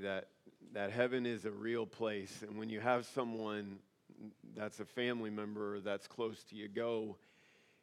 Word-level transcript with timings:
that, 0.00 0.28
that 0.72 0.90
heaven 0.90 1.26
is 1.26 1.44
a 1.44 1.50
real 1.50 1.86
place. 1.86 2.42
And 2.42 2.58
when 2.58 2.68
you 2.68 2.80
have 2.80 3.06
someone 3.06 3.78
that's 4.54 4.80
a 4.80 4.84
family 4.84 5.30
member 5.30 5.80
that's 5.80 6.06
close 6.06 6.42
to 6.44 6.56
you 6.56 6.68
go, 6.68 7.16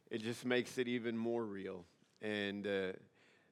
it 0.09 0.21
just 0.21 0.45
makes 0.45 0.77
it 0.77 0.87
even 0.87 1.17
more 1.17 1.43
real. 1.43 1.85
And 2.21 2.65
uh, 2.65 2.93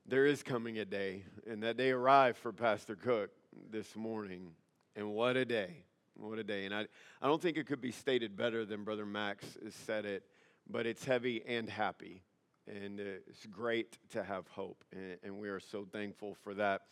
there 0.06 0.26
is 0.26 0.44
coming 0.44 0.80
a 0.80 0.86
day, 0.86 1.24
and 1.48 1.62
that 1.64 1.78
day 1.78 1.92
arrived 1.92 2.38
for 2.38 2.52
Pastor 2.52 2.96
Cook 2.96 3.32
this 3.70 3.96
morning. 3.96 4.52
And 4.96 5.12
what 5.12 5.38
a 5.38 5.46
day! 5.46 5.86
What 6.16 6.38
a 6.40 6.44
day. 6.44 6.66
And 6.66 6.74
I, 6.74 6.86
I 7.22 7.28
don't 7.28 7.42
think 7.42 7.58
it 7.58 7.66
could 7.66 7.82
be 7.82 7.92
stated 7.92 8.36
better 8.36 8.66
than 8.66 8.84
Brother 8.84 9.06
Max 9.06 9.46
has 9.64 9.74
said 9.74 10.06
it, 10.06 10.24
but 10.70 10.86
it's 10.86 11.04
heavy 11.04 11.42
and 11.48 11.70
happy. 11.70 12.22
And 12.68 13.00
uh, 13.00 13.04
it's 13.28 13.46
great 13.48 13.98
to 14.12 14.24
have 14.24 14.48
hope, 14.50 14.84
and, 14.92 15.18
and 15.24 15.40
we 15.40 15.50
are 15.50 15.60
so 15.60 15.86
thankful 15.92 16.36
for 16.44 16.54
that. 16.56 16.84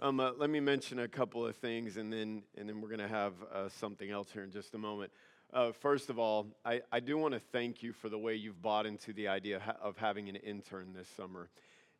Um, 0.00 0.20
uh, 0.20 0.30
let 0.38 0.48
me 0.48 0.60
mention 0.60 1.00
a 1.00 1.08
couple 1.08 1.44
of 1.44 1.56
things, 1.56 1.96
and 1.96 2.12
then, 2.12 2.44
and 2.56 2.68
then 2.68 2.80
we're 2.80 2.88
going 2.88 3.00
to 3.00 3.08
have 3.08 3.32
uh, 3.52 3.68
something 3.68 4.08
else 4.08 4.30
here 4.30 4.44
in 4.44 4.52
just 4.52 4.76
a 4.76 4.78
moment. 4.78 5.10
Uh, 5.52 5.72
first 5.72 6.08
of 6.08 6.20
all, 6.20 6.46
I, 6.64 6.82
I 6.92 7.00
do 7.00 7.18
want 7.18 7.34
to 7.34 7.40
thank 7.40 7.82
you 7.82 7.92
for 7.92 8.08
the 8.08 8.16
way 8.16 8.36
you've 8.36 8.62
bought 8.62 8.86
into 8.86 9.12
the 9.12 9.26
idea 9.26 9.60
of 9.82 9.96
having 9.96 10.28
an 10.28 10.36
intern 10.36 10.92
this 10.94 11.08
summer. 11.16 11.50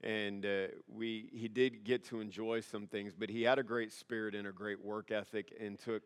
And 0.04 0.46
uh, 0.46 0.66
we, 0.86 1.28
he 1.32 1.48
did 1.48 1.82
get 1.82 2.04
to 2.04 2.20
enjoy 2.20 2.60
some 2.60 2.86
things, 2.86 3.14
but 3.18 3.30
he 3.30 3.42
had 3.42 3.58
a 3.58 3.64
great 3.64 3.92
spirit 3.92 4.36
and 4.36 4.46
a 4.46 4.52
great 4.52 4.80
work 4.80 5.10
ethic 5.10 5.52
and 5.60 5.76
took 5.76 6.04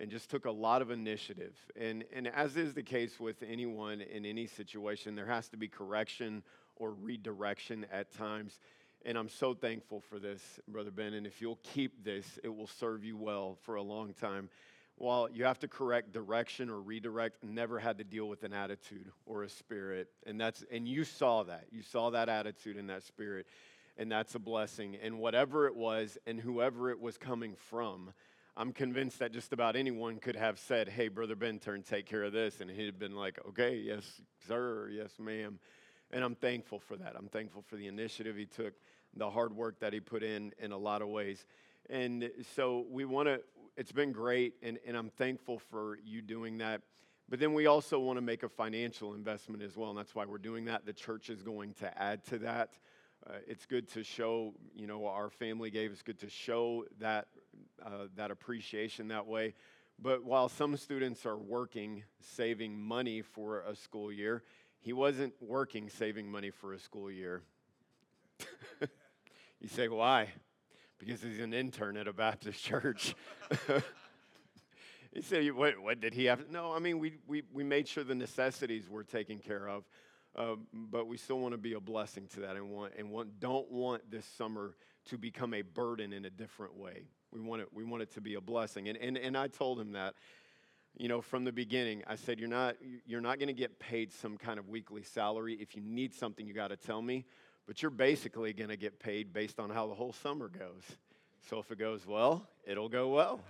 and 0.00 0.10
just 0.10 0.30
took 0.30 0.44
a 0.44 0.50
lot 0.50 0.82
of 0.82 0.90
initiative. 0.90 1.54
And, 1.76 2.04
and 2.12 2.28
as 2.28 2.56
is 2.56 2.74
the 2.74 2.82
case 2.82 3.20
with 3.20 3.42
anyone 3.48 4.00
in 4.00 4.24
any 4.24 4.46
situation, 4.46 5.14
there 5.14 5.26
has 5.26 5.48
to 5.50 5.56
be 5.56 5.68
correction 5.68 6.42
or 6.76 6.92
redirection 6.92 7.86
at 7.92 8.12
times. 8.12 8.58
And 9.04 9.16
I'm 9.16 9.28
so 9.28 9.54
thankful 9.54 10.00
for 10.00 10.18
this, 10.18 10.42
Brother 10.68 10.90
Ben. 10.90 11.14
And 11.14 11.26
if 11.26 11.40
you'll 11.40 11.60
keep 11.62 12.04
this, 12.04 12.38
it 12.42 12.48
will 12.48 12.66
serve 12.66 13.04
you 13.04 13.16
well 13.16 13.56
for 13.62 13.76
a 13.76 13.82
long 13.82 14.12
time. 14.12 14.48
While 14.96 15.28
you 15.30 15.44
have 15.44 15.60
to 15.60 15.68
correct 15.68 16.12
direction 16.12 16.68
or 16.68 16.80
redirect, 16.80 17.44
never 17.44 17.78
had 17.78 17.98
to 17.98 18.04
deal 18.04 18.28
with 18.28 18.42
an 18.42 18.52
attitude 18.52 19.12
or 19.26 19.44
a 19.44 19.48
spirit. 19.48 20.08
And 20.26 20.40
that's 20.40 20.64
and 20.72 20.88
you 20.88 21.04
saw 21.04 21.44
that. 21.44 21.66
You 21.70 21.82
saw 21.82 22.10
that 22.10 22.28
attitude 22.28 22.76
and 22.76 22.90
that 22.90 23.04
spirit. 23.04 23.46
And 23.96 24.10
that's 24.10 24.34
a 24.34 24.40
blessing. 24.40 24.96
And 25.00 25.18
whatever 25.18 25.66
it 25.66 25.76
was 25.76 26.18
and 26.26 26.40
whoever 26.40 26.90
it 26.90 27.00
was 27.00 27.16
coming 27.16 27.54
from, 27.56 28.12
I'm 28.56 28.72
convinced 28.72 29.20
that 29.20 29.32
just 29.32 29.52
about 29.52 29.76
anyone 29.76 30.18
could 30.18 30.34
have 30.34 30.58
said, 30.58 30.88
Hey, 30.88 31.06
Brother 31.06 31.36
Ben, 31.36 31.60
turn, 31.60 31.84
take 31.84 32.06
care 32.06 32.24
of 32.24 32.32
this. 32.32 32.60
And 32.60 32.68
he'd 32.68 32.86
have 32.86 32.98
been 32.98 33.14
like, 33.14 33.38
Okay, 33.50 33.76
yes, 33.76 34.20
sir, 34.48 34.90
yes, 34.92 35.12
ma'am. 35.20 35.60
And 36.10 36.24
I'm 36.24 36.34
thankful 36.34 36.78
for 36.78 36.96
that. 36.96 37.14
I'm 37.16 37.28
thankful 37.28 37.62
for 37.62 37.76
the 37.76 37.86
initiative 37.86 38.36
he 38.36 38.46
took, 38.46 38.74
the 39.14 39.28
hard 39.28 39.54
work 39.54 39.80
that 39.80 39.92
he 39.92 40.00
put 40.00 40.22
in 40.22 40.52
in 40.58 40.72
a 40.72 40.78
lot 40.78 41.02
of 41.02 41.08
ways. 41.08 41.44
And 41.90 42.30
so 42.54 42.86
we 42.90 43.04
want 43.04 43.28
to, 43.28 43.40
it's 43.76 43.92
been 43.92 44.12
great, 44.12 44.54
and, 44.62 44.78
and 44.86 44.96
I'm 44.96 45.10
thankful 45.10 45.58
for 45.58 45.98
you 46.04 46.22
doing 46.22 46.58
that. 46.58 46.82
But 47.28 47.40
then 47.40 47.52
we 47.52 47.66
also 47.66 47.98
want 47.98 48.16
to 48.16 48.22
make 48.22 48.42
a 48.42 48.48
financial 48.48 49.12
investment 49.14 49.62
as 49.62 49.76
well, 49.76 49.90
and 49.90 49.98
that's 49.98 50.14
why 50.14 50.24
we're 50.24 50.38
doing 50.38 50.64
that. 50.64 50.86
The 50.86 50.94
church 50.94 51.28
is 51.28 51.42
going 51.42 51.74
to 51.74 52.02
add 52.02 52.24
to 52.26 52.38
that. 52.38 52.78
Uh, 53.26 53.34
it's 53.46 53.66
good 53.66 53.88
to 53.88 54.02
show, 54.02 54.54
you 54.74 54.86
know, 54.86 55.06
our 55.06 55.28
family 55.28 55.70
gave. 55.70 55.90
It's 55.90 56.02
good 56.02 56.20
to 56.20 56.30
show 56.30 56.84
that 57.00 57.26
uh, 57.84 58.06
that 58.16 58.30
appreciation 58.30 59.08
that 59.08 59.26
way. 59.26 59.54
But 60.00 60.24
while 60.24 60.48
some 60.48 60.76
students 60.76 61.26
are 61.26 61.36
working, 61.36 62.04
saving 62.20 62.80
money 62.80 63.20
for 63.20 63.60
a 63.60 63.74
school 63.74 64.12
year, 64.12 64.44
he 64.80 64.92
wasn't 64.92 65.34
working 65.40 65.88
saving 65.90 66.30
money 66.30 66.50
for 66.50 66.72
a 66.72 66.78
school 66.78 67.10
year. 67.10 67.42
you 69.60 69.68
say, 69.68 69.88
why? 69.88 70.28
Because 70.98 71.22
he's 71.22 71.40
an 71.40 71.54
intern 71.54 71.96
at 71.96 72.08
a 72.08 72.12
Baptist 72.12 72.62
church. 72.62 73.14
he 75.12 75.22
said, 75.22 75.50
what, 75.52 75.78
what, 75.80 76.00
did 76.00 76.14
he 76.14 76.26
have? 76.26 76.50
No, 76.50 76.72
I 76.72 76.78
mean, 76.78 76.98
we, 76.98 77.14
we, 77.26 77.42
we 77.52 77.64
made 77.64 77.88
sure 77.88 78.04
the 78.04 78.14
necessities 78.14 78.88
were 78.88 79.04
taken 79.04 79.38
care 79.38 79.68
of. 79.68 79.84
Uh, 80.36 80.54
but 80.72 81.08
we 81.08 81.16
still 81.16 81.40
want 81.40 81.52
to 81.52 81.58
be 81.58 81.72
a 81.72 81.80
blessing 81.80 82.28
to 82.28 82.40
that 82.40 82.54
and, 82.54 82.70
want, 82.70 82.92
and 82.96 83.10
want, 83.10 83.40
don't 83.40 83.70
want 83.72 84.08
this 84.10 84.24
summer 84.24 84.76
to 85.06 85.18
become 85.18 85.54
a 85.54 85.62
burden 85.62 86.12
in 86.12 86.24
a 86.26 86.30
different 86.30 86.76
way. 86.76 87.06
We 87.32 87.40
want 87.40 87.62
it, 87.62 87.68
we 87.72 87.84
want 87.84 88.02
it 88.02 88.12
to 88.14 88.20
be 88.20 88.34
a 88.34 88.40
blessing. 88.40 88.88
And, 88.88 88.96
and, 88.98 89.16
and 89.18 89.36
I 89.36 89.48
told 89.48 89.80
him 89.80 89.92
that 89.92 90.14
you 90.98 91.08
know, 91.08 91.20
from 91.20 91.44
the 91.44 91.52
beginning, 91.52 92.02
I 92.06 92.16
said, 92.16 92.40
you're 92.40 92.48
not, 92.48 92.76
you're 93.06 93.20
not 93.20 93.38
going 93.38 93.46
to 93.46 93.54
get 93.54 93.78
paid 93.78 94.12
some 94.12 94.36
kind 94.36 94.58
of 94.58 94.68
weekly 94.68 95.02
salary. 95.02 95.56
If 95.60 95.76
you 95.76 95.80
need 95.80 96.12
something, 96.12 96.46
you 96.46 96.52
got 96.52 96.68
to 96.68 96.76
tell 96.76 97.00
me. 97.00 97.24
But 97.66 97.82
you're 97.82 97.90
basically 97.90 98.52
going 98.52 98.70
to 98.70 98.76
get 98.76 98.98
paid 98.98 99.32
based 99.32 99.60
on 99.60 99.70
how 99.70 99.86
the 99.86 99.94
whole 99.94 100.12
summer 100.12 100.48
goes. 100.48 100.82
So 101.48 101.58
if 101.60 101.70
it 101.70 101.78
goes 101.78 102.06
well, 102.06 102.48
it'll 102.66 102.88
go 102.88 103.08
well. 103.08 103.40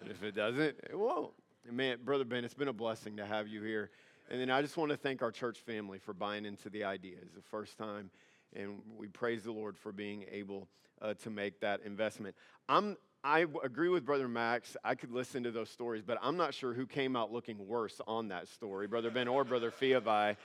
And 0.00 0.10
if 0.10 0.22
it 0.22 0.34
doesn't, 0.34 0.76
it 0.90 0.98
won't. 0.98 1.32
And 1.66 1.76
man, 1.76 1.98
Brother 2.04 2.24
Ben, 2.24 2.44
it's 2.44 2.54
been 2.54 2.68
a 2.68 2.72
blessing 2.72 3.16
to 3.18 3.24
have 3.24 3.46
you 3.46 3.62
here. 3.62 3.90
And 4.30 4.40
then 4.40 4.50
I 4.50 4.60
just 4.62 4.76
want 4.76 4.90
to 4.90 4.96
thank 4.96 5.22
our 5.22 5.30
church 5.30 5.60
family 5.60 5.98
for 5.98 6.12
buying 6.12 6.44
into 6.44 6.70
the 6.70 6.84
idea. 6.84 7.16
It's 7.22 7.34
the 7.34 7.42
first 7.42 7.78
time, 7.78 8.10
and 8.54 8.80
we 8.98 9.06
praise 9.06 9.44
the 9.44 9.52
Lord 9.52 9.76
for 9.76 9.92
being 9.92 10.24
able 10.30 10.66
uh, 11.00 11.14
to 11.22 11.30
make 11.30 11.60
that 11.60 11.80
investment. 11.84 12.34
I'm, 12.68 12.96
I 13.26 13.46
agree 13.62 13.88
with 13.88 14.04
Brother 14.04 14.28
Max. 14.28 14.76
I 14.84 14.94
could 14.94 15.10
listen 15.10 15.44
to 15.44 15.50
those 15.50 15.70
stories, 15.70 16.02
but 16.06 16.18
I'm 16.20 16.36
not 16.36 16.52
sure 16.52 16.74
who 16.74 16.86
came 16.86 17.16
out 17.16 17.32
looking 17.32 17.66
worse 17.66 17.98
on 18.06 18.28
that 18.28 18.48
story, 18.48 18.86
Brother 18.86 19.10
Ben 19.10 19.28
or 19.28 19.44
Brother 19.44 19.70
Fiabai. 19.70 20.36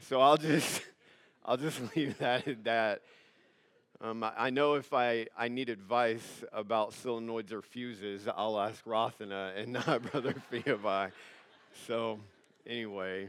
So 0.00 0.18
I'll 0.22 0.38
just, 0.38 0.80
I'll 1.44 1.58
just 1.58 1.78
leave 1.96 2.16
that 2.18 2.48
at 2.48 2.64
that. 2.64 3.02
Um, 4.00 4.24
I 4.34 4.48
know 4.48 4.74
if 4.74 4.94
I, 4.94 5.26
I 5.36 5.48
need 5.48 5.68
advice 5.68 6.42
about 6.54 6.92
solenoids 6.92 7.52
or 7.52 7.60
fuses, 7.60 8.26
I'll 8.34 8.58
ask 8.58 8.82
Rothana 8.86 9.54
and 9.54 9.72
not 9.86 10.10
Brother 10.10 10.34
Fiabai. 10.50 11.12
So 11.86 12.18
anyway, 12.66 13.28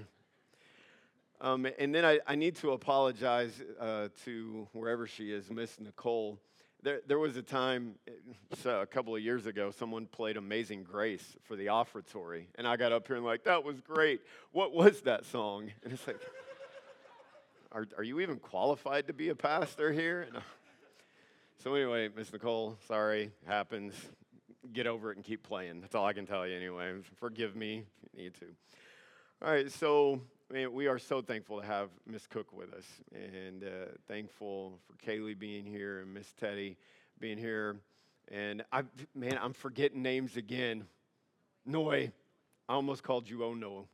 um, 1.41 1.67
and 1.77 1.93
then 1.93 2.05
I, 2.05 2.19
I, 2.25 2.35
need 2.35 2.55
to 2.57 2.71
apologize 2.71 3.61
uh, 3.81 4.07
to 4.23 4.65
wherever 4.71 5.07
she 5.07 5.33
is, 5.33 5.51
Miss 5.51 5.77
Nicole. 5.77 6.39
There, 6.83 7.01
there 7.07 7.17
was 7.17 7.35
a 7.35 7.41
time 7.41 7.95
so 8.61 8.81
a 8.81 8.85
couple 8.85 9.15
of 9.15 9.21
years 9.21 9.47
ago, 9.47 9.71
someone 9.71 10.05
played 10.05 10.37
Amazing 10.37 10.83
Grace 10.83 11.35
for 11.43 11.55
the 11.55 11.67
offertory. 11.67 12.47
And 12.55 12.67
I 12.67 12.77
got 12.77 12.91
up 12.91 13.07
here 13.07 13.15
and, 13.15 13.25
like, 13.25 13.43
that 13.45 13.63
was 13.63 13.81
great. 13.81 14.21
What 14.51 14.73
was 14.73 15.01
that 15.01 15.25
song? 15.25 15.71
And 15.83 15.93
it's 15.93 16.05
like, 16.05 16.19
are, 17.71 17.85
are 17.97 18.03
you 18.03 18.19
even 18.19 18.37
qualified 18.37 19.07
to 19.07 19.13
be 19.13 19.29
a 19.29 19.35
pastor 19.35 19.91
here? 19.91 20.27
Uh, 20.35 20.41
so, 21.63 21.73
anyway, 21.73 22.09
Miss 22.15 22.31
Nicole, 22.31 22.77
sorry, 22.87 23.31
happens. 23.47 23.93
Get 24.71 24.85
over 24.85 25.11
it 25.11 25.17
and 25.17 25.25
keep 25.25 25.41
playing. 25.41 25.81
That's 25.81 25.95
all 25.95 26.05
I 26.05 26.13
can 26.13 26.27
tell 26.27 26.45
you, 26.45 26.55
anyway. 26.55 26.93
Forgive 27.19 27.55
me 27.55 27.83
if 28.03 28.13
you 28.13 28.23
need 28.23 28.33
to. 28.35 28.45
All 29.41 29.51
right, 29.51 29.71
so 29.71 30.21
man, 30.51 30.73
we 30.73 30.87
are 30.87 30.99
so 30.99 31.21
thankful 31.21 31.59
to 31.59 31.65
have 31.65 31.89
Miss 32.05 32.27
Cook 32.27 32.53
with 32.53 32.73
us, 32.73 32.85
and 33.13 33.63
uh, 33.63 33.91
thankful 34.07 34.79
for 34.85 34.93
Kaylee 35.05 35.37
being 35.37 35.65
here 35.65 36.01
and 36.01 36.13
Miss 36.13 36.31
Teddy 36.33 36.77
being 37.19 37.37
here. 37.37 37.77
And 38.31 38.63
I, 38.71 38.83
man, 39.15 39.39
I'm 39.41 39.53
forgetting 39.53 40.01
names 40.01 40.37
again. 40.37 40.85
Noy, 41.65 42.11
I 42.69 42.73
almost 42.73 43.03
called 43.03 43.29
you 43.29 43.43
Oh 43.43 43.53
No. 43.53 43.87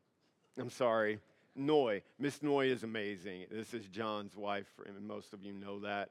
I'm 0.58 0.70
sorry. 0.70 1.20
Noy, 1.56 2.02
Miss 2.20 2.42
Noy 2.42 2.68
is 2.68 2.84
amazing. 2.84 3.46
This 3.50 3.74
is 3.74 3.88
John's 3.88 4.36
wife, 4.36 4.68
and 4.86 5.08
most 5.08 5.34
of 5.34 5.44
you 5.44 5.54
know 5.54 5.80
that. 5.80 6.10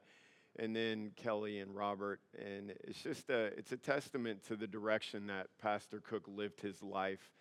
And 0.59 0.75
then 0.75 1.11
Kelly 1.15 1.59
and 1.59 1.75
Robert, 1.75 2.19
and 2.37 2.73
it's 2.83 3.01
just 3.01 3.29
a, 3.29 3.45
it's 3.57 3.71
a 3.71 3.77
testament 3.77 4.45
to 4.47 4.55
the 4.55 4.67
direction 4.67 5.27
that 5.27 5.47
Pastor 5.61 6.01
Cook 6.01 6.23
lived 6.27 6.61
his 6.61 6.83
life 6.83 7.31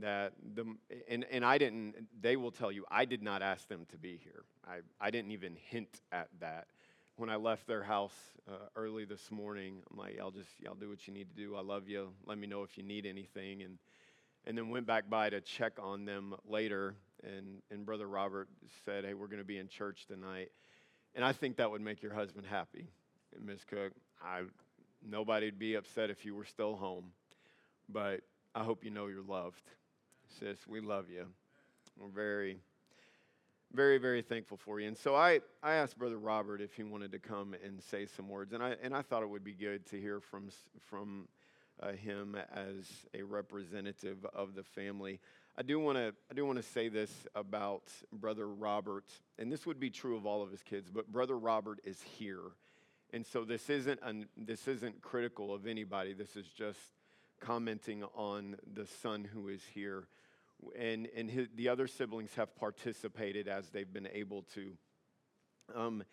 that 0.00 0.32
the 0.54 0.64
and, 1.08 1.26
and 1.30 1.44
i 1.44 1.58
didn't 1.58 1.94
they 2.20 2.36
will 2.36 2.50
tell 2.50 2.72
you 2.72 2.84
i 2.90 3.04
did 3.04 3.22
not 3.22 3.42
ask 3.42 3.68
them 3.68 3.86
to 3.90 3.98
be 3.98 4.18
here. 4.22 4.44
I, 4.66 4.78
I 5.00 5.10
didn't 5.10 5.32
even 5.32 5.56
hint 5.70 6.00
at 6.12 6.28
that. 6.40 6.66
When 7.16 7.28
i 7.28 7.36
left 7.36 7.66
their 7.66 7.82
house 7.82 8.14
uh, 8.48 8.68
early 8.76 9.04
this 9.04 9.30
morning 9.30 9.82
i'm 9.90 9.98
like 9.98 10.16
y'all 10.16 10.30
just 10.30 10.48
y'all 10.60 10.74
do 10.74 10.88
what 10.88 11.06
you 11.06 11.12
need 11.12 11.28
to 11.28 11.36
do. 11.36 11.56
I 11.56 11.62
love 11.62 11.88
you. 11.88 12.08
Let 12.26 12.38
me 12.38 12.46
know 12.46 12.62
if 12.62 12.76
you 12.76 12.84
need 12.84 13.06
anything. 13.06 13.62
And 13.62 13.78
and 14.44 14.58
then 14.58 14.70
went 14.70 14.86
back 14.86 15.08
by 15.08 15.30
to 15.30 15.40
check 15.40 15.74
on 15.80 16.04
them 16.04 16.34
later. 16.46 16.94
And 17.22 17.62
and 17.70 17.84
brother 17.84 18.08
robert 18.08 18.48
said 18.84 19.04
hey 19.04 19.14
we're 19.14 19.28
going 19.28 19.38
to 19.38 19.44
be 19.44 19.58
in 19.58 19.68
church 19.68 20.06
tonight. 20.06 20.50
And 21.14 21.24
i 21.24 21.32
think 21.32 21.56
that 21.56 21.70
would 21.70 21.82
make 21.82 22.02
your 22.02 22.14
husband 22.14 22.46
happy 22.46 22.88
miss 23.40 23.64
cook. 23.64 23.92
I 24.22 24.42
nobody'd 25.04 25.58
be 25.58 25.74
upset 25.74 26.10
if 26.10 26.24
you 26.24 26.34
were 26.34 26.44
still 26.44 26.76
home. 26.76 27.12
But 27.88 28.20
I 28.54 28.64
hope 28.64 28.84
you 28.84 28.90
know 28.90 29.06
you're 29.06 29.22
loved. 29.22 29.62
Sis, 30.38 30.66
we 30.66 30.80
love 30.80 31.10
you. 31.10 31.26
We're 31.98 32.08
very, 32.08 32.58
very, 33.72 33.98
very 33.98 34.22
thankful 34.22 34.56
for 34.56 34.80
you. 34.80 34.88
And 34.88 34.96
so 34.96 35.14
I, 35.14 35.40
I 35.62 35.74
asked 35.74 35.98
Brother 35.98 36.18
Robert 36.18 36.60
if 36.60 36.74
he 36.74 36.82
wanted 36.82 37.12
to 37.12 37.18
come 37.18 37.54
and 37.64 37.82
say 37.82 38.06
some 38.06 38.28
words. 38.28 38.52
And 38.52 38.62
I, 38.62 38.76
and 38.82 38.94
I 38.94 39.02
thought 39.02 39.22
it 39.22 39.28
would 39.28 39.44
be 39.44 39.52
good 39.54 39.86
to 39.86 40.00
hear 40.00 40.20
from, 40.20 40.48
from 40.80 41.28
uh, 41.80 41.92
him 41.92 42.36
as 42.54 43.06
a 43.14 43.22
representative 43.22 44.24
of 44.34 44.54
the 44.54 44.62
family. 44.62 45.20
I 45.56 45.62
do 45.62 45.78
want 45.78 45.98
to 45.98 46.14
I 46.30 46.34
do 46.34 46.46
want 46.46 46.56
to 46.56 46.62
say 46.62 46.88
this 46.88 47.10
about 47.34 47.82
brother 48.12 48.48
Robert, 48.48 49.04
and 49.38 49.52
this 49.52 49.66
would 49.66 49.78
be 49.78 49.90
true 49.90 50.16
of 50.16 50.24
all 50.24 50.42
of 50.42 50.50
his 50.50 50.62
kids, 50.62 50.90
but 50.90 51.12
brother 51.12 51.38
Robert 51.38 51.78
is 51.84 52.00
here 52.00 52.52
And 53.12 53.26
so 53.26 53.44
this 53.44 53.68
isn't, 53.68 54.00
an, 54.02 54.26
this 54.36 54.66
isn't 54.66 55.02
critical 55.02 55.52
of 55.52 55.66
anybody. 55.66 56.14
This 56.14 56.34
is 56.36 56.46
just 56.46 56.80
commenting 57.42 58.04
on 58.14 58.56
the 58.72 58.86
son 58.86 59.24
who 59.24 59.48
is 59.48 59.60
here. 59.74 60.06
And, 60.78 61.08
and 61.16 61.28
his, 61.28 61.48
the 61.56 61.68
other 61.68 61.88
siblings 61.88 62.34
have 62.34 62.54
participated 62.56 63.48
as 63.48 63.68
they've 63.70 63.92
been 63.92 64.08
able 64.12 64.42
to. 64.54 64.72
Um, 65.74 66.04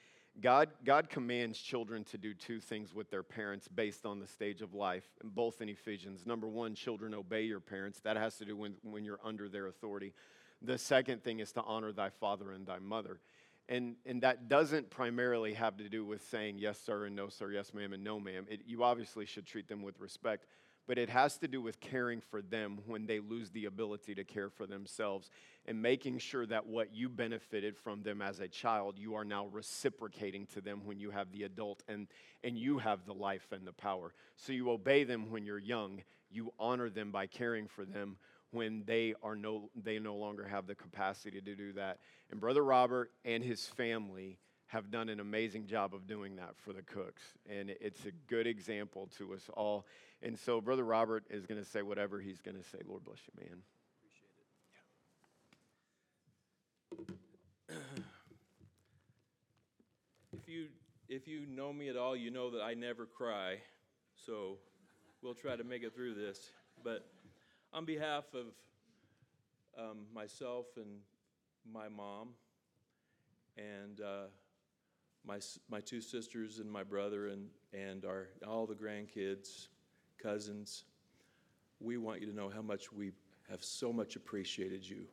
God, 0.42 0.70
God 0.86 1.10
commands 1.10 1.60
children 1.60 2.04
to 2.06 2.18
do 2.18 2.34
two 2.34 2.60
things 2.60 2.94
with 2.94 3.12
their 3.12 3.24
parents 3.24 3.68
based 3.68 4.06
on 4.06 4.20
the 4.20 4.28
stage 4.28 4.62
of 4.62 4.74
life, 4.74 5.04
both 5.24 5.62
in 5.62 5.70
Ephesians. 5.70 6.26
Number 6.26 6.48
one, 6.48 6.76
children 6.76 7.14
obey 7.14 7.44
your 7.44 7.60
parents. 7.60 8.00
That 8.02 8.18
has 8.18 8.38
to 8.38 8.46
do 8.46 8.56
when, 8.56 8.76
when 8.82 9.04
you're 9.04 9.20
under 9.24 9.50
their 9.50 9.68
authority. 9.68 10.14
The 10.62 10.78
second 10.78 11.24
thing 11.24 11.40
is 11.40 11.52
to 11.54 11.62
honor 11.62 11.92
thy 11.92 12.10
father 12.10 12.52
and 12.52 12.66
thy 12.66 12.80
mother. 12.80 13.20
And, 13.68 13.98
and 14.06 14.24
that 14.24 14.50
doesn't 14.50 14.90
primarily 14.90 15.54
have 15.54 15.78
to 15.78 15.90
do 15.90 16.04
with 16.04 16.28
saying 16.30 16.58
yes, 16.58 16.80
sir, 16.84 17.06
and 17.06 17.16
no, 17.16 17.30
sir, 17.30 17.52
yes, 17.52 17.74
ma'am, 17.74 17.94
and 17.94 18.04
no, 18.04 18.20
ma'am. 18.20 18.48
It, 18.50 18.62
you 18.66 18.84
obviously 18.84 19.26
should 19.26 19.46
treat 19.46 19.68
them 19.68 19.84
with 19.84 20.00
respect 20.00 20.46
but 20.90 20.98
it 20.98 21.08
has 21.08 21.38
to 21.38 21.48
do 21.48 21.62
with 21.62 21.80
caring 21.80 22.20
for 22.20 22.42
them 22.42 22.80
when 22.88 23.06
they 23.06 23.20
lose 23.20 23.52
the 23.52 23.66
ability 23.66 24.16
to 24.16 24.24
care 24.24 24.50
for 24.50 24.66
themselves 24.66 25.30
and 25.68 25.80
making 25.80 26.18
sure 26.18 26.48
that 26.48 26.66
what 26.66 26.96
you 26.96 27.08
benefited 27.08 27.78
from 27.78 28.02
them 28.02 28.24
as 28.24 28.40
a 28.40 28.48
child, 28.48 28.98
you 28.98 29.14
are 29.14 29.24
now 29.24 29.46
reciprocating 29.52 30.48
to 30.48 30.62
them 30.62 30.82
when 30.86 31.00
you 31.00 31.12
have 31.12 31.32
the 31.32 31.44
adult 31.44 31.84
and, 31.88 32.08
and 32.44 32.58
you 32.58 32.80
have 32.80 33.06
the 33.06 33.14
life 33.14 33.46
and 33.52 33.68
the 33.68 33.72
power. 33.72 34.16
So 34.36 34.52
you 34.52 34.72
obey 34.72 35.04
them 35.04 35.30
when 35.30 35.46
you're 35.46 35.60
young, 35.60 36.02
you 36.32 36.52
honor 36.58 36.90
them 36.90 37.12
by 37.12 37.28
caring 37.28 37.68
for 37.68 37.86
them 37.86 38.18
when 38.50 38.82
they 38.88 39.14
are 39.22 39.36
no 39.36 39.70
they 39.76 40.00
no 40.00 40.16
longer 40.16 40.48
have 40.48 40.66
the 40.66 40.74
capacity 40.74 41.40
to 41.40 41.56
do 41.56 41.72
that. 41.74 42.00
And 42.32 42.42
brother 42.42 42.64
Robert 42.64 43.12
and 43.24 43.44
his 43.44 43.68
family 43.68 44.40
have 44.70 44.92
done 44.92 45.10
an 45.10 45.20
amazing 45.20 45.66
job 45.66 45.96
of 45.96 46.06
doing 46.06 46.36
that 46.36 46.56
for 46.56 46.74
the 46.74 46.84
cooks. 46.84 47.24
And 47.50 47.72
it's 47.82 48.06
a 48.06 48.12
good 48.28 48.46
example 48.46 49.10
to 49.18 49.34
us 49.34 49.50
all. 49.56 49.88
And 50.22 50.38
so, 50.38 50.62
Brother 50.62 50.84
Robert 50.84 51.24
is 51.30 51.48
going 51.48 51.60
to 51.62 51.68
say 51.68 51.82
whatever 51.82 52.20
he's 52.20 52.40
going 52.40 52.56
to 52.56 52.64
say. 52.64 52.78
Lord 52.88 53.04
bless 53.04 53.18
you, 53.28 53.34
man. 53.44 53.64
Appreciate 57.68 57.98
it. 57.98 58.04
if 60.34 60.48
you 60.48 60.68
if 61.08 61.28
you 61.28 61.48
know 61.48 61.74
me 61.74 61.90
at 61.90 61.98
all, 61.98 62.16
you 62.16 62.30
know 62.30 62.52
that 62.52 62.62
I 62.62 62.76
never 62.76 63.08
cry. 63.08 63.58
So 64.26 64.58
we'll 65.24 65.34
try 65.34 65.56
to 65.56 65.64
make 65.64 65.82
it 65.82 65.96
through 65.96 66.14
this. 66.14 66.52
But 66.84 67.08
on 67.74 67.86
behalf 67.86 68.26
of 68.36 68.46
um, 69.80 70.06
myself 70.14 70.68
and 70.78 71.00
my 71.72 71.90
mom 71.90 72.30
and 73.58 74.00
uh, 74.02 74.28
my, 75.30 75.40
my 75.70 75.80
two 75.80 76.02
sisters 76.02 76.58
and 76.58 76.70
my 76.70 76.82
brother 76.82 77.28
and, 77.28 77.50
and 77.72 78.04
our, 78.04 78.30
all 78.48 78.66
the 78.66 78.74
grandkids, 78.74 79.68
cousins, 80.18 80.86
we 81.80 81.98
want 81.98 82.20
you 82.20 82.26
to 82.26 82.36
know 82.36 82.50
how 82.50 82.64
much 82.64 82.92
we 82.92 83.12
have 83.48 83.64
so 83.64 83.94
much 83.94 84.16
appreciated 84.16 84.84
you. 84.84 85.04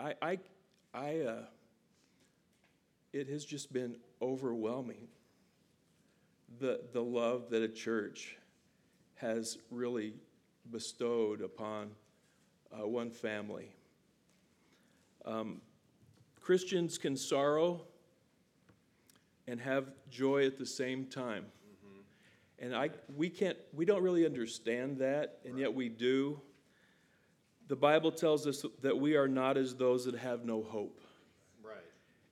I, 0.00 0.14
I, 0.20 0.38
I 0.92 1.20
uh, 1.20 1.42
it 3.12 3.28
has 3.28 3.44
just 3.44 3.72
been 3.72 3.94
overwhelming 4.20 5.06
the, 6.58 6.80
the 6.92 7.02
love 7.02 7.50
that 7.50 7.62
a 7.62 7.68
church 7.68 8.36
has 9.14 9.58
really 9.70 10.14
bestowed 10.72 11.40
upon 11.40 11.92
uh, 12.72 12.84
one 12.84 13.12
family. 13.12 13.76
Um, 15.24 15.60
Christians 16.40 16.98
can 16.98 17.16
sorrow 17.16 17.86
and 19.46 19.60
have 19.60 19.90
joy 20.10 20.46
at 20.46 20.58
the 20.58 20.66
same 20.66 21.06
time. 21.06 21.44
Mm-hmm. 21.44 22.64
And 22.64 22.74
I, 22.74 22.90
we 23.14 23.28
can't, 23.28 23.58
we 23.72 23.84
don't 23.84 24.02
really 24.02 24.24
understand 24.24 24.98
that, 24.98 25.38
and 25.44 25.54
right. 25.54 25.62
yet 25.62 25.74
we 25.74 25.88
do. 25.88 26.40
The 27.68 27.76
Bible 27.76 28.12
tells 28.12 28.46
us 28.46 28.64
that 28.82 28.98
we 28.98 29.16
are 29.16 29.28
not 29.28 29.56
as 29.56 29.74
those 29.74 30.04
that 30.04 30.14
have 30.16 30.44
no 30.44 30.62
hope. 30.62 31.00
Right. 31.62 31.76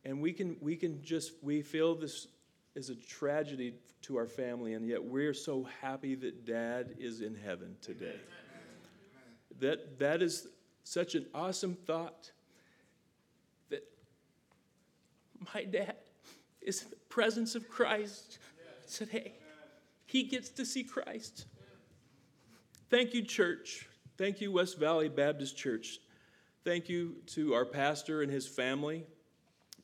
And 0.04 0.20
we 0.20 0.32
can, 0.32 0.56
we 0.60 0.76
can 0.76 1.02
just, 1.02 1.32
we 1.42 1.62
feel 1.62 1.94
this 1.94 2.28
is 2.74 2.90
a 2.90 2.94
tragedy 2.94 3.74
to 4.02 4.16
our 4.16 4.26
family, 4.26 4.74
and 4.74 4.86
yet 4.86 5.02
we're 5.02 5.34
so 5.34 5.68
happy 5.80 6.14
that 6.16 6.44
dad 6.44 6.94
is 6.98 7.20
in 7.20 7.34
heaven 7.34 7.76
today. 7.80 8.06
Amen. 8.06 8.18
That, 9.60 9.98
that 9.98 10.22
is 10.22 10.48
such 10.84 11.14
an 11.14 11.26
awesome 11.34 11.74
thought 11.86 12.30
that 13.70 13.84
my 15.54 15.64
dad 15.64 15.96
is 16.60 16.86
presence 17.12 17.54
of 17.54 17.68
Christ 17.68 18.38
today. 18.90 19.34
He 20.06 20.22
gets 20.22 20.48
to 20.48 20.64
see 20.64 20.82
Christ. 20.82 21.44
Thank 22.88 23.12
you, 23.12 23.22
church. 23.22 23.86
Thank 24.16 24.40
you, 24.40 24.50
West 24.50 24.78
Valley 24.78 25.10
Baptist 25.10 25.54
Church. 25.54 25.98
Thank 26.64 26.88
you 26.88 27.16
to 27.26 27.52
our 27.52 27.66
pastor 27.66 28.22
and 28.22 28.32
his 28.32 28.48
family. 28.48 29.04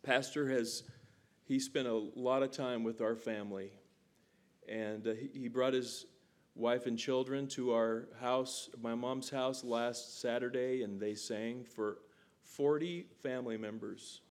Pastor 0.03 0.49
has 0.49 0.85
he 1.45 1.61
spent 1.61 1.87
a 1.87 1.93
lot 1.93 2.43
of 2.43 2.51
time 2.51 2.83
with 2.83 3.03
our 3.03 3.15
family, 3.15 3.73
and 4.67 5.07
uh, 5.07 5.13
he, 5.13 5.41
he 5.41 5.49
brought 5.49 5.75
his 5.75 6.07
wife 6.55 6.87
and 6.87 6.99
children 6.99 7.47
to 7.49 7.75
our 7.75 8.09
house, 8.21 8.71
my 8.81 8.95
mom's 8.95 9.29
house, 9.29 9.63
last 9.63 10.23
Saturday, 10.23 10.83
and 10.83 10.99
they 10.99 11.15
sang 11.15 11.65
for 11.65 11.99
40 12.43 13.07
family 13.23 13.59
members. 13.59 14.23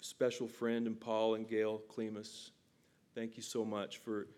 Special 0.00 0.48
friend 0.48 0.86
and 0.86 0.98
Paul 0.98 1.34
and 1.34 1.48
Gail 1.48 1.82
Clemus. 1.88 2.50
Thank 3.14 3.36
you 3.36 3.42
so 3.42 3.64
much 3.64 3.98
for 3.98 4.28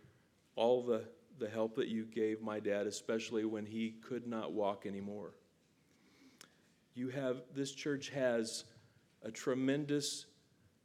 all 0.56 0.82
the, 0.82 1.04
the 1.38 1.48
help 1.48 1.76
that 1.76 1.88
you 1.88 2.04
gave 2.04 2.42
my 2.42 2.60
dad, 2.60 2.86
especially 2.86 3.44
when 3.44 3.66
he 3.66 3.94
could 4.02 4.26
not 4.26 4.52
walk 4.52 4.86
anymore. 4.86 5.34
You 6.94 7.08
have, 7.08 7.42
this 7.54 7.72
church 7.72 8.10
has 8.10 8.64
a 9.22 9.30
tremendous 9.30 10.26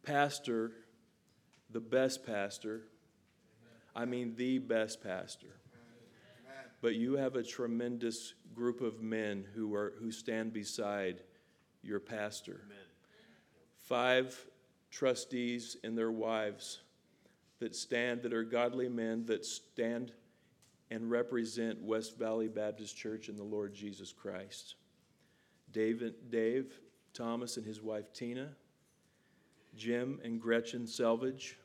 pastor, 0.03 0.71
the 1.69 1.81
best 1.81 2.25
pastor. 2.25 2.83
I 3.95 4.06
mean, 4.06 4.35
the 4.35 4.59
best 4.59 5.04
pastor. 5.04 5.56
But 6.81 6.95
you 6.95 7.13
have 7.13 7.35
a 7.35 7.44
tremendous 7.44 8.35
group 8.54 8.81
of 8.81 9.01
men 9.01 9.45
who, 9.56 9.73
are, 9.73 9.94
who 9.99 10.11
stand 10.11 10.54
beside 10.54 11.23
your 11.81 11.99
pastor. 11.99 12.61
Five 13.87 14.45
trustees 14.91 15.77
and 15.83 15.97
their 15.97 16.11
wives 16.11 16.81
that 17.59 17.75
stand, 17.75 18.21
that 18.21 18.33
are 18.33 18.44
godly 18.44 18.89
men 18.89 19.25
that 19.25 19.45
stand 19.45 20.11
and 20.89 21.09
represent 21.09 21.81
West 21.81 22.17
Valley 22.17 22.47
Baptist 22.47 22.95
Church 22.95 23.27
and 23.29 23.37
the 23.37 23.44
Lord 23.44 23.73
Jesus 23.73 24.13
Christ. 24.13 24.75
Dave, 25.71 26.01
Dave 26.29 26.79
Thomas 27.13 27.57
and 27.57 27.65
his 27.65 27.81
wife 27.81 28.13
Tina, 28.13 28.49
Jim 29.75 30.19
and 30.23 30.39
Gretchen 30.39 30.87
Selvage, 30.87 31.57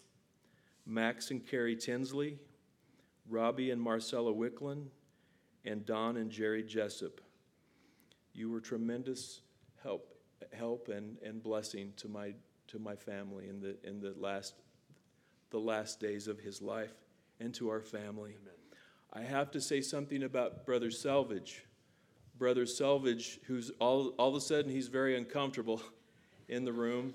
Max 0.85 1.31
and 1.31 1.47
Carrie 1.47 1.77
Tinsley, 1.77 2.39
Robbie 3.29 3.71
and 3.71 3.81
Marcella 3.81 4.33
Wicklin, 4.33 4.87
and 5.65 5.87
Don 5.87 6.17
and 6.17 6.31
Jerry 6.31 6.63
Jessup. 6.63 7.21
You 8.35 8.51
were 8.51 8.61
tremendous 8.61 9.43
help, 9.83 10.15
help 10.53 10.89
and, 10.89 11.19
and 11.25 11.43
blessing 11.43 11.93
to 11.99 12.09
my 12.09 12.35
to 12.73 12.79
my 12.79 12.97
family 12.97 13.49
in 13.49 13.61
the, 13.61 13.77
in 13.85 14.01
the, 14.01 14.15
last, 14.19 14.55
the 15.51 15.59
last 15.59 16.01
days 16.01 16.27
of 16.27 16.39
his 16.41 16.63
life 16.63 16.95
and 17.39 17.53
to 17.55 17.69
our 17.69 17.83
family. 17.83 18.31
Amen. 18.41 18.55
I 19.13 19.21
have 19.21 19.51
to 19.51 19.61
say 19.61 19.83
something 19.83 20.23
about 20.23 20.65
Brother 20.65 20.91
Selvage. 20.91 21.67
Brother 22.39 22.65
Selvage, 22.65 23.41
who's 23.47 23.71
all, 23.79 24.15
all 24.19 24.31
of 24.31 24.37
a 24.37 24.41
sudden 24.41 24.71
he's 24.71 24.89
very 24.89 25.19
uncomfortable 25.19 25.83
in 26.49 26.65
the 26.65 26.73
room. 26.73 27.13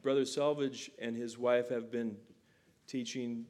Brother 0.00 0.24
Selvage 0.24 0.90
and 0.98 1.14
his 1.14 1.36
wife 1.36 1.68
have 1.68 1.92
been 1.92 2.16
teaching 2.86 3.44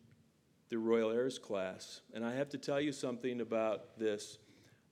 the 0.69 0.79
Royal 0.79 1.13
Heirs 1.13 1.39
class. 1.39 2.01
And 2.13 2.25
I 2.25 2.35
have 2.35 2.49
to 2.51 2.59
tell 2.59 2.81
you 2.81 2.91
something 2.91 3.41
about 3.41 3.97
this. 3.99 4.39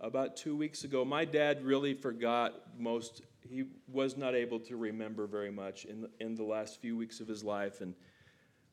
About 0.00 0.36
two 0.36 0.54
weeks 0.54 0.84
ago, 0.84 1.04
my 1.04 1.24
dad 1.24 1.64
really 1.64 1.94
forgot 1.94 2.54
most 2.78 3.22
he 3.48 3.64
was 3.86 4.16
not 4.16 4.34
able 4.34 4.60
to 4.60 4.76
remember 4.76 5.26
very 5.26 5.50
much 5.50 5.84
in 5.84 6.02
the, 6.02 6.10
in 6.20 6.34
the 6.34 6.44
last 6.44 6.80
few 6.80 6.96
weeks 6.96 7.20
of 7.20 7.28
his 7.28 7.42
life. 7.42 7.80
And 7.80 7.94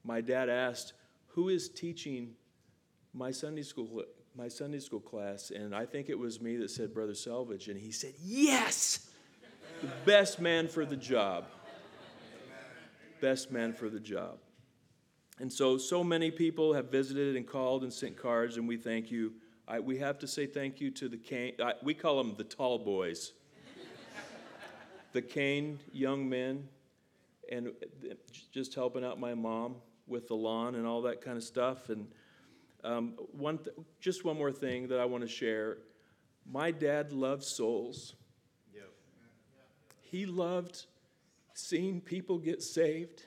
my 0.03 0.21
dad 0.21 0.49
asked, 0.49 0.93
Who 1.27 1.49
is 1.49 1.69
teaching 1.69 2.33
my 3.13 3.31
Sunday 3.31 3.63
school, 3.63 4.03
my 4.35 4.47
Sunday 4.47 4.79
school 4.79 4.99
class? 4.99 5.51
And 5.51 5.75
I 5.75 5.85
think 5.85 6.09
it 6.09 6.17
was 6.17 6.41
me 6.41 6.57
that 6.57 6.69
said, 6.69 6.93
Brother 6.93 7.13
Selvage. 7.13 7.67
And 7.67 7.79
he 7.79 7.91
said, 7.91 8.13
Yes! 8.21 9.09
the 9.81 9.87
best 10.05 10.39
man 10.39 10.67
for 10.67 10.85
the 10.85 10.95
job. 10.95 11.45
Best 13.21 13.51
man 13.51 13.73
for 13.73 13.89
the 13.89 13.99
job. 13.99 14.37
And 15.39 15.51
so, 15.51 15.77
so 15.77 16.03
many 16.03 16.31
people 16.31 16.73
have 16.73 16.89
visited 16.89 17.35
and 17.35 17.45
called 17.45 17.83
and 17.83 17.91
sent 17.91 18.15
cards, 18.15 18.57
and 18.57 18.67
we 18.67 18.77
thank 18.77 19.11
you. 19.11 19.33
I, 19.67 19.79
we 19.79 19.97
have 19.97 20.19
to 20.19 20.27
say 20.27 20.45
thank 20.45 20.79
you 20.79 20.91
to 20.91 21.09
the 21.09 21.17
Kane, 21.17 21.53
I, 21.61 21.73
we 21.83 21.93
call 21.93 22.17
them 22.17 22.35
the 22.37 22.43
tall 22.43 22.79
boys. 22.79 23.33
The 25.15 25.21
Kane 25.21 25.79
young 25.93 26.27
men, 26.27 26.67
and 27.49 27.71
just 28.51 28.75
helping 28.75 29.01
out 29.01 29.17
my 29.17 29.33
mom 29.33 29.75
with 30.07 30.27
the 30.27 30.35
lawn 30.35 30.75
and 30.75 30.85
all 30.85 31.03
that 31.03 31.21
kind 31.21 31.37
of 31.37 31.43
stuff. 31.43 31.89
And 31.89 32.07
um, 32.83 33.13
one 33.31 33.59
th- 33.59 33.77
just 34.01 34.25
one 34.25 34.37
more 34.37 34.51
thing 34.51 34.89
that 34.89 34.99
I 34.99 35.05
want 35.05 35.23
to 35.23 35.29
share. 35.29 35.77
My 36.45 36.69
dad 36.69 37.13
loved 37.13 37.43
souls. 37.43 38.15
Yep. 38.73 38.91
He 40.01 40.25
loved 40.25 40.85
seeing 41.53 42.01
people 42.01 42.37
get 42.37 42.61
saved. 42.61 43.23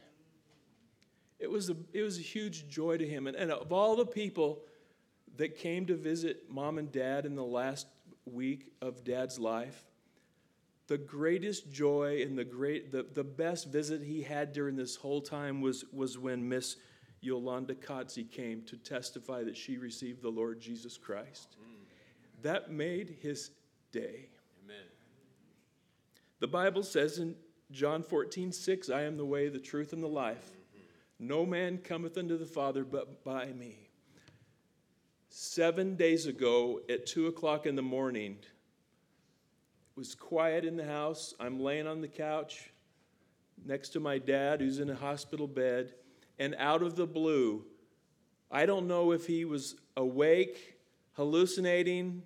It 1.38 1.50
was 1.50 1.70
a, 1.70 1.76
it 1.94 2.02
was 2.02 2.18
a 2.18 2.22
huge 2.22 2.68
joy 2.68 2.98
to 2.98 3.06
him. 3.08 3.26
And, 3.26 3.34
and 3.34 3.50
of 3.50 3.72
all 3.72 3.96
the 3.96 4.04
people 4.04 4.60
that 5.38 5.56
came 5.56 5.86
to 5.86 5.96
visit 5.96 6.50
mom 6.50 6.76
and 6.76 6.92
dad 6.92 7.24
in 7.24 7.34
the 7.34 7.44
last 7.44 7.86
week 8.26 8.72
of 8.82 9.04
dad's 9.04 9.38
life, 9.38 9.87
the 10.88 10.98
greatest 10.98 11.70
joy 11.70 12.22
and 12.22 12.36
the, 12.36 12.44
great, 12.44 12.90
the, 12.90 13.06
the 13.14 13.22
best 13.22 13.70
visit 13.70 14.02
he 14.02 14.22
had 14.22 14.52
during 14.52 14.74
this 14.74 14.96
whole 14.96 15.20
time 15.20 15.60
was, 15.60 15.84
was 15.92 16.18
when 16.18 16.48
Miss 16.48 16.76
Yolanda 17.20 17.74
Kotze 17.74 18.28
came 18.30 18.62
to 18.62 18.76
testify 18.76 19.44
that 19.44 19.56
she 19.56 19.76
received 19.76 20.22
the 20.22 20.30
Lord 20.30 20.60
Jesus 20.60 20.96
Christ. 20.96 21.56
Mm. 21.60 22.42
That 22.42 22.70
made 22.70 23.18
his 23.20 23.50
day. 23.92 24.30
Amen. 24.64 24.86
The 26.40 26.48
Bible 26.48 26.82
says 26.82 27.18
in 27.18 27.36
John 27.70 28.02
14, 28.02 28.50
6, 28.50 28.88
I 28.88 29.02
am 29.02 29.18
the 29.18 29.26
way, 29.26 29.48
the 29.48 29.58
truth, 29.58 29.92
and 29.92 30.02
the 30.02 30.08
life. 30.08 30.52
No 31.18 31.44
man 31.44 31.78
cometh 31.78 32.16
unto 32.16 32.38
the 32.38 32.46
Father 32.46 32.84
but 32.84 33.24
by 33.24 33.46
me. 33.46 33.90
Seven 35.28 35.96
days 35.96 36.26
ago 36.26 36.80
at 36.88 37.06
2 37.06 37.26
o'clock 37.26 37.66
in 37.66 37.76
the 37.76 37.82
morning, 37.82 38.38
was 39.98 40.14
quiet 40.14 40.64
in 40.64 40.76
the 40.76 40.84
house. 40.84 41.34
I'm 41.40 41.58
laying 41.58 41.88
on 41.88 42.00
the 42.00 42.06
couch 42.06 42.70
next 43.66 43.88
to 43.90 44.00
my 44.00 44.18
dad, 44.18 44.60
who's 44.60 44.78
in 44.78 44.88
a 44.90 44.94
hospital 44.94 45.48
bed, 45.48 45.92
and 46.38 46.54
out 46.56 46.84
of 46.84 46.94
the 46.94 47.04
blue, 47.04 47.64
I 48.48 48.64
don't 48.64 48.86
know 48.86 49.10
if 49.10 49.26
he 49.26 49.44
was 49.44 49.74
awake, 49.96 50.76
hallucinating, 51.14 52.22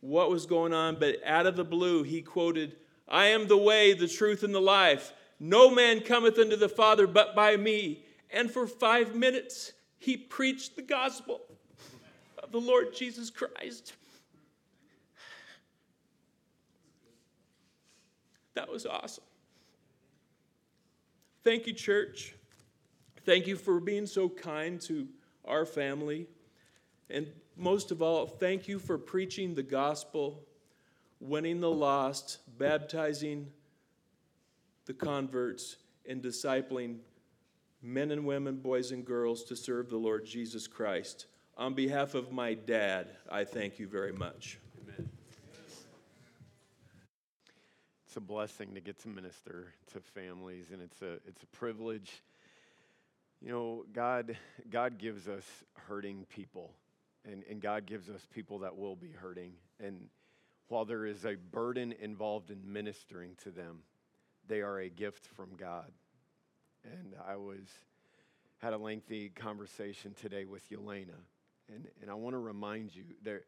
what 0.00 0.30
was 0.30 0.46
going 0.46 0.72
on, 0.72 0.96
but 0.98 1.16
out 1.26 1.46
of 1.46 1.56
the 1.56 1.64
blue, 1.64 2.04
he 2.04 2.22
quoted, 2.22 2.76
I 3.06 3.26
am 3.26 3.48
the 3.48 3.58
way, 3.58 3.92
the 3.92 4.08
truth, 4.08 4.42
and 4.42 4.54
the 4.54 4.58
life. 4.58 5.12
No 5.38 5.70
man 5.70 6.00
cometh 6.00 6.38
unto 6.38 6.56
the 6.56 6.70
Father 6.70 7.06
but 7.06 7.36
by 7.36 7.54
me 7.54 8.02
and 8.30 8.50
for 8.50 8.66
five 8.66 9.14
minutes, 9.14 9.72
he 9.98 10.16
preached 10.16 10.74
the 10.74 10.80
gospel 10.80 11.42
of 12.42 12.50
the 12.50 12.60
Lord 12.62 12.94
Jesus 12.94 13.28
Christ. 13.28 13.92
That 18.60 18.70
was 18.70 18.84
awesome. 18.84 19.24
Thank 21.42 21.66
you, 21.66 21.72
church. 21.72 22.34
Thank 23.24 23.46
you 23.46 23.56
for 23.56 23.80
being 23.80 24.04
so 24.04 24.28
kind 24.28 24.78
to 24.82 25.08
our 25.46 25.64
family. 25.64 26.26
And 27.08 27.28
most 27.56 27.90
of 27.90 28.02
all, 28.02 28.26
thank 28.26 28.68
you 28.68 28.78
for 28.78 28.98
preaching 28.98 29.54
the 29.54 29.62
gospel, 29.62 30.42
winning 31.20 31.60
the 31.60 31.70
lost, 31.70 32.40
baptizing 32.58 33.46
the 34.84 34.92
converts, 34.92 35.76
and 36.06 36.22
discipling 36.22 36.98
men 37.80 38.10
and 38.10 38.26
women, 38.26 38.56
boys 38.56 38.92
and 38.92 39.06
girls, 39.06 39.42
to 39.44 39.56
serve 39.56 39.88
the 39.88 39.96
Lord 39.96 40.26
Jesus 40.26 40.66
Christ. 40.66 41.24
On 41.56 41.72
behalf 41.72 42.14
of 42.14 42.30
my 42.30 42.52
dad, 42.52 43.08
I 43.32 43.44
thank 43.44 43.78
you 43.78 43.88
very 43.88 44.12
much. 44.12 44.58
Amen. 44.82 45.08
It's 48.10 48.16
a 48.16 48.20
blessing 48.20 48.74
to 48.74 48.80
get 48.80 48.98
to 49.02 49.08
minister 49.08 49.72
to 49.92 50.00
families, 50.00 50.66
and 50.72 50.82
it's 50.82 51.00
a, 51.00 51.12
it's 51.28 51.44
a 51.44 51.46
privilege. 51.56 52.24
You 53.40 53.52
know, 53.52 53.84
God, 53.92 54.36
God 54.68 54.98
gives 54.98 55.28
us 55.28 55.44
hurting 55.86 56.26
people, 56.28 56.72
and, 57.24 57.44
and 57.48 57.60
God 57.60 57.86
gives 57.86 58.10
us 58.10 58.26
people 58.34 58.58
that 58.58 58.76
will 58.76 58.96
be 58.96 59.12
hurting. 59.12 59.52
And 59.78 60.08
while 60.66 60.84
there 60.84 61.06
is 61.06 61.24
a 61.24 61.36
burden 61.36 61.94
involved 62.00 62.50
in 62.50 62.72
ministering 62.72 63.36
to 63.44 63.52
them, 63.52 63.84
they 64.48 64.60
are 64.60 64.80
a 64.80 64.88
gift 64.88 65.28
from 65.36 65.50
God 65.56 65.92
and 66.84 67.14
I 67.28 67.36
was 67.36 67.68
had 68.58 68.72
a 68.72 68.78
lengthy 68.78 69.28
conversation 69.28 70.14
today 70.20 70.46
with 70.46 70.68
Yelena, 70.68 71.20
and 71.72 71.86
and 72.02 72.10
I 72.10 72.14
want 72.14 72.34
to 72.34 72.38
remind 72.38 72.92
you 72.92 73.04
there. 73.22 73.42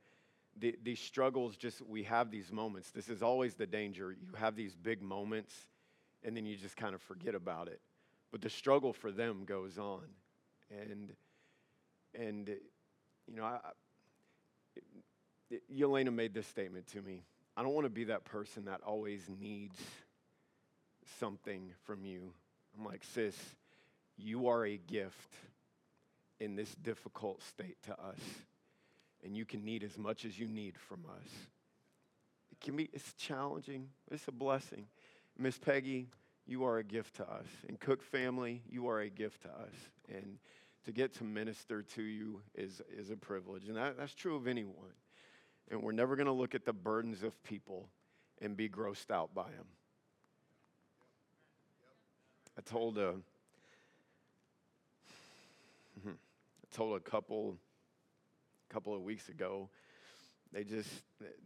The, 0.58 0.76
these 0.82 1.00
struggles 1.00 1.56
just 1.56 1.80
we 1.86 2.02
have 2.04 2.30
these 2.30 2.52
moments. 2.52 2.90
This 2.90 3.08
is 3.08 3.22
always 3.22 3.54
the 3.54 3.66
danger. 3.66 4.12
You 4.12 4.34
have 4.36 4.54
these 4.54 4.74
big 4.74 5.02
moments 5.02 5.54
and 6.24 6.36
then 6.36 6.46
you 6.46 6.56
just 6.56 6.76
kind 6.76 6.94
of 6.94 7.02
forget 7.02 7.34
about 7.34 7.68
it. 7.68 7.80
But 8.30 8.42
the 8.42 8.50
struggle 8.50 8.92
for 8.92 9.10
them 9.10 9.44
goes 9.44 9.78
on. 9.78 10.02
And 10.70 11.12
and 12.14 12.48
you 12.48 13.34
know 13.34 13.44
I, 13.44 13.58
Yelena 15.72 16.12
made 16.12 16.34
this 16.34 16.46
statement 16.46 16.86
to 16.88 17.02
me. 17.02 17.24
I 17.56 17.62
don't 17.62 17.74
want 17.74 17.84
to 17.84 17.90
be 17.90 18.04
that 18.04 18.24
person 18.24 18.64
that 18.66 18.80
always 18.86 19.22
needs 19.40 19.78
something 21.20 21.72
from 21.84 22.04
you. 22.04 22.32
I'm 22.78 22.86
like, 22.86 23.04
sis, 23.12 23.36
you 24.16 24.48
are 24.48 24.64
a 24.64 24.78
gift 24.78 25.34
in 26.40 26.56
this 26.56 26.74
difficult 26.76 27.42
state 27.42 27.76
to 27.84 27.92
us. 27.92 28.18
And 29.24 29.36
you 29.36 29.44
can 29.44 29.64
need 29.64 29.84
as 29.84 29.96
much 29.96 30.24
as 30.24 30.38
you 30.38 30.46
need 30.46 30.76
from 30.78 31.04
us. 31.08 31.28
It 32.50 32.60
can 32.60 32.76
be, 32.76 32.90
it's 32.92 33.12
challenging, 33.14 33.88
it's 34.10 34.26
a 34.28 34.32
blessing. 34.32 34.86
Miss 35.38 35.58
Peggy, 35.58 36.08
you 36.46 36.64
are 36.64 36.78
a 36.78 36.84
gift 36.84 37.16
to 37.16 37.22
us. 37.24 37.46
And 37.68 37.78
Cook 37.78 38.02
family, 38.02 38.62
you 38.68 38.88
are 38.88 39.00
a 39.00 39.08
gift 39.08 39.42
to 39.42 39.48
us. 39.48 39.74
And 40.08 40.38
to 40.84 40.92
get 40.92 41.14
to 41.14 41.24
minister 41.24 41.82
to 41.82 42.02
you 42.02 42.40
is, 42.54 42.82
is 42.90 43.10
a 43.10 43.16
privilege. 43.16 43.68
And 43.68 43.76
that, 43.76 43.96
that's 43.96 44.14
true 44.14 44.36
of 44.36 44.46
anyone. 44.46 44.94
And 45.70 45.82
we're 45.82 45.92
never 45.92 46.16
going 46.16 46.26
to 46.26 46.32
look 46.32 46.54
at 46.54 46.64
the 46.64 46.72
burdens 46.72 47.22
of 47.22 47.40
people 47.44 47.88
and 48.40 48.56
be 48.56 48.68
grossed 48.68 49.10
out 49.10 49.34
by 49.34 49.44
them. 49.44 49.66
I 52.58 52.60
told 52.62 52.98
a, 52.98 53.14
I 56.06 56.10
told 56.74 56.96
a 56.96 57.00
couple, 57.00 57.56
couple 58.72 58.94
of 58.94 59.02
weeks 59.02 59.28
ago, 59.28 59.68
they 60.52 60.64
just 60.64 60.90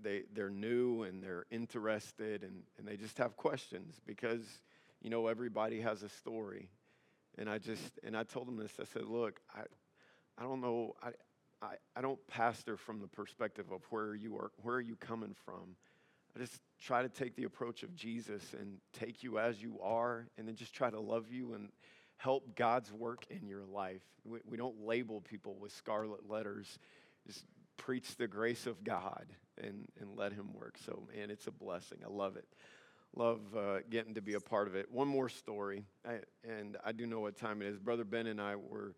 they 0.03 0.23
they're 0.35 0.51
new 0.51 1.03
and 1.03 1.23
they're 1.23 1.47
interested 1.51 2.43
and, 2.43 2.63
and 2.79 2.87
they 2.87 2.97
just 2.97 3.19
have 3.19 3.37
questions 3.37 4.01
because 4.07 4.43
you 5.01 5.11
know 5.11 5.27
everybody 5.29 5.81
has 5.81 6.03
a 6.03 6.09
story 6.09 6.69
and 7.39 7.49
i 7.49 7.57
just 7.57 8.01
and 8.03 8.17
i 8.17 8.25
told 8.25 8.49
them 8.49 8.57
this 8.57 8.73
i 8.81 8.85
said 8.85 9.05
look 9.07 9.39
i 9.55 9.61
i 10.39 10.43
don't 10.43 10.61
know 10.61 10.95
i 11.03 11.11
i, 11.63 11.75
I 11.95 12.01
don't 12.01 12.19
pastor 12.27 12.77
from 12.77 13.01
the 13.01 13.07
perspective 13.07 13.67
of 13.71 13.83
where 13.91 14.15
you 14.15 14.37
are 14.37 14.51
where 14.63 14.77
are 14.77 14.81
you 14.81 14.97
coming 14.97 15.37
from 15.45 15.77
I 16.37 16.39
just 16.39 16.61
try 16.79 17.01
to 17.01 17.09
take 17.09 17.35
the 17.35 17.45
approach 17.45 17.83
of 17.83 17.95
Jesus 17.95 18.43
and 18.59 18.77
take 18.93 19.23
you 19.23 19.39
as 19.39 19.63
you 19.63 19.79
are 19.83 20.27
and 20.37 20.47
then 20.47 20.55
just 20.55 20.75
try 20.75 20.91
to 20.91 21.01
love 21.01 21.33
you 21.33 21.55
and 21.55 21.71
help 22.19 22.55
God's 22.55 22.93
work 22.93 23.25
in 23.31 23.47
your 23.47 23.65
life. 23.65 24.03
We, 24.23 24.41
we 24.47 24.59
don't 24.59 24.85
label 24.85 25.23
people 25.23 25.57
with 25.59 25.73
scarlet 25.73 26.29
letters. 26.29 26.79
Just 27.27 27.45
preach 27.77 28.17
the 28.17 28.29
grace 28.29 28.67
of 28.67 28.85
God 28.85 29.27
and, 29.59 29.87
and 30.01 30.17
let 30.17 30.33
Him 30.33 30.53
work. 30.55 30.77
So, 30.85 31.07
man, 31.15 31.31
it's 31.31 31.47
a 31.47 31.53
blessing. 31.53 31.99
I 32.05 32.09
love 32.09 32.37
it. 32.37 32.47
Love 33.15 33.41
uh, 33.57 33.79
getting 33.89 34.15
to 34.15 34.21
be 34.21 34.35
a 34.35 34.41
part 34.41 34.69
of 34.69 34.75
it. 34.75 34.91
One 34.91 35.09
more 35.09 35.29
story, 35.29 35.85
I, 36.07 36.19
and 36.45 36.77
I 36.85 36.93
do 36.93 37.07
know 37.07 37.21
what 37.21 37.37
time 37.37 37.63
it 37.63 37.69
is. 37.69 37.79
Brother 37.79 38.05
Ben 38.05 38.27
and 38.27 38.41
I 38.41 38.57
were 38.57 38.95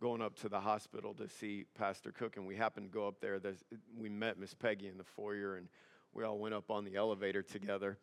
going 0.00 0.20
up 0.20 0.36
to 0.40 0.48
the 0.48 0.60
hospital 0.60 1.14
to 1.14 1.28
see 1.28 1.64
Pastor 1.74 2.12
Cook, 2.12 2.36
and 2.36 2.46
we 2.46 2.56
happened 2.56 2.90
to 2.90 2.92
go 2.92 3.06
up 3.06 3.20
there. 3.20 3.38
There's, 3.38 3.64
we 3.96 4.08
met 4.08 4.38
Miss 4.38 4.52
Peggy 4.52 4.88
in 4.88 4.98
the 4.98 5.04
foyer, 5.04 5.56
and 5.56 5.68
we 6.12 6.24
all 6.24 6.38
went 6.38 6.54
up 6.54 6.70
on 6.70 6.84
the 6.84 6.96
elevator 6.96 7.42
together. 7.42 7.98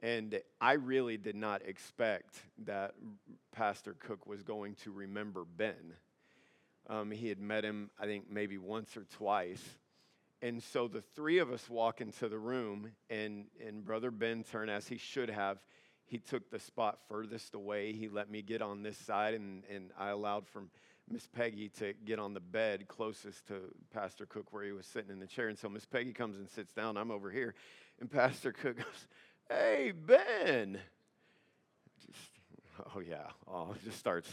And 0.00 0.40
I 0.60 0.74
really 0.74 1.16
did 1.16 1.34
not 1.34 1.62
expect 1.66 2.40
that 2.64 2.94
Pastor 3.52 3.96
Cook 3.98 4.26
was 4.26 4.42
going 4.42 4.76
to 4.84 4.92
remember 4.92 5.44
Ben. 5.44 5.94
Um, 6.88 7.10
he 7.10 7.28
had 7.28 7.40
met 7.40 7.64
him, 7.64 7.90
I 8.00 8.06
think, 8.06 8.30
maybe 8.30 8.58
once 8.58 8.96
or 8.96 9.04
twice. 9.16 9.62
And 10.40 10.62
so 10.62 10.88
the 10.88 11.02
three 11.14 11.38
of 11.38 11.50
us 11.50 11.68
walk 11.68 12.00
into 12.00 12.28
the 12.28 12.38
room, 12.38 12.92
and, 13.10 13.46
and 13.66 13.84
Brother 13.84 14.10
Ben 14.10 14.44
turned 14.44 14.70
as 14.70 14.86
he 14.86 14.96
should 14.96 15.30
have. 15.30 15.58
He 16.06 16.18
took 16.18 16.50
the 16.50 16.58
spot 16.58 17.00
furthest 17.08 17.54
away. 17.54 17.92
He 17.92 18.08
let 18.08 18.30
me 18.30 18.40
get 18.40 18.62
on 18.62 18.82
this 18.82 18.96
side, 18.96 19.34
and, 19.34 19.64
and 19.70 19.90
I 19.98 20.10
allowed 20.10 20.46
from 20.46 20.70
Miss 21.10 21.26
Peggy 21.26 21.70
to 21.78 21.92
get 22.04 22.18
on 22.18 22.34
the 22.34 22.40
bed 22.40 22.86
closest 22.88 23.46
to 23.48 23.54
Pastor 23.92 24.26
Cook 24.26 24.52
where 24.52 24.64
he 24.64 24.72
was 24.72 24.86
sitting 24.86 25.10
in 25.10 25.20
the 25.20 25.26
chair. 25.26 25.48
And 25.48 25.58
so 25.58 25.68
Miss 25.68 25.86
Peggy 25.86 26.12
comes 26.12 26.36
and 26.36 26.48
sits 26.50 26.72
down. 26.72 26.96
I'm 26.96 27.10
over 27.10 27.30
here. 27.30 27.54
And 28.00 28.10
Pastor 28.10 28.52
Cook 28.52 28.76
goes, 28.76 29.06
Hey, 29.48 29.92
Ben. 29.92 30.78
Just, 32.06 32.18
oh, 32.94 33.00
yeah. 33.00 33.28
Oh, 33.46 33.72
it 33.72 33.84
just 33.84 33.98
starts 33.98 34.28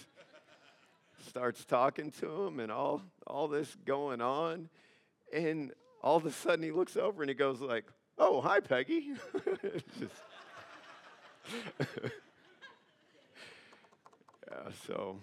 starts 1.35 1.65
talking 1.65 2.11
to 2.11 2.43
him 2.43 2.61
and 2.61 2.71
all, 2.71 3.01
all 3.27 3.49
this 3.49 3.75
going 3.83 4.21
on. 4.21 4.69
And 5.33 5.73
all 6.01 6.15
of 6.15 6.25
a 6.25 6.31
sudden 6.31 6.63
he 6.63 6.71
looks 6.71 6.95
over 6.95 7.21
and 7.21 7.29
he 7.29 7.35
goes 7.35 7.59
like, 7.59 7.83
oh, 8.17 8.39
hi, 8.39 8.61
Peggy. 8.61 9.11
yeah, 14.49 14.69
so 14.87 15.19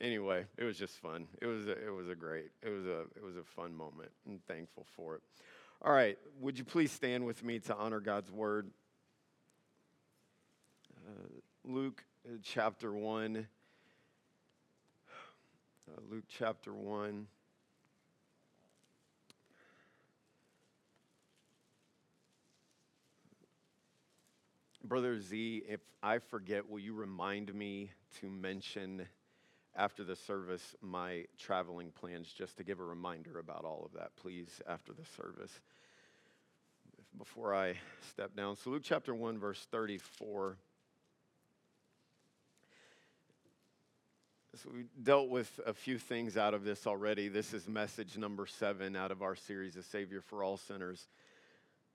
anyway, 0.00 0.44
it 0.56 0.64
was 0.64 0.76
just 0.76 0.98
fun. 0.98 1.28
It 1.40 1.46
was 1.46 1.68
a, 1.68 1.86
it 1.86 1.94
was 1.94 2.08
a 2.08 2.16
great, 2.16 2.50
it 2.60 2.70
was 2.70 2.86
a, 2.86 3.02
it 3.14 3.22
was 3.22 3.36
a 3.36 3.44
fun 3.44 3.76
moment. 3.76 4.10
I'm 4.28 4.40
thankful 4.48 4.86
for 4.96 5.14
it. 5.14 5.22
All 5.82 5.92
right, 5.92 6.18
would 6.40 6.58
you 6.58 6.64
please 6.64 6.90
stand 6.90 7.24
with 7.24 7.44
me 7.44 7.60
to 7.60 7.76
honor 7.76 8.00
God's 8.00 8.32
word? 8.32 8.72
Uh, 11.06 11.28
Luke 11.64 12.02
uh, 12.26 12.38
chapter 12.42 12.92
1. 12.92 13.46
Uh, 15.88 16.00
Luke 16.10 16.24
chapter 16.28 16.74
1. 16.74 17.26
Brother 24.84 25.20
Z, 25.20 25.62
if 25.68 25.80
I 26.02 26.18
forget, 26.18 26.68
will 26.68 26.78
you 26.78 26.94
remind 26.94 27.54
me 27.54 27.90
to 28.20 28.28
mention 28.28 29.06
after 29.76 30.02
the 30.02 30.16
service 30.16 30.74
my 30.80 31.24
traveling 31.38 31.90
plans 31.90 32.32
just 32.32 32.56
to 32.56 32.64
give 32.64 32.80
a 32.80 32.84
reminder 32.84 33.38
about 33.38 33.64
all 33.64 33.82
of 33.84 33.98
that, 33.98 34.16
please, 34.16 34.60
after 34.68 34.92
the 34.92 35.04
service 35.16 35.60
before 37.16 37.54
I 37.54 37.74
step 38.10 38.34
down. 38.36 38.56
So, 38.56 38.70
Luke 38.70 38.82
chapter 38.84 39.14
1, 39.14 39.38
verse 39.38 39.66
34. 39.70 40.56
So, 44.54 44.70
we 44.74 44.84
dealt 45.02 45.28
with 45.28 45.60
a 45.66 45.74
few 45.74 45.98
things 45.98 46.38
out 46.38 46.54
of 46.54 46.64
this 46.64 46.86
already. 46.86 47.28
This 47.28 47.52
is 47.52 47.68
message 47.68 48.16
number 48.16 48.46
seven 48.46 48.96
out 48.96 49.10
of 49.10 49.20
our 49.20 49.36
series, 49.36 49.76
A 49.76 49.82
Savior 49.82 50.22
for 50.22 50.42
All 50.42 50.56
Sinners. 50.56 51.06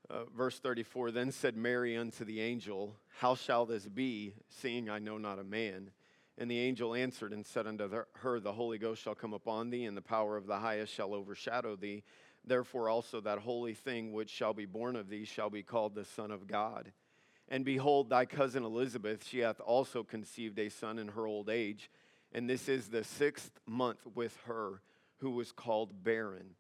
Uh, 0.08 0.26
verse 0.38 0.60
34 0.60 1.10
Then 1.10 1.32
said 1.32 1.58
Mary 1.58 1.98
unto 1.98 2.24
the 2.24 2.42
angel, 2.42 2.96
How 3.18 3.34
shall 3.34 3.66
this 3.66 3.88
be, 3.88 4.36
seeing 4.50 4.88
I 4.88 5.00
know 5.00 5.18
not 5.18 5.40
a 5.40 5.44
man? 5.44 5.90
And 6.38 6.50
the 6.50 6.60
angel 6.60 6.94
answered 6.94 7.34
and 7.34 7.44
said 7.44 7.66
unto 7.66 7.90
her, 8.18 8.40
The 8.40 8.54
Holy 8.54 8.78
Ghost 8.78 9.02
shall 9.02 9.16
come 9.16 9.34
upon 9.34 9.72
thee, 9.72 9.86
and 9.86 9.98
the 9.98 10.02
power 10.02 10.38
of 10.38 10.46
the 10.46 10.60
highest 10.60 10.94
shall 10.94 11.16
overshadow 11.16 11.76
thee. 11.76 12.04
Therefore 12.46 12.88
also 12.88 13.20
that 13.22 13.40
holy 13.40 13.74
thing 13.74 14.14
which 14.14 14.30
shall 14.30 14.54
be 14.54 14.68
born 14.68 14.96
of 14.96 15.10
thee 15.10 15.26
shall 15.26 15.50
be 15.50 15.64
called 15.64 15.96
the 15.96 16.06
Son 16.06 16.30
of 16.30 16.46
God. 16.46 16.92
And 17.50 17.66
behold, 17.66 18.10
thy 18.10 18.26
cousin 18.26 18.64
Elizabeth, 18.64 19.28
she 19.28 19.40
hath 19.40 19.60
also 19.60 20.04
conceived 20.04 20.60
a 20.60 20.70
son 20.70 21.00
in 21.00 21.10
her 21.10 21.26
old 21.26 21.50
age, 21.50 21.90
and 22.34 22.50
this 22.50 22.68
is 22.68 22.88
the 22.88 23.04
sixth 23.04 23.52
month 23.66 24.00
with 24.16 24.38
her 24.46 24.82
who 25.20 25.32
was 25.32 25.52
called 25.52 26.04
barren. 26.04 26.56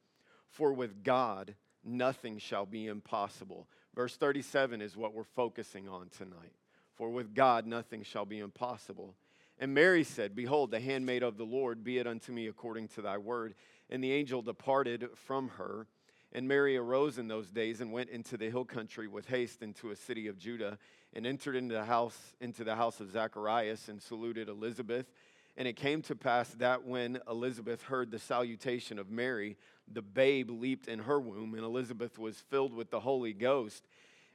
For 0.49 0.71
with 0.71 1.03
God 1.03 1.55
nothing 1.83 2.37
shall 2.37 2.65
be 2.65 2.87
impossible. 2.87 3.67
Verse 3.95 4.15
37 4.15 4.81
is 4.81 4.95
what 4.95 5.13
we're 5.13 5.23
focusing 5.23 5.87
on 5.89 6.09
tonight. 6.09 6.53
For 6.95 7.09
with 7.09 7.33
God 7.33 7.65
nothing 7.65 8.03
shall 8.03 8.25
be 8.25 8.39
impossible. 8.39 9.15
And 9.59 9.73
Mary 9.73 10.03
said, 10.03 10.35
Behold, 10.35 10.71
the 10.71 10.79
handmaid 10.79 11.23
of 11.23 11.37
the 11.37 11.43
Lord, 11.43 11.83
be 11.83 11.97
it 11.97 12.07
unto 12.07 12.31
me 12.31 12.47
according 12.47 12.87
to 12.89 13.01
thy 13.01 13.17
word. 13.17 13.55
And 13.89 14.03
the 14.03 14.11
angel 14.11 14.41
departed 14.41 15.09
from 15.15 15.49
her. 15.49 15.87
And 16.31 16.47
Mary 16.47 16.75
arose 16.77 17.19
in 17.19 17.27
those 17.27 17.51
days 17.51 17.79
and 17.79 17.91
went 17.91 18.09
into 18.09 18.37
the 18.37 18.49
hill 18.49 18.65
country 18.65 19.07
with 19.07 19.27
haste 19.27 19.61
into 19.61 19.91
a 19.91 19.95
city 19.95 20.27
of 20.27 20.39
Judah, 20.39 20.79
and 21.13 21.27
entered 21.27 21.55
into 21.55 21.75
the 21.75 21.85
house, 21.85 22.17
into 22.41 22.63
the 22.63 22.75
house 22.75 22.99
of 22.99 23.11
Zacharias, 23.11 23.87
and 23.87 24.01
saluted 24.01 24.49
Elizabeth. 24.49 25.05
And 25.55 25.67
it 25.67 25.75
came 25.75 26.01
to 26.03 26.15
pass 26.15 26.49
that 26.55 26.83
when 26.85 27.19
Elizabeth 27.29 27.83
heard 27.83 28.09
the 28.09 28.19
salutation 28.19 28.97
of 28.97 29.11
Mary, 29.11 29.57
the 29.91 30.01
babe 30.01 30.49
leaped 30.49 30.87
in 30.87 30.99
her 30.99 31.19
womb, 31.19 31.53
and 31.53 31.63
Elizabeth 31.63 32.17
was 32.17 32.37
filled 32.37 32.73
with 32.73 32.89
the 32.89 32.99
Holy 32.99 33.33
Ghost. 33.33 33.83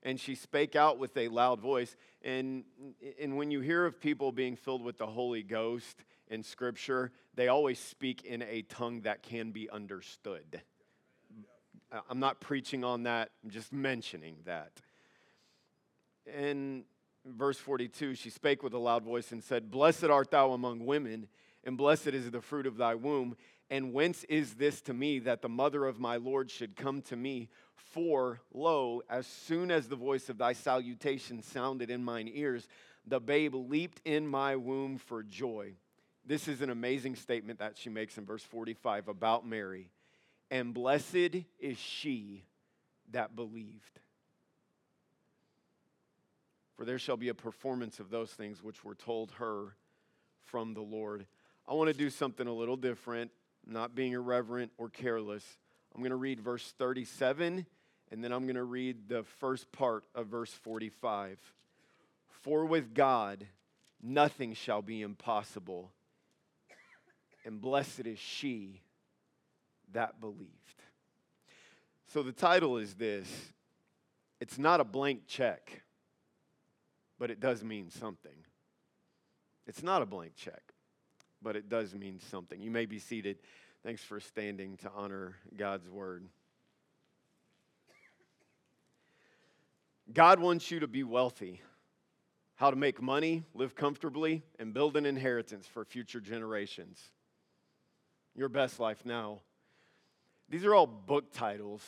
And 0.04 0.20
she 0.20 0.36
spake 0.36 0.76
out 0.76 0.98
with 0.98 1.16
a 1.16 1.26
loud 1.26 1.60
voice. 1.60 1.96
And, 2.22 2.62
and 3.20 3.36
when 3.36 3.50
you 3.50 3.60
hear 3.60 3.84
of 3.84 4.00
people 4.00 4.30
being 4.30 4.54
filled 4.54 4.82
with 4.82 4.96
the 4.96 5.06
Holy 5.06 5.42
Ghost 5.42 6.04
in 6.28 6.44
Scripture, 6.44 7.10
they 7.34 7.48
always 7.48 7.80
speak 7.80 8.24
in 8.24 8.42
a 8.42 8.62
tongue 8.62 9.00
that 9.00 9.22
can 9.22 9.50
be 9.50 9.68
understood. 9.68 10.62
I'm 12.08 12.20
not 12.20 12.38
preaching 12.38 12.84
on 12.84 13.04
that, 13.04 13.30
I'm 13.42 13.50
just 13.50 13.72
mentioning 13.72 14.36
that. 14.44 14.72
In 16.26 16.84
verse 17.36 17.58
42, 17.58 18.14
she 18.14 18.30
spake 18.30 18.62
with 18.62 18.72
a 18.72 18.78
loud 18.78 19.04
voice 19.04 19.32
and 19.32 19.42
said, 19.42 19.70
Blessed 19.70 20.04
art 20.04 20.30
thou 20.30 20.52
among 20.52 20.86
women, 20.86 21.28
and 21.64 21.76
blessed 21.76 22.08
is 22.08 22.30
the 22.30 22.40
fruit 22.40 22.66
of 22.66 22.76
thy 22.76 22.94
womb. 22.94 23.36
And 23.70 23.92
whence 23.92 24.24
is 24.24 24.54
this 24.54 24.80
to 24.82 24.94
me 24.94 25.18
that 25.20 25.42
the 25.42 25.48
mother 25.48 25.84
of 25.84 26.00
my 26.00 26.16
Lord 26.16 26.50
should 26.50 26.76
come 26.76 27.02
to 27.02 27.16
me? 27.16 27.48
For, 27.74 28.40
lo, 28.52 29.02
as 29.08 29.26
soon 29.26 29.70
as 29.70 29.88
the 29.88 29.96
voice 29.96 30.28
of 30.28 30.38
thy 30.38 30.52
salutation 30.52 31.42
sounded 31.42 31.90
in 31.90 32.04
mine 32.04 32.30
ears, 32.32 32.68
the 33.06 33.20
babe 33.20 33.54
leaped 33.54 34.00
in 34.04 34.26
my 34.26 34.56
womb 34.56 34.98
for 34.98 35.22
joy. 35.22 35.74
This 36.24 36.48
is 36.48 36.60
an 36.60 36.70
amazing 36.70 37.16
statement 37.16 37.58
that 37.58 37.78
she 37.78 37.88
makes 37.88 38.18
in 38.18 38.26
verse 38.26 38.42
45 38.42 39.08
about 39.08 39.46
Mary. 39.46 39.90
And 40.50 40.74
blessed 40.74 41.44
is 41.58 41.78
she 41.78 42.44
that 43.12 43.34
believed. 43.34 44.00
For 46.78 46.84
there 46.84 46.98
shall 46.98 47.16
be 47.16 47.28
a 47.28 47.34
performance 47.34 47.98
of 47.98 48.08
those 48.08 48.30
things 48.30 48.62
which 48.62 48.84
were 48.84 48.94
told 48.94 49.32
her 49.32 49.74
from 50.44 50.74
the 50.74 50.80
Lord. 50.80 51.26
I 51.66 51.74
want 51.74 51.88
to 51.88 51.94
do 51.94 52.08
something 52.08 52.46
a 52.46 52.52
little 52.52 52.76
different 52.76 53.32
not 53.66 53.94
being 53.94 54.12
irreverent 54.12 54.70
or 54.78 54.88
careless. 54.88 55.44
I'm 55.92 56.00
going 56.00 56.10
to 56.10 56.16
read 56.16 56.40
verse 56.40 56.72
37 56.78 57.66
and 58.10 58.24
then 58.24 58.32
I'm 58.32 58.44
going 58.44 58.54
to 58.54 58.62
read 58.62 59.08
the 59.08 59.24
first 59.24 59.70
part 59.72 60.04
of 60.14 60.28
verse 60.28 60.52
45. 60.52 61.38
For 62.28 62.64
with 62.64 62.94
God 62.94 63.46
nothing 64.02 64.54
shall 64.54 64.80
be 64.80 65.02
impossible, 65.02 65.90
and 67.44 67.60
blessed 67.60 68.06
is 68.06 68.18
she 68.18 68.80
that 69.92 70.20
believed. 70.20 70.52
So 72.06 72.22
the 72.22 72.32
title 72.32 72.78
is 72.78 72.94
this 72.94 73.28
it's 74.40 74.58
not 74.58 74.80
a 74.80 74.84
blank 74.84 75.26
check, 75.26 75.82
but 77.18 77.30
it 77.30 77.40
does 77.40 77.62
mean 77.62 77.90
something. 77.90 78.44
It's 79.66 79.82
not 79.82 80.02
a 80.02 80.06
blank 80.06 80.34
check 80.36 80.72
but 81.42 81.56
it 81.56 81.68
does 81.68 81.94
mean 81.94 82.20
something. 82.30 82.60
You 82.60 82.70
may 82.70 82.86
be 82.86 82.98
seated. 82.98 83.38
Thanks 83.84 84.02
for 84.02 84.20
standing 84.20 84.76
to 84.78 84.90
honor 84.94 85.36
God's 85.56 85.88
word. 85.88 86.26
God 90.12 90.40
wants 90.40 90.70
you 90.70 90.80
to 90.80 90.86
be 90.86 91.02
wealthy, 91.02 91.60
how 92.56 92.70
to 92.70 92.76
make 92.76 93.00
money, 93.00 93.44
live 93.54 93.74
comfortably, 93.74 94.42
and 94.58 94.72
build 94.72 94.96
an 94.96 95.04
inheritance 95.04 95.66
for 95.66 95.84
future 95.84 96.20
generations. 96.20 96.98
Your 98.34 98.48
best 98.48 98.80
life 98.80 99.04
now. 99.04 99.40
These 100.48 100.64
are 100.64 100.74
all 100.74 100.86
book 100.86 101.32
titles 101.32 101.82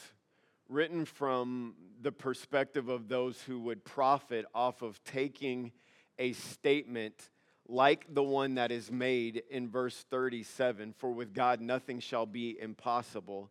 written 0.70 1.04
from 1.04 1.74
the 2.00 2.12
perspective 2.12 2.88
of 2.88 3.08
those 3.08 3.42
who 3.42 3.58
would 3.58 3.84
profit 3.84 4.46
off 4.54 4.82
of 4.82 5.02
taking 5.04 5.72
a 6.18 6.32
statement 6.32 7.30
like 7.68 8.06
the 8.14 8.22
one 8.22 8.54
that 8.54 8.70
is 8.70 8.90
made 8.90 9.42
in 9.50 9.68
verse 9.68 10.04
37 10.10 10.94
For 10.96 11.10
with 11.10 11.34
God 11.34 11.60
nothing 11.60 12.00
shall 12.00 12.26
be 12.26 12.56
impossible, 12.60 13.50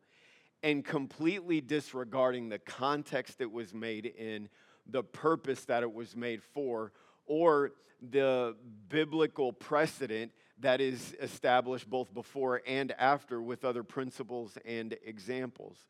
and 0.64 0.84
completely 0.84 1.62
disregarding 1.62 2.50
the 2.50 2.60
context 2.60 3.42
it 3.42 3.52
was 3.52 3.74
made 3.74 4.06
in, 4.06 4.50
the 4.88 5.04
purpose 5.04 5.66
that 5.66 5.84
it 5.84 5.94
was 5.94 6.16
made 6.16 6.42
for, 6.42 6.92
or 7.26 7.72
the 8.02 8.56
biblical 8.88 9.54
precedent 9.54 10.32
that 10.60 10.82
is 10.82 11.16
established 11.22 11.90
both 11.90 12.14
before 12.14 12.62
and 12.66 12.94
after 12.94 13.42
with 13.42 13.64
other 13.64 13.84
principles 13.84 14.58
and 14.66 14.98
examples. 15.06 15.86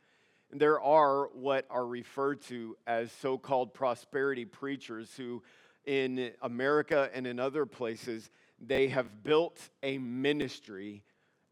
There 0.51 0.81
are 0.81 1.27
what 1.33 1.65
are 1.69 1.85
referred 1.85 2.41
to 2.43 2.75
as 2.87 3.11
so 3.11 3.37
called 3.37 3.73
prosperity 3.73 4.45
preachers 4.45 5.15
who 5.15 5.43
in 5.85 6.31
America 6.41 7.09
and 7.13 7.27
in 7.27 7.39
other 7.39 7.65
places, 7.65 8.29
they 8.59 8.87
have 8.89 9.23
built 9.23 9.59
a 9.83 9.97
ministry, 9.97 11.03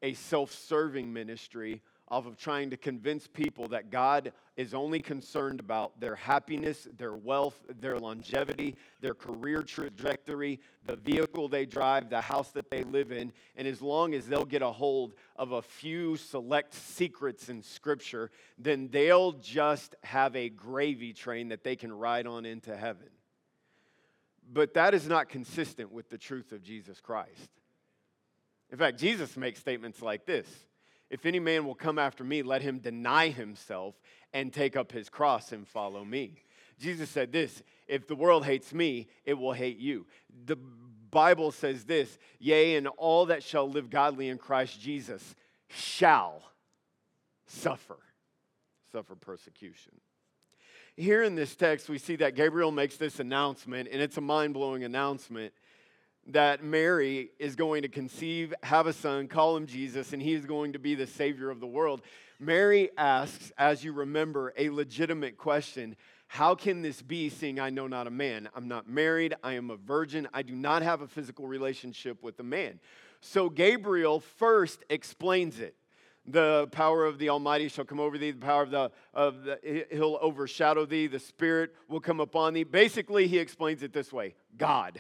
a 0.02 0.14
self 0.14 0.52
serving 0.52 1.14
ministry, 1.14 1.82
off 2.10 2.26
of 2.26 2.38
trying 2.38 2.70
to 2.70 2.78
convince 2.78 3.28
people 3.28 3.68
that 3.68 3.92
God 3.92 4.32
is 4.56 4.74
only 4.74 5.00
concerned 5.00 5.60
about 5.60 6.00
their 6.00 6.16
happiness, 6.16 6.88
their 6.98 7.16
wealth, 7.16 7.60
their 7.82 8.00
longevity, 8.00 8.76
their 9.02 9.14
career 9.14 9.62
trajectory, 9.62 10.60
the 10.86 10.96
vehicle 10.96 11.50
they 11.50 11.66
drive, 11.66 12.10
the 12.10 12.22
house 12.22 12.52
that 12.52 12.72
they 12.72 12.84
live 12.84 13.12
in. 13.12 13.34
And 13.56 13.68
as 13.68 13.82
long 13.82 14.14
as 14.14 14.26
they'll 14.26 14.46
get 14.46 14.62
a 14.62 14.72
hold 14.72 15.14
of 15.36 15.52
a 15.52 15.62
few 15.62 16.16
select 16.16 16.74
secrets 16.74 17.50
in 17.50 17.62
Scripture, 17.62 18.32
then 18.58 18.88
they'll 18.90 19.34
just 19.34 19.96
have 20.04 20.36
a 20.36 20.48
gravy 20.50 21.12
train 21.12 21.50
that 21.50 21.64
they 21.64 21.76
can 21.76 21.92
ride 21.92 22.26
on 22.26 22.46
into 22.46 22.76
heaven. 22.76 23.10
but 24.50 24.74
that 24.76 24.94
is 24.94 25.08
not 25.08 25.28
consistent 25.28 25.92
with 25.92 26.10
the 26.10 26.18
truth 26.18 26.54
of 26.54 26.64
Jesus 26.64 27.02
Christ. 27.02 27.50
In 28.72 28.78
fact, 28.78 28.98
Jesus 28.98 29.36
makes 29.36 29.60
statements 29.60 30.02
like 30.02 30.26
this 30.26 30.48
If 31.10 31.26
any 31.26 31.40
man 31.40 31.66
will 31.66 31.76
come 31.76 31.98
after 31.98 32.24
me, 32.24 32.42
let 32.42 32.62
him 32.62 32.80
deny 32.80 33.30
himself 33.30 33.96
and 34.34 34.52
take 34.52 34.76
up 34.76 34.92
his 34.92 35.10
cross 35.10 35.52
and 35.52 35.68
follow 35.68 36.04
me. 36.04 36.44
Jesus 36.80 37.10
said 37.10 37.32
this 37.32 37.64
If 37.88 38.08
the 38.08 38.16
world 38.16 38.46
hates 38.46 38.74
me, 38.74 39.08
it 39.26 39.34
will 39.34 39.54
hate 39.54 39.78
you. 39.78 40.06
The 40.46 40.58
Bible 41.10 41.52
says 41.52 41.86
this 41.86 42.18
Yea, 42.40 42.76
and 42.76 42.88
all 42.98 43.28
that 43.28 43.44
shall 43.44 43.70
live 43.70 43.90
godly 43.90 44.30
in 44.30 44.38
Christ 44.38 44.80
Jesus 44.80 45.36
shall 45.70 46.44
suffer, 47.46 48.00
suffer 48.92 49.16
persecution. 49.16 49.94
Here 50.96 51.22
in 51.22 51.36
this 51.36 51.56
text, 51.56 51.90
we 51.90 52.00
see 52.00 52.16
that 52.18 52.36
Gabriel 52.36 52.72
makes 52.72 52.98
this 52.98 53.20
announcement, 53.20 53.88
and 53.92 54.02
it's 54.02 54.18
a 54.18 54.22
mind 54.22 54.56
blowing 54.56 54.84
announcement 54.84 55.54
that 56.28 56.64
Mary 56.64 57.32
is 57.40 57.56
going 57.56 57.84
to 57.84 57.88
conceive, 57.88 58.54
have 58.64 58.86
a 58.86 58.94
son, 58.94 59.28
call 59.28 59.56
him 59.56 59.66
Jesus, 59.66 60.14
and 60.14 60.22
he 60.22 60.34
is 60.34 60.46
going 60.46 60.74
to 60.74 60.80
be 60.80 60.94
the 60.94 61.08
Savior 61.08 61.50
of 61.50 61.60
the 61.60 61.68
world. 61.68 62.02
Mary 62.40 62.90
asks, 62.98 63.52
as 63.58 63.84
you 63.84 63.94
remember, 63.94 64.54
a 64.58 64.70
legitimate 64.70 65.38
question 65.38 65.96
How 66.28 66.54
can 66.54 66.82
this 66.82 67.02
be, 67.02 67.30
seeing 67.30 67.60
I 67.60 67.70
know 67.70 67.88
not 67.88 68.08
a 68.08 68.12
man? 68.12 68.50
I'm 68.54 68.68
not 68.68 68.90
married, 68.90 69.36
I 69.42 69.54
am 69.54 69.70
a 69.70 69.78
virgin, 69.78 70.28
I 70.34 70.42
do 70.42 70.54
not 70.54 70.82
have 70.82 71.02
a 71.02 71.08
physical 71.08 71.48
relationship 71.48 72.22
with 72.22 72.40
a 72.40 72.44
man. 72.44 72.80
So 73.22 73.50
Gabriel 73.50 74.20
first 74.20 74.84
explains 74.90 75.60
it. 75.60 75.76
The 76.30 76.68
power 76.74 77.06
of 77.06 77.20
the 77.20 77.30
Almighty 77.30 77.70
shall 77.70 77.86
come 77.86 78.02
over 78.02 78.18
thee, 78.18 78.32
the 78.32 78.46
power 78.46 78.64
of 78.64 78.72
the, 78.72 78.92
of 79.14 79.44
the, 79.46 79.86
he'll 79.90 80.20
overshadow 80.22 80.86
thee, 80.86 81.08
the 81.08 81.20
Spirit 81.20 81.74
will 81.88 82.02
come 82.02 82.20
upon 82.20 82.54
thee. 82.54 82.66
Basically, 82.66 83.28
he 83.28 83.40
explains 83.40 83.82
it 83.82 83.94
this 83.94 84.12
way 84.12 84.36
God. 84.58 85.00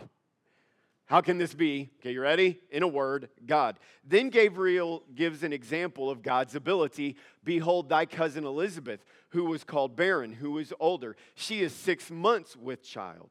How 1.07 1.21
can 1.21 1.37
this 1.37 1.53
be? 1.53 1.89
Okay, 1.99 2.11
you 2.11 2.21
ready? 2.21 2.59
In 2.69 2.83
a 2.83 2.87
word, 2.87 3.29
God. 3.45 3.79
Then 4.03 4.29
Gabriel 4.29 5.03
gives 5.15 5.41
an 5.41 5.53
example 5.53 6.09
of 6.09 6.21
God's 6.21 6.53
ability. 6.53 7.15
Behold, 7.45 7.87
thy 7.87 8.05
cousin 8.05 8.45
Elizabeth, 8.45 9.05
who 9.29 9.45
was 9.45 9.63
called 9.63 9.95
barren, 9.95 10.33
who 10.33 10.57
is 10.57 10.73
older. 10.81 11.15
She 11.33 11.61
is 11.61 11.71
six 11.73 12.11
months 12.11 12.57
with 12.57 12.83
child. 12.83 13.29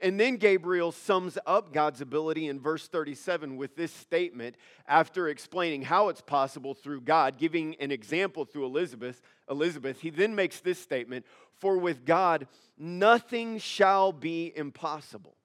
And 0.00 0.20
then 0.20 0.36
Gabriel 0.36 0.92
sums 0.92 1.36
up 1.46 1.72
God's 1.72 2.00
ability 2.00 2.46
in 2.46 2.60
verse 2.60 2.86
37 2.86 3.56
with 3.56 3.74
this 3.74 3.92
statement 3.92 4.54
after 4.86 5.26
explaining 5.28 5.82
how 5.82 6.10
it's 6.10 6.20
possible 6.20 6.74
through 6.74 7.00
God, 7.00 7.38
giving 7.38 7.74
an 7.80 7.90
example 7.90 8.44
through 8.44 8.66
Elizabeth. 8.66 9.20
Elizabeth, 9.50 10.00
he 10.00 10.10
then 10.10 10.34
makes 10.36 10.60
this 10.60 10.78
statement, 10.78 11.26
"For 11.54 11.76
with 11.76 12.04
God 12.04 12.46
nothing 12.76 13.58
shall 13.58 14.12
be 14.12 14.52
impossible." 14.54 15.35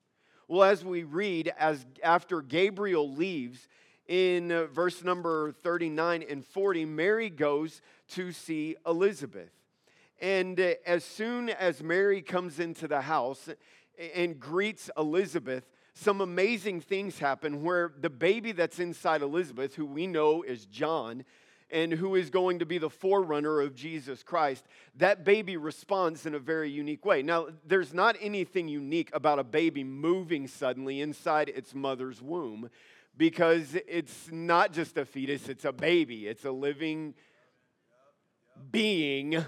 Well, 0.51 0.63
as 0.63 0.83
we 0.83 1.03
read, 1.03 1.53
as 1.57 1.85
after 2.03 2.41
Gabriel 2.41 3.09
leaves 3.09 3.69
in 4.05 4.51
uh, 4.51 4.65
verse 4.65 5.01
number 5.01 5.53
39 5.53 6.25
and 6.29 6.45
40, 6.45 6.83
Mary 6.83 7.29
goes 7.29 7.81
to 8.09 8.33
see 8.33 8.75
Elizabeth. 8.85 9.51
And 10.19 10.59
uh, 10.59 10.73
as 10.85 11.05
soon 11.05 11.51
as 11.51 11.81
Mary 11.81 12.21
comes 12.21 12.59
into 12.59 12.89
the 12.89 12.99
house 12.99 13.47
and 14.13 14.41
greets 14.41 14.89
Elizabeth, 14.97 15.63
some 15.93 16.19
amazing 16.19 16.81
things 16.81 17.17
happen 17.17 17.63
where 17.63 17.93
the 17.97 18.09
baby 18.09 18.51
that's 18.51 18.79
inside 18.79 19.21
Elizabeth, 19.21 19.75
who 19.75 19.85
we 19.85 20.05
know 20.05 20.41
is 20.41 20.65
John, 20.65 21.23
and 21.71 21.93
who 21.93 22.15
is 22.15 22.29
going 22.29 22.59
to 22.59 22.65
be 22.65 22.77
the 22.77 22.89
forerunner 22.89 23.61
of 23.61 23.75
Jesus 23.75 24.23
Christ, 24.23 24.65
that 24.95 25.23
baby 25.23 25.57
responds 25.57 26.25
in 26.25 26.35
a 26.35 26.39
very 26.39 26.69
unique 26.69 27.05
way. 27.05 27.21
Now, 27.21 27.47
there's 27.65 27.93
not 27.93 28.15
anything 28.19 28.67
unique 28.67 29.09
about 29.13 29.39
a 29.39 29.43
baby 29.43 29.83
moving 29.83 30.47
suddenly 30.47 31.01
inside 31.01 31.49
its 31.49 31.73
mother's 31.73 32.21
womb 32.21 32.69
because 33.17 33.75
it's 33.87 34.29
not 34.31 34.73
just 34.73 34.97
a 34.97 35.05
fetus, 35.05 35.49
it's 35.49 35.65
a 35.65 35.71
baby, 35.71 36.27
it's 36.27 36.45
a 36.45 36.51
living 36.51 37.13
being 38.71 39.43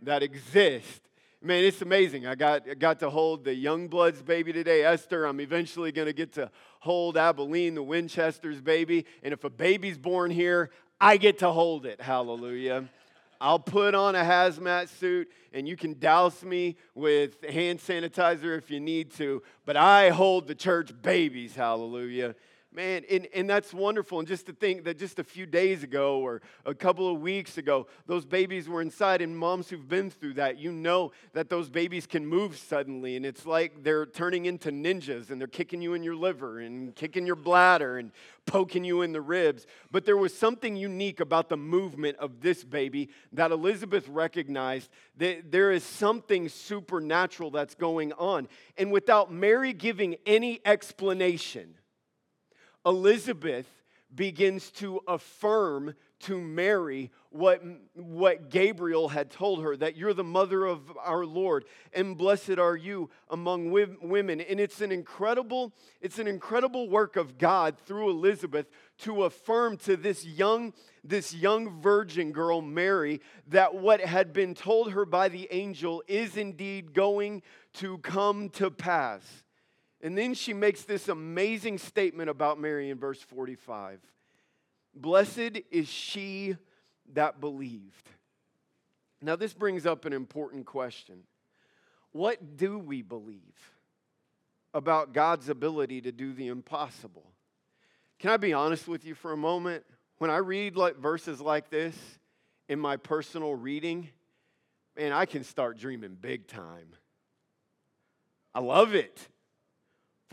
that 0.00 0.22
exists. 0.22 1.00
Man, 1.44 1.64
it's 1.64 1.82
amazing. 1.82 2.24
I 2.24 2.36
got, 2.36 2.78
got 2.78 3.00
to 3.00 3.10
hold 3.10 3.42
the 3.42 3.50
Youngbloods 3.50 4.24
baby 4.24 4.52
today, 4.52 4.84
Esther. 4.84 5.24
I'm 5.24 5.40
eventually 5.40 5.90
going 5.90 6.06
to 6.06 6.12
get 6.12 6.34
to 6.34 6.52
hold 6.78 7.16
Abilene, 7.16 7.74
the 7.74 7.82
Winchester's 7.82 8.60
baby. 8.60 9.06
And 9.24 9.32
if 9.32 9.42
a 9.42 9.50
baby's 9.50 9.98
born 9.98 10.30
here, 10.30 10.70
I 11.04 11.16
get 11.16 11.40
to 11.40 11.50
hold 11.50 11.84
it. 11.84 12.00
Hallelujah. 12.00 12.84
I'll 13.40 13.58
put 13.58 13.96
on 13.96 14.14
a 14.14 14.22
hazmat 14.22 14.88
suit 14.88 15.28
and 15.52 15.66
you 15.66 15.76
can 15.76 15.98
douse 15.98 16.44
me 16.44 16.76
with 16.94 17.44
hand 17.44 17.80
sanitizer 17.80 18.56
if 18.56 18.70
you 18.70 18.78
need 18.78 19.10
to, 19.14 19.42
but 19.66 19.76
I 19.76 20.10
hold 20.10 20.46
the 20.46 20.54
church 20.54 20.92
babies. 21.02 21.56
Hallelujah. 21.56 22.36
Man, 22.74 23.04
and, 23.10 23.28
and 23.34 23.50
that's 23.50 23.74
wonderful. 23.74 24.18
And 24.18 24.26
just 24.26 24.46
to 24.46 24.54
think 24.54 24.84
that 24.84 24.98
just 24.98 25.18
a 25.18 25.24
few 25.24 25.44
days 25.44 25.82
ago 25.82 26.20
or 26.20 26.40
a 26.64 26.74
couple 26.74 27.12
of 27.12 27.20
weeks 27.20 27.58
ago, 27.58 27.86
those 28.06 28.24
babies 28.24 28.66
were 28.66 28.80
inside, 28.80 29.20
and 29.20 29.36
moms 29.36 29.68
who've 29.68 29.86
been 29.86 30.08
through 30.08 30.34
that, 30.34 30.58
you 30.58 30.72
know 30.72 31.12
that 31.34 31.50
those 31.50 31.68
babies 31.68 32.06
can 32.06 32.26
move 32.26 32.56
suddenly, 32.56 33.16
and 33.16 33.26
it's 33.26 33.44
like 33.44 33.82
they're 33.82 34.06
turning 34.06 34.46
into 34.46 34.70
ninjas 34.70 35.30
and 35.30 35.38
they're 35.38 35.48
kicking 35.48 35.82
you 35.82 35.92
in 35.92 36.02
your 36.02 36.16
liver 36.16 36.60
and 36.60 36.94
kicking 36.94 37.26
your 37.26 37.36
bladder 37.36 37.98
and 37.98 38.10
poking 38.46 38.84
you 38.84 39.02
in 39.02 39.12
the 39.12 39.20
ribs. 39.20 39.66
But 39.90 40.06
there 40.06 40.16
was 40.16 40.34
something 40.34 40.74
unique 40.74 41.20
about 41.20 41.50
the 41.50 41.58
movement 41.58 42.16
of 42.16 42.40
this 42.40 42.64
baby 42.64 43.10
that 43.34 43.50
Elizabeth 43.50 44.08
recognized 44.08 44.88
that 45.18 45.52
there 45.52 45.72
is 45.72 45.84
something 45.84 46.48
supernatural 46.48 47.50
that's 47.50 47.74
going 47.74 48.14
on. 48.14 48.48
And 48.78 48.90
without 48.90 49.30
Mary 49.30 49.74
giving 49.74 50.16
any 50.24 50.62
explanation, 50.64 51.74
Elizabeth 52.84 53.66
begins 54.14 54.70
to 54.70 55.00
affirm 55.08 55.94
to 56.20 56.40
Mary 56.40 57.10
what, 57.30 57.62
what 57.94 58.48
Gabriel 58.50 59.08
had 59.08 59.30
told 59.30 59.62
her 59.62 59.76
that 59.76 59.96
you're 59.96 60.14
the 60.14 60.22
mother 60.22 60.64
of 60.64 60.80
our 61.02 61.24
Lord 61.24 61.64
and 61.92 62.16
blessed 62.16 62.58
are 62.58 62.76
you 62.76 63.10
among 63.30 63.70
women. 63.70 64.40
And 64.40 64.60
it's 64.60 64.80
an 64.80 64.92
incredible 64.92 65.72
it's 66.00 66.18
an 66.18 66.28
incredible 66.28 66.88
work 66.88 67.16
of 67.16 67.38
God 67.38 67.76
through 67.86 68.10
Elizabeth 68.10 68.66
to 68.98 69.24
affirm 69.24 69.76
to 69.78 69.96
this 69.96 70.24
young 70.24 70.74
this 71.02 71.34
young 71.34 71.80
virgin 71.80 72.30
girl 72.30 72.60
Mary 72.60 73.20
that 73.48 73.74
what 73.74 74.00
had 74.00 74.32
been 74.32 74.54
told 74.54 74.92
her 74.92 75.04
by 75.04 75.28
the 75.28 75.48
angel 75.50 76.04
is 76.06 76.36
indeed 76.36 76.92
going 76.92 77.42
to 77.74 77.98
come 77.98 78.48
to 78.50 78.70
pass 78.70 79.42
and 80.02 80.18
then 80.18 80.34
she 80.34 80.52
makes 80.52 80.82
this 80.82 81.08
amazing 81.08 81.78
statement 81.78 82.28
about 82.28 82.60
Mary 82.60 82.90
in 82.90 82.98
verse 82.98 83.20
45 83.22 84.00
Blessed 84.94 85.60
is 85.70 85.88
she 85.88 86.56
that 87.14 87.40
believed. 87.40 88.08
Now, 89.22 89.36
this 89.36 89.54
brings 89.54 89.86
up 89.86 90.04
an 90.04 90.12
important 90.12 90.66
question. 90.66 91.22
What 92.10 92.56
do 92.56 92.78
we 92.78 93.00
believe 93.00 93.40
about 94.74 95.14
God's 95.14 95.48
ability 95.48 96.02
to 96.02 96.12
do 96.12 96.32
the 96.32 96.48
impossible? 96.48 97.24
Can 98.18 98.30
I 98.30 98.36
be 98.36 98.52
honest 98.52 98.86
with 98.86 99.04
you 99.04 99.14
for 99.14 99.32
a 99.32 99.36
moment? 99.36 99.84
When 100.18 100.30
I 100.30 100.38
read 100.38 100.76
like 100.76 100.96
verses 100.96 101.40
like 101.40 101.70
this 101.70 101.96
in 102.68 102.78
my 102.78 102.96
personal 102.96 103.54
reading, 103.54 104.08
man, 104.96 105.12
I 105.12 105.24
can 105.24 105.42
start 105.42 105.78
dreaming 105.78 106.16
big 106.20 106.48
time. 106.48 106.88
I 108.54 108.60
love 108.60 108.94
it. 108.94 109.28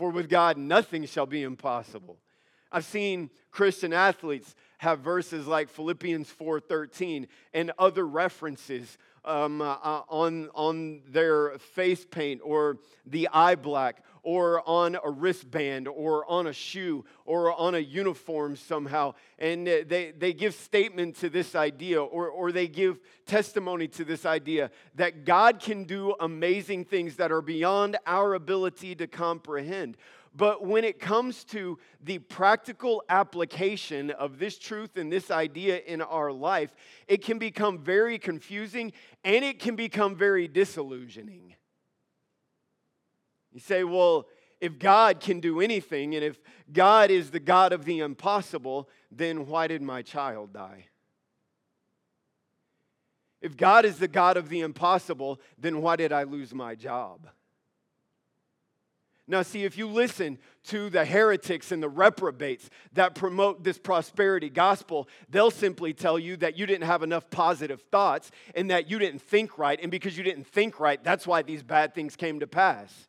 For 0.00 0.08
with 0.08 0.30
God, 0.30 0.56
nothing 0.56 1.04
shall 1.04 1.26
be 1.26 1.42
impossible. 1.42 2.16
I've 2.72 2.86
seen 2.86 3.28
Christian 3.50 3.92
athletes 3.92 4.54
have 4.78 5.00
verses 5.00 5.46
like 5.46 5.68
Philippians 5.68 6.32
4:13 6.40 7.28
and 7.52 7.70
other 7.78 8.06
references 8.06 8.96
um, 9.26 9.60
uh, 9.60 9.76
on, 10.08 10.48
on 10.54 11.02
their 11.06 11.58
face 11.58 12.06
paint 12.06 12.40
or 12.42 12.78
the 13.04 13.28
eye 13.30 13.56
black 13.56 14.02
or 14.22 14.66
on 14.68 14.96
a 15.02 15.10
wristband 15.10 15.88
or 15.88 16.28
on 16.30 16.46
a 16.46 16.52
shoe 16.52 17.04
or 17.24 17.52
on 17.52 17.74
a 17.74 17.78
uniform 17.78 18.56
somehow. 18.56 19.14
And 19.38 19.68
uh, 19.68 19.78
they, 19.86 20.12
they 20.16 20.32
give 20.32 20.54
statement 20.54 21.16
to 21.16 21.28
this 21.28 21.54
idea 21.54 22.02
or, 22.02 22.28
or 22.28 22.52
they 22.52 22.68
give 22.68 23.00
testimony 23.26 23.88
to 23.88 24.04
this 24.04 24.26
idea 24.26 24.70
that 24.94 25.24
God 25.24 25.60
can 25.60 25.84
do 25.84 26.14
amazing 26.20 26.84
things 26.84 27.16
that 27.16 27.32
are 27.32 27.42
beyond 27.42 27.96
our 28.06 28.34
ability 28.34 28.94
to 28.96 29.06
comprehend. 29.06 29.96
But 30.34 30.64
when 30.64 30.84
it 30.84 31.00
comes 31.00 31.42
to 31.44 31.78
the 32.02 32.18
practical 32.18 33.02
application 33.08 34.10
of 34.10 34.38
this 34.38 34.58
truth 34.58 34.96
and 34.96 35.10
this 35.10 35.30
idea 35.30 35.78
in 35.78 36.00
our 36.00 36.30
life, 36.30 36.72
it 37.08 37.24
can 37.24 37.38
become 37.38 37.78
very 37.78 38.18
confusing 38.18 38.92
and 39.24 39.44
it 39.44 39.58
can 39.58 39.74
become 39.74 40.14
very 40.14 40.46
disillusioning. 40.46 41.54
You 43.52 43.60
say, 43.60 43.84
well, 43.84 44.26
if 44.60 44.78
God 44.78 45.20
can 45.20 45.40
do 45.40 45.60
anything 45.60 46.14
and 46.14 46.24
if 46.24 46.38
God 46.72 47.10
is 47.10 47.30
the 47.30 47.40
God 47.40 47.72
of 47.72 47.84
the 47.84 48.00
impossible, 48.00 48.88
then 49.10 49.46
why 49.46 49.66
did 49.66 49.82
my 49.82 50.02
child 50.02 50.52
die? 50.52 50.86
If 53.40 53.56
God 53.56 53.84
is 53.84 53.98
the 53.98 54.08
God 54.08 54.36
of 54.36 54.50
the 54.50 54.60
impossible, 54.60 55.40
then 55.58 55.80
why 55.80 55.96
did 55.96 56.12
I 56.12 56.24
lose 56.24 56.52
my 56.52 56.74
job? 56.74 57.28
Now, 59.26 59.42
see, 59.42 59.64
if 59.64 59.78
you 59.78 59.86
listen 59.86 60.38
to 60.64 60.90
the 60.90 61.04
heretics 61.04 61.70
and 61.70 61.80
the 61.80 61.88
reprobates 61.88 62.68
that 62.94 63.14
promote 63.14 63.62
this 63.62 63.78
prosperity 63.78 64.50
gospel, 64.50 65.08
they'll 65.28 65.52
simply 65.52 65.94
tell 65.94 66.18
you 66.18 66.36
that 66.38 66.58
you 66.58 66.66
didn't 66.66 66.86
have 66.86 67.04
enough 67.04 67.30
positive 67.30 67.80
thoughts 67.92 68.32
and 68.56 68.70
that 68.70 68.90
you 68.90 68.98
didn't 68.98 69.22
think 69.22 69.56
right. 69.56 69.78
And 69.80 69.90
because 69.90 70.18
you 70.18 70.24
didn't 70.24 70.48
think 70.48 70.80
right, 70.80 71.02
that's 71.02 71.28
why 71.28 71.42
these 71.42 71.62
bad 71.62 71.94
things 71.94 72.16
came 72.16 72.40
to 72.40 72.48
pass. 72.48 73.08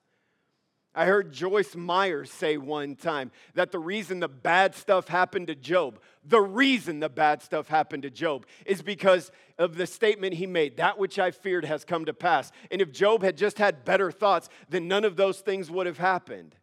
I 0.93 1.05
heard 1.05 1.31
Joyce 1.31 1.73
Meyer 1.73 2.25
say 2.25 2.57
one 2.57 2.95
time 2.95 3.31
that 3.53 3.71
the 3.71 3.79
reason 3.79 4.19
the 4.19 4.27
bad 4.27 4.75
stuff 4.75 5.07
happened 5.07 5.47
to 5.47 5.55
Job, 5.55 5.99
the 6.25 6.41
reason 6.41 6.99
the 6.99 7.07
bad 7.07 7.41
stuff 7.41 7.69
happened 7.69 8.03
to 8.03 8.09
Job 8.09 8.45
is 8.65 8.81
because 8.81 9.31
of 9.57 9.77
the 9.77 9.87
statement 9.87 10.33
he 10.33 10.45
made, 10.45 10.77
that 10.77 10.99
which 10.99 11.17
I 11.17 11.31
feared 11.31 11.63
has 11.63 11.85
come 11.85 12.05
to 12.05 12.13
pass. 12.13 12.51
And 12.71 12.81
if 12.81 12.91
Job 12.91 13.23
had 13.23 13.37
just 13.37 13.57
had 13.57 13.85
better 13.85 14.11
thoughts, 14.11 14.49
then 14.67 14.89
none 14.89 15.05
of 15.05 15.15
those 15.15 15.39
things 15.39 15.71
would 15.71 15.87
have 15.87 15.97
happened. 15.97 16.55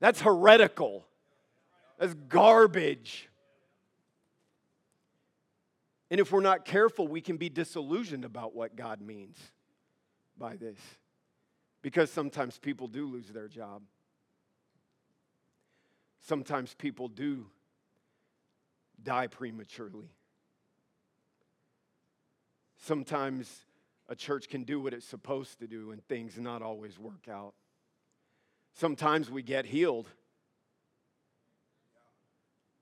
That's 0.00 0.20
heretical. 0.20 1.06
That's 1.98 2.14
garbage. 2.14 3.28
And 6.10 6.18
if 6.18 6.32
we're 6.32 6.40
not 6.40 6.64
careful, 6.64 7.06
we 7.06 7.20
can 7.20 7.36
be 7.36 7.48
disillusioned 7.48 8.24
about 8.24 8.52
what 8.52 8.74
God 8.74 9.00
means 9.00 9.38
by 10.36 10.56
this 10.56 10.76
because 11.82 12.10
sometimes 12.10 12.58
people 12.58 12.86
do 12.86 13.06
lose 13.06 13.28
their 13.28 13.48
job. 13.48 13.82
Sometimes 16.20 16.74
people 16.74 17.08
do 17.08 17.46
die 19.02 19.26
prematurely. 19.26 20.10
Sometimes 22.76 23.64
a 24.08 24.14
church 24.14 24.48
can 24.48 24.64
do 24.64 24.80
what 24.80 24.92
it's 24.92 25.06
supposed 25.06 25.60
to 25.60 25.66
do 25.66 25.92
and 25.92 26.06
things 26.08 26.38
not 26.38 26.62
always 26.62 26.98
work 26.98 27.28
out. 27.30 27.54
Sometimes 28.74 29.30
we 29.30 29.42
get 29.42 29.66
healed, 29.66 30.08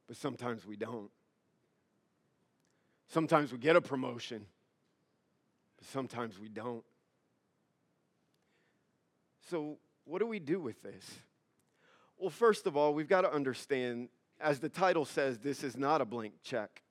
but 0.07 0.17
sometimes 0.17 0.67
we 0.67 0.77
don't. 0.77 1.11
Sometimes 3.09 3.53
we 3.53 3.59
get 3.59 3.77
a 3.77 3.81
promotion, 3.81 4.45
but 5.79 5.87
sometimes 5.89 6.39
we 6.39 6.49
don't. 6.49 6.85
So, 9.51 9.79
what 10.05 10.19
do 10.19 10.27
we 10.27 10.39
do 10.39 10.61
with 10.61 10.83
this? 10.83 11.05
Well, 12.19 12.31
first 12.31 12.67
of 12.67 12.77
all, 12.77 12.93
we've 12.93 13.09
got 13.09 13.23
to 13.23 13.33
understand, 13.33 14.09
as 14.41 14.59
the 14.59 14.69
title 14.69 15.05
says, 15.05 15.39
this 15.39 15.63
is 15.63 15.77
not 15.77 16.01
a 16.01 16.05
blank 16.05 16.35
check. 16.43 16.83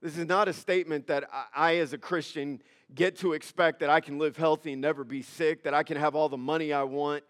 This 0.00 0.18
is 0.18 0.26
not 0.26 0.48
a 0.48 0.52
statement 0.52 1.06
that 1.06 1.24
I, 1.54 1.76
as 1.76 1.92
a 1.92 1.98
Christian, 1.98 2.60
get 2.92 3.18
to 3.18 3.34
expect 3.34 3.80
that 3.80 3.90
I 3.90 4.00
can 4.00 4.18
live 4.18 4.36
healthy 4.36 4.72
and 4.72 4.82
never 4.82 5.04
be 5.04 5.22
sick, 5.22 5.62
that 5.62 5.74
I 5.74 5.84
can 5.84 5.96
have 5.96 6.16
all 6.16 6.28
the 6.28 6.36
money 6.36 6.72
I 6.72 6.82
want, 6.82 7.22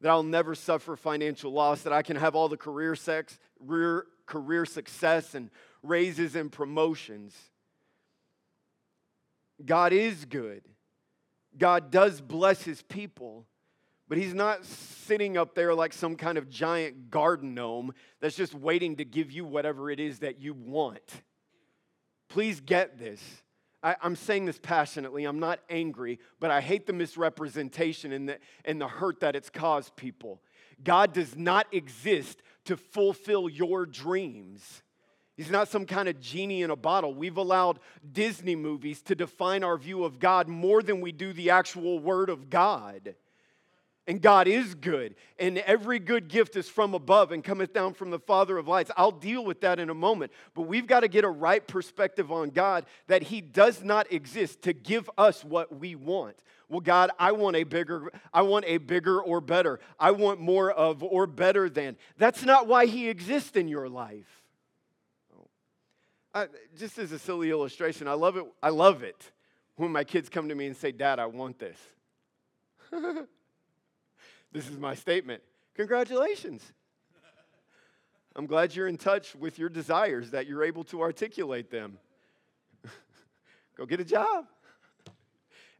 that 0.00 0.08
I'll 0.08 0.24
never 0.24 0.56
suffer 0.56 0.96
financial 0.96 1.52
loss, 1.52 1.82
that 1.82 1.92
I 1.92 2.02
can 2.02 2.16
have 2.16 2.34
all 2.34 2.48
the 2.48 2.56
career, 2.56 2.96
sex, 2.96 3.38
career, 3.64 4.06
career 4.26 4.66
success 4.66 5.34
and 5.36 5.50
raises 5.82 6.34
and 6.34 6.50
promotions. 6.50 7.36
God 9.64 9.92
is 9.92 10.24
good. 10.24 10.62
God 11.58 11.90
does 11.90 12.20
bless 12.20 12.62
his 12.62 12.82
people, 12.82 13.46
but 14.08 14.18
he's 14.18 14.34
not 14.34 14.64
sitting 14.64 15.36
up 15.36 15.54
there 15.54 15.74
like 15.74 15.92
some 15.92 16.16
kind 16.16 16.38
of 16.38 16.48
giant 16.48 17.10
garden 17.10 17.54
gnome 17.54 17.92
that's 18.20 18.36
just 18.36 18.54
waiting 18.54 18.96
to 18.96 19.04
give 19.04 19.30
you 19.30 19.44
whatever 19.44 19.90
it 19.90 20.00
is 20.00 20.20
that 20.20 20.40
you 20.40 20.54
want. 20.54 21.22
Please 22.28 22.60
get 22.60 22.98
this. 22.98 23.20
I, 23.82 23.96
am 24.02 24.16
saying 24.16 24.46
this 24.46 24.58
passionately. 24.58 25.24
I'm 25.24 25.38
not 25.38 25.60
angry, 25.70 26.18
but 26.40 26.50
I 26.50 26.60
hate 26.60 26.86
the 26.86 26.92
misrepresentation 26.92 28.12
and 28.12 28.28
the, 28.28 28.38
and 28.64 28.80
the 28.80 28.88
hurt 28.88 29.20
that 29.20 29.36
it's 29.36 29.50
caused 29.50 29.94
people. 29.96 30.42
God 30.82 31.12
does 31.12 31.36
not 31.36 31.66
exist 31.72 32.42
to 32.64 32.76
fulfill 32.76 33.48
your 33.48 33.86
dreams. 33.86 34.82
He's 35.36 35.50
not 35.50 35.68
some 35.68 35.84
kind 35.84 36.08
of 36.08 36.18
genie 36.18 36.62
in 36.62 36.70
a 36.70 36.76
bottle. 36.76 37.14
We've 37.14 37.36
allowed 37.36 37.78
Disney 38.12 38.56
movies 38.56 39.02
to 39.02 39.14
define 39.14 39.62
our 39.62 39.76
view 39.76 40.04
of 40.04 40.18
God 40.18 40.48
more 40.48 40.82
than 40.82 41.02
we 41.02 41.12
do 41.12 41.32
the 41.32 41.50
actual 41.50 41.98
Word 41.98 42.30
of 42.30 42.48
God. 42.48 43.14
And 44.08 44.22
God 44.22 44.46
is 44.46 44.76
good, 44.76 45.16
and 45.36 45.58
every 45.58 45.98
good 45.98 46.28
gift 46.28 46.54
is 46.54 46.68
from 46.68 46.94
above 46.94 47.32
and 47.32 47.42
cometh 47.42 47.72
down 47.72 47.92
from 47.92 48.10
the 48.10 48.20
Father 48.20 48.56
of 48.56 48.68
lights. 48.68 48.92
I'll 48.96 49.10
deal 49.10 49.44
with 49.44 49.62
that 49.62 49.80
in 49.80 49.90
a 49.90 49.94
moment, 49.94 50.30
but 50.54 50.62
we've 50.62 50.86
got 50.86 51.00
to 51.00 51.08
get 51.08 51.24
a 51.24 51.28
right 51.28 51.66
perspective 51.66 52.30
on 52.30 52.50
God 52.50 52.86
that 53.08 53.22
He 53.22 53.40
does 53.40 53.82
not 53.82 54.10
exist 54.12 54.62
to 54.62 54.72
give 54.72 55.10
us 55.18 55.44
what 55.44 55.80
we 55.80 55.96
want. 55.96 56.36
Well, 56.68 56.80
God, 56.80 57.10
I 57.18 57.32
want 57.32 57.56
a 57.56 57.64
bigger, 57.64 58.12
I 58.32 58.42
want 58.42 58.64
a 58.68 58.78
bigger 58.78 59.20
or 59.20 59.40
better. 59.40 59.80
I 59.98 60.12
want 60.12 60.40
more 60.40 60.70
of 60.70 61.02
or 61.02 61.26
better 61.26 61.68
than. 61.68 61.96
That's 62.16 62.44
not 62.44 62.68
why 62.68 62.86
He 62.86 63.08
exists 63.08 63.56
in 63.56 63.66
your 63.66 63.88
life. 63.88 64.45
I, 66.36 66.48
just 66.78 66.98
as 66.98 67.12
a 67.12 67.18
silly 67.18 67.48
illustration, 67.48 68.06
I 68.06 68.12
love 68.12 68.36
it. 68.36 68.44
I 68.62 68.68
love 68.68 69.02
it 69.02 69.32
when 69.76 69.90
my 69.90 70.04
kids 70.04 70.28
come 70.28 70.50
to 70.50 70.54
me 70.54 70.66
and 70.66 70.76
say, 70.76 70.92
"Dad, 70.92 71.18
I 71.18 71.24
want 71.24 71.58
this." 71.58 71.78
this 74.52 74.68
is 74.68 74.78
my 74.78 74.94
statement. 74.94 75.42
Congratulations. 75.76 76.62
I'm 78.34 78.44
glad 78.44 78.74
you're 78.74 78.86
in 78.86 78.98
touch 78.98 79.34
with 79.34 79.58
your 79.58 79.70
desires, 79.70 80.32
that 80.32 80.46
you're 80.46 80.62
able 80.62 80.84
to 80.84 81.00
articulate 81.00 81.70
them. 81.70 81.96
Go 83.78 83.86
get 83.86 84.00
a 84.00 84.04
job. 84.04 84.44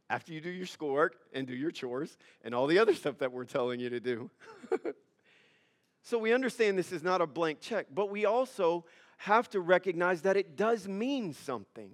After 0.09 0.33
you 0.33 0.41
do 0.41 0.49
your 0.49 0.65
schoolwork 0.65 1.17
and 1.33 1.45
do 1.45 1.53
your 1.53 1.69
chores 1.69 2.17
and 2.43 2.55
all 2.55 2.65
the 2.65 2.79
other 2.79 2.95
stuff 2.95 3.19
that 3.19 3.31
we're 3.31 3.45
telling 3.45 3.79
you 3.79 3.91
to 3.91 3.99
do. 3.99 4.31
so 6.01 6.17
we 6.17 6.33
understand 6.33 6.79
this 6.79 6.91
is 6.91 7.03
not 7.03 7.21
a 7.21 7.27
blank 7.27 7.61
check, 7.61 7.85
but 7.93 8.09
we 8.09 8.25
also 8.25 8.85
have 9.17 9.49
to 9.49 9.59
recognize 9.59 10.21
that 10.21 10.37
it 10.37 10.55
does 10.55 10.87
mean 10.87 11.33
something. 11.33 11.91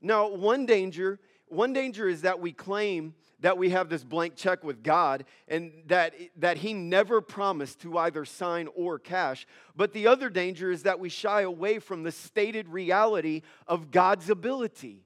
Now, 0.00 0.28
one 0.28 0.66
danger, 0.66 1.18
one 1.48 1.72
danger 1.72 2.08
is 2.08 2.22
that 2.22 2.40
we 2.40 2.52
claim 2.52 3.14
that 3.40 3.58
we 3.58 3.70
have 3.70 3.88
this 3.88 4.02
blank 4.02 4.34
check 4.36 4.64
with 4.64 4.82
God 4.82 5.24
and 5.48 5.72
that, 5.86 6.14
that 6.36 6.58
He 6.58 6.74
never 6.74 7.20
promised 7.20 7.80
to 7.80 7.98
either 7.98 8.24
sign 8.24 8.68
or 8.74 8.98
cash. 8.98 9.46
But 9.74 9.92
the 9.92 10.06
other 10.06 10.30
danger 10.30 10.70
is 10.70 10.82
that 10.84 10.98
we 10.98 11.08
shy 11.08 11.42
away 11.42 11.78
from 11.78 12.02
the 12.02 12.12
stated 12.12 12.68
reality 12.68 13.42
of 13.66 13.90
God's 13.90 14.30
ability. 14.30 15.04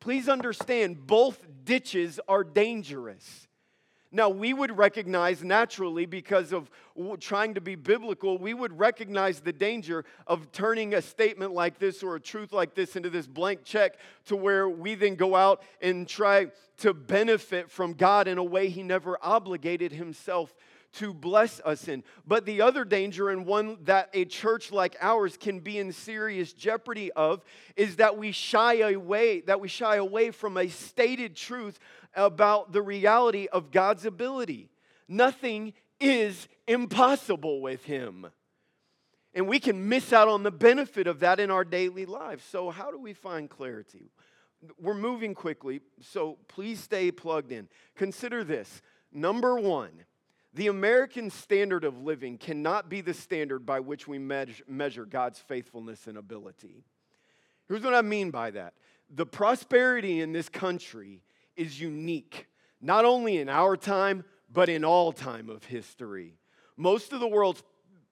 Please 0.00 0.28
understand, 0.28 1.06
both 1.06 1.46
ditches 1.64 2.20
are 2.28 2.44
dangerous. 2.44 3.46
Now, 4.14 4.28
we 4.28 4.52
would 4.52 4.76
recognize 4.76 5.42
naturally, 5.42 6.04
because 6.04 6.52
of 6.52 6.70
trying 7.18 7.54
to 7.54 7.62
be 7.62 7.76
biblical, 7.76 8.36
we 8.36 8.52
would 8.52 8.78
recognize 8.78 9.40
the 9.40 9.54
danger 9.54 10.04
of 10.26 10.52
turning 10.52 10.92
a 10.94 11.00
statement 11.00 11.52
like 11.52 11.78
this 11.78 12.02
or 12.02 12.16
a 12.16 12.20
truth 12.20 12.52
like 12.52 12.74
this 12.74 12.94
into 12.94 13.08
this 13.08 13.26
blank 13.26 13.64
check 13.64 13.96
to 14.26 14.36
where 14.36 14.68
we 14.68 14.94
then 14.94 15.14
go 15.14 15.34
out 15.34 15.62
and 15.80 16.06
try 16.06 16.48
to 16.78 16.92
benefit 16.92 17.70
from 17.70 17.94
God 17.94 18.28
in 18.28 18.36
a 18.36 18.44
way 18.44 18.68
He 18.68 18.82
never 18.82 19.16
obligated 19.22 19.92
Himself 19.92 20.54
to 20.94 21.14
bless 21.14 21.58
us 21.60 21.88
in. 21.88 22.04
But 22.26 22.44
the 22.44 22.60
other 22.60 22.84
danger, 22.84 23.30
and 23.30 23.46
one 23.46 23.78
that 23.84 24.10
a 24.12 24.26
church 24.26 24.70
like 24.70 24.94
ours 25.00 25.38
can 25.38 25.60
be 25.60 25.78
in 25.78 25.90
serious 25.90 26.52
jeopardy 26.52 27.10
of, 27.12 27.42
is 27.76 27.96
that 27.96 28.18
we 28.18 28.30
shy 28.30 28.74
away, 28.74 29.40
that 29.42 29.58
we 29.58 29.68
shy 29.68 29.96
away 29.96 30.30
from 30.30 30.58
a 30.58 30.68
stated 30.68 31.34
truth 31.34 31.78
about 32.14 32.72
the 32.72 32.82
reality 32.82 33.46
of 33.52 33.70
God's 33.70 34.04
ability. 34.04 34.70
Nothing 35.08 35.72
is 36.00 36.48
impossible 36.66 37.60
with 37.60 37.84
Him. 37.84 38.26
And 39.34 39.48
we 39.48 39.58
can 39.58 39.88
miss 39.88 40.12
out 40.12 40.28
on 40.28 40.42
the 40.42 40.50
benefit 40.50 41.06
of 41.06 41.20
that 41.20 41.40
in 41.40 41.50
our 41.50 41.64
daily 41.64 42.04
lives. 42.04 42.44
So, 42.44 42.70
how 42.70 42.90
do 42.90 42.98
we 42.98 43.14
find 43.14 43.48
clarity? 43.48 44.10
We're 44.78 44.94
moving 44.94 45.34
quickly, 45.34 45.80
so 46.00 46.38
please 46.48 46.80
stay 46.80 47.10
plugged 47.10 47.50
in. 47.50 47.68
Consider 47.96 48.44
this 48.44 48.82
number 49.10 49.58
one, 49.58 50.04
the 50.54 50.68
American 50.68 51.30
standard 51.30 51.84
of 51.84 52.02
living 52.02 52.36
cannot 52.36 52.88
be 52.88 53.00
the 53.00 53.14
standard 53.14 53.64
by 53.64 53.80
which 53.80 54.06
we 54.06 54.18
measure 54.18 55.04
God's 55.06 55.38
faithfulness 55.38 56.06
and 56.06 56.18
ability. 56.18 56.84
Here's 57.68 57.82
what 57.82 57.94
I 57.94 58.02
mean 58.02 58.30
by 58.30 58.50
that 58.52 58.74
the 59.08 59.26
prosperity 59.26 60.20
in 60.20 60.32
this 60.32 60.48
country 60.48 61.22
is 61.62 61.80
unique, 61.80 62.46
not 62.80 63.04
only 63.04 63.38
in 63.38 63.48
our 63.48 63.76
time, 63.76 64.24
but 64.52 64.68
in 64.68 64.84
all 64.84 65.12
time 65.12 65.48
of 65.48 65.64
history. 65.64 66.34
Most 66.76 67.12
of 67.12 67.20
the 67.20 67.28
world's 67.28 67.62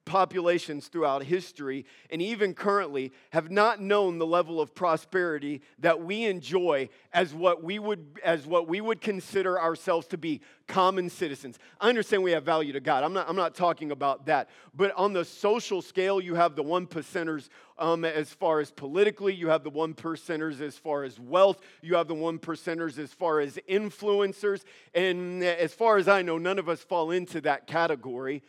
populations 0.05 0.87
throughout 0.87 1.23
history 1.23 1.85
and 2.09 2.21
even 2.21 2.53
currently 2.53 3.11
have 3.31 3.51
not 3.51 3.79
known 3.79 4.17
the 4.17 4.25
level 4.25 4.59
of 4.59 4.73
prosperity 4.73 5.61
that 5.79 6.01
we 6.01 6.25
enjoy 6.25 6.89
as 7.13 7.33
what 7.33 7.63
we 7.63 7.77
would 7.77 8.19
as 8.23 8.47
what 8.47 8.67
we 8.67 8.81
would 8.81 8.99
consider 8.99 9.59
ourselves 9.59 10.07
to 10.07 10.17
be 10.17 10.41
common 10.67 11.09
citizens. 11.09 11.59
I 11.79 11.89
understand 11.89 12.23
we 12.23 12.31
have 12.31 12.43
value 12.43 12.73
to 12.73 12.79
God. 12.79 13.03
I'm 13.03 13.13
not, 13.13 13.27
I'm 13.29 13.35
not 13.35 13.55
talking 13.55 13.91
about 13.91 14.25
that. 14.27 14.49
But 14.73 14.91
on 14.95 15.11
the 15.11 15.25
social 15.25 15.81
scale, 15.81 16.21
you 16.21 16.35
have 16.35 16.55
the 16.55 16.63
one 16.63 16.87
percenters 16.87 17.49
um, 17.77 18.05
as 18.05 18.29
far 18.29 18.59
as 18.59 18.71
politically, 18.71 19.33
you 19.33 19.49
have 19.49 19.63
the 19.63 19.69
one 19.69 19.93
percenters 19.93 20.61
as 20.61 20.77
far 20.77 21.03
as 21.03 21.19
wealth, 21.19 21.59
you 21.81 21.95
have 21.95 22.07
the 22.07 22.15
one 22.15 22.39
percenters 22.39 22.97
as 22.97 23.11
far 23.11 23.39
as 23.39 23.59
influencers. 23.69 24.63
And 24.93 25.43
as 25.43 25.73
far 25.73 25.97
as 25.97 26.07
I 26.07 26.21
know, 26.21 26.37
none 26.37 26.57
of 26.57 26.69
us 26.69 26.79
fall 26.81 27.11
into 27.11 27.41
that 27.41 27.67
category. 27.67 28.43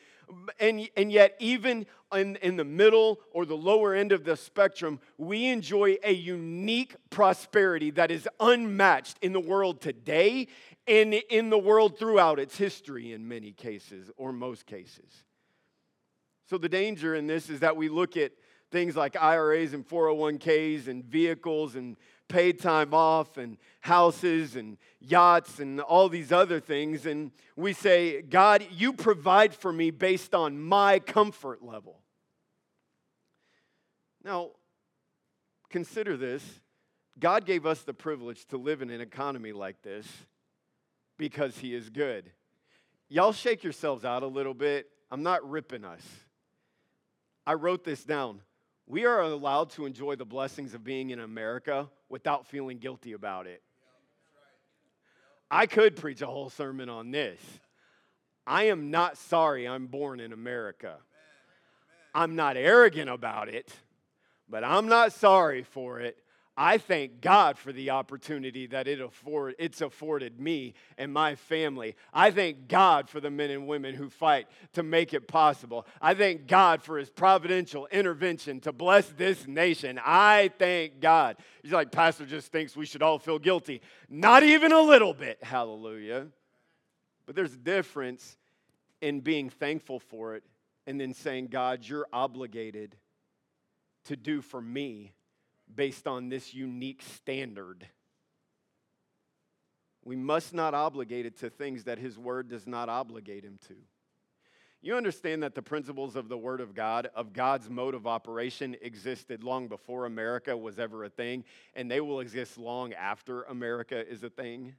And, 0.58 0.88
and 0.96 1.12
yet, 1.12 1.36
even 1.38 1.86
in, 2.12 2.36
in 2.36 2.56
the 2.56 2.64
middle 2.64 3.20
or 3.32 3.44
the 3.44 3.56
lower 3.56 3.94
end 3.94 4.12
of 4.12 4.24
the 4.24 4.36
spectrum, 4.36 5.00
we 5.18 5.46
enjoy 5.46 5.96
a 6.02 6.12
unique 6.12 6.96
prosperity 7.10 7.90
that 7.92 8.10
is 8.10 8.28
unmatched 8.40 9.18
in 9.22 9.32
the 9.32 9.40
world 9.40 9.80
today 9.80 10.48
and 10.86 11.14
in 11.14 11.50
the 11.50 11.58
world 11.58 11.98
throughout 11.98 12.38
its 12.38 12.56
history, 12.56 13.12
in 13.12 13.28
many 13.28 13.52
cases, 13.52 14.10
or 14.16 14.32
most 14.32 14.66
cases. 14.66 15.24
So, 16.48 16.58
the 16.58 16.68
danger 16.68 17.14
in 17.14 17.26
this 17.26 17.48
is 17.48 17.60
that 17.60 17.76
we 17.76 17.88
look 17.88 18.16
at 18.16 18.32
things 18.70 18.96
like 18.96 19.16
IRAs 19.16 19.74
and 19.74 19.86
401ks 19.86 20.88
and 20.88 21.04
vehicles 21.04 21.76
and 21.76 21.96
paid 22.32 22.58
time 22.58 22.94
off 22.94 23.36
and 23.36 23.58
houses 23.82 24.56
and 24.56 24.78
yachts 25.00 25.60
and 25.60 25.80
all 25.80 26.08
these 26.08 26.32
other 26.32 26.60
things. 26.60 27.04
And 27.04 27.30
we 27.56 27.74
say, 27.74 28.22
God, 28.22 28.66
you 28.72 28.94
provide 28.94 29.54
for 29.54 29.70
me 29.70 29.90
based 29.90 30.34
on 30.34 30.58
my 30.58 30.98
comfort 30.98 31.62
level. 31.62 32.00
Now, 34.24 34.52
consider 35.68 36.16
this 36.16 36.42
God 37.18 37.44
gave 37.44 37.66
us 37.66 37.82
the 37.82 37.92
privilege 37.92 38.46
to 38.46 38.56
live 38.56 38.80
in 38.80 38.88
an 38.88 39.02
economy 39.02 39.52
like 39.52 39.82
this 39.82 40.06
because 41.18 41.58
He 41.58 41.74
is 41.74 41.90
good. 41.90 42.30
Y'all 43.10 43.34
shake 43.34 43.62
yourselves 43.62 44.06
out 44.06 44.22
a 44.22 44.26
little 44.26 44.54
bit. 44.54 44.86
I'm 45.10 45.22
not 45.22 45.48
ripping 45.48 45.84
us. 45.84 46.00
I 47.46 47.54
wrote 47.54 47.84
this 47.84 48.04
down. 48.04 48.40
We 48.92 49.06
are 49.06 49.22
allowed 49.22 49.70
to 49.70 49.86
enjoy 49.86 50.16
the 50.16 50.26
blessings 50.26 50.74
of 50.74 50.84
being 50.84 51.08
in 51.08 51.18
America 51.18 51.88
without 52.10 52.46
feeling 52.46 52.76
guilty 52.76 53.14
about 53.14 53.46
it. 53.46 53.62
I 55.50 55.64
could 55.64 55.96
preach 55.96 56.20
a 56.20 56.26
whole 56.26 56.50
sermon 56.50 56.90
on 56.90 57.10
this. 57.10 57.40
I 58.46 58.64
am 58.64 58.90
not 58.90 59.16
sorry 59.16 59.66
I'm 59.66 59.86
born 59.86 60.20
in 60.20 60.34
America. 60.34 60.96
I'm 62.14 62.36
not 62.36 62.58
arrogant 62.58 63.08
about 63.08 63.48
it, 63.48 63.72
but 64.46 64.62
I'm 64.62 64.88
not 64.88 65.14
sorry 65.14 65.62
for 65.62 65.98
it. 66.00 66.18
I 66.56 66.76
thank 66.76 67.22
God 67.22 67.56
for 67.56 67.72
the 67.72 67.90
opportunity 67.90 68.66
that 68.66 68.86
it 68.86 69.00
afford, 69.00 69.54
it's 69.58 69.80
afforded 69.80 70.38
me 70.38 70.74
and 70.98 71.10
my 71.10 71.34
family. 71.34 71.96
I 72.12 72.30
thank 72.30 72.68
God 72.68 73.08
for 73.08 73.20
the 73.20 73.30
men 73.30 73.50
and 73.50 73.66
women 73.66 73.94
who 73.94 74.10
fight 74.10 74.48
to 74.74 74.82
make 74.82 75.14
it 75.14 75.26
possible. 75.26 75.86
I 76.00 76.12
thank 76.12 76.46
God 76.46 76.82
for 76.82 76.98
his 76.98 77.08
providential 77.08 77.88
intervention 77.90 78.60
to 78.60 78.72
bless 78.72 79.08
this 79.08 79.46
nation. 79.46 79.98
I 80.04 80.50
thank 80.58 81.00
God. 81.00 81.38
He's 81.62 81.72
like, 81.72 81.90
Pastor 81.90 82.26
just 82.26 82.52
thinks 82.52 82.76
we 82.76 82.86
should 82.86 83.02
all 83.02 83.18
feel 83.18 83.38
guilty. 83.38 83.80
Not 84.10 84.42
even 84.42 84.72
a 84.72 84.80
little 84.80 85.14
bit. 85.14 85.42
Hallelujah. 85.42 86.26
But 87.24 87.34
there's 87.34 87.54
a 87.54 87.58
difference 87.58 88.36
in 89.00 89.20
being 89.20 89.48
thankful 89.48 90.00
for 90.00 90.34
it 90.34 90.44
and 90.86 91.00
then 91.00 91.14
saying, 91.14 91.46
God, 91.46 91.80
you're 91.82 92.08
obligated 92.12 92.94
to 94.04 94.16
do 94.16 94.42
for 94.42 94.60
me 94.60 95.14
based 95.74 96.06
on 96.06 96.28
this 96.28 96.54
unique 96.54 97.02
standard. 97.02 97.86
We 100.04 100.16
must 100.16 100.52
not 100.52 100.74
obligate 100.74 101.26
it 101.26 101.38
to 101.38 101.50
things 101.50 101.84
that 101.84 101.98
His 101.98 102.18
Word 102.18 102.48
does 102.48 102.66
not 102.66 102.88
obligate 102.88 103.44
Him 103.44 103.58
to. 103.68 103.74
You 104.84 104.96
understand 104.96 105.44
that 105.44 105.54
the 105.54 105.62
principles 105.62 106.16
of 106.16 106.28
the 106.28 106.36
Word 106.36 106.60
of 106.60 106.74
God, 106.74 107.08
of 107.14 107.32
God's 107.32 107.70
mode 107.70 107.94
of 107.94 108.04
operation, 108.04 108.76
existed 108.82 109.44
long 109.44 109.68
before 109.68 110.06
America 110.06 110.56
was 110.56 110.80
ever 110.80 111.04
a 111.04 111.08
thing, 111.08 111.44
and 111.74 111.88
they 111.88 112.00
will 112.00 112.18
exist 112.18 112.58
long 112.58 112.92
after 112.92 113.44
America 113.44 114.04
is 114.08 114.24
a 114.24 114.30
thing? 114.30 114.74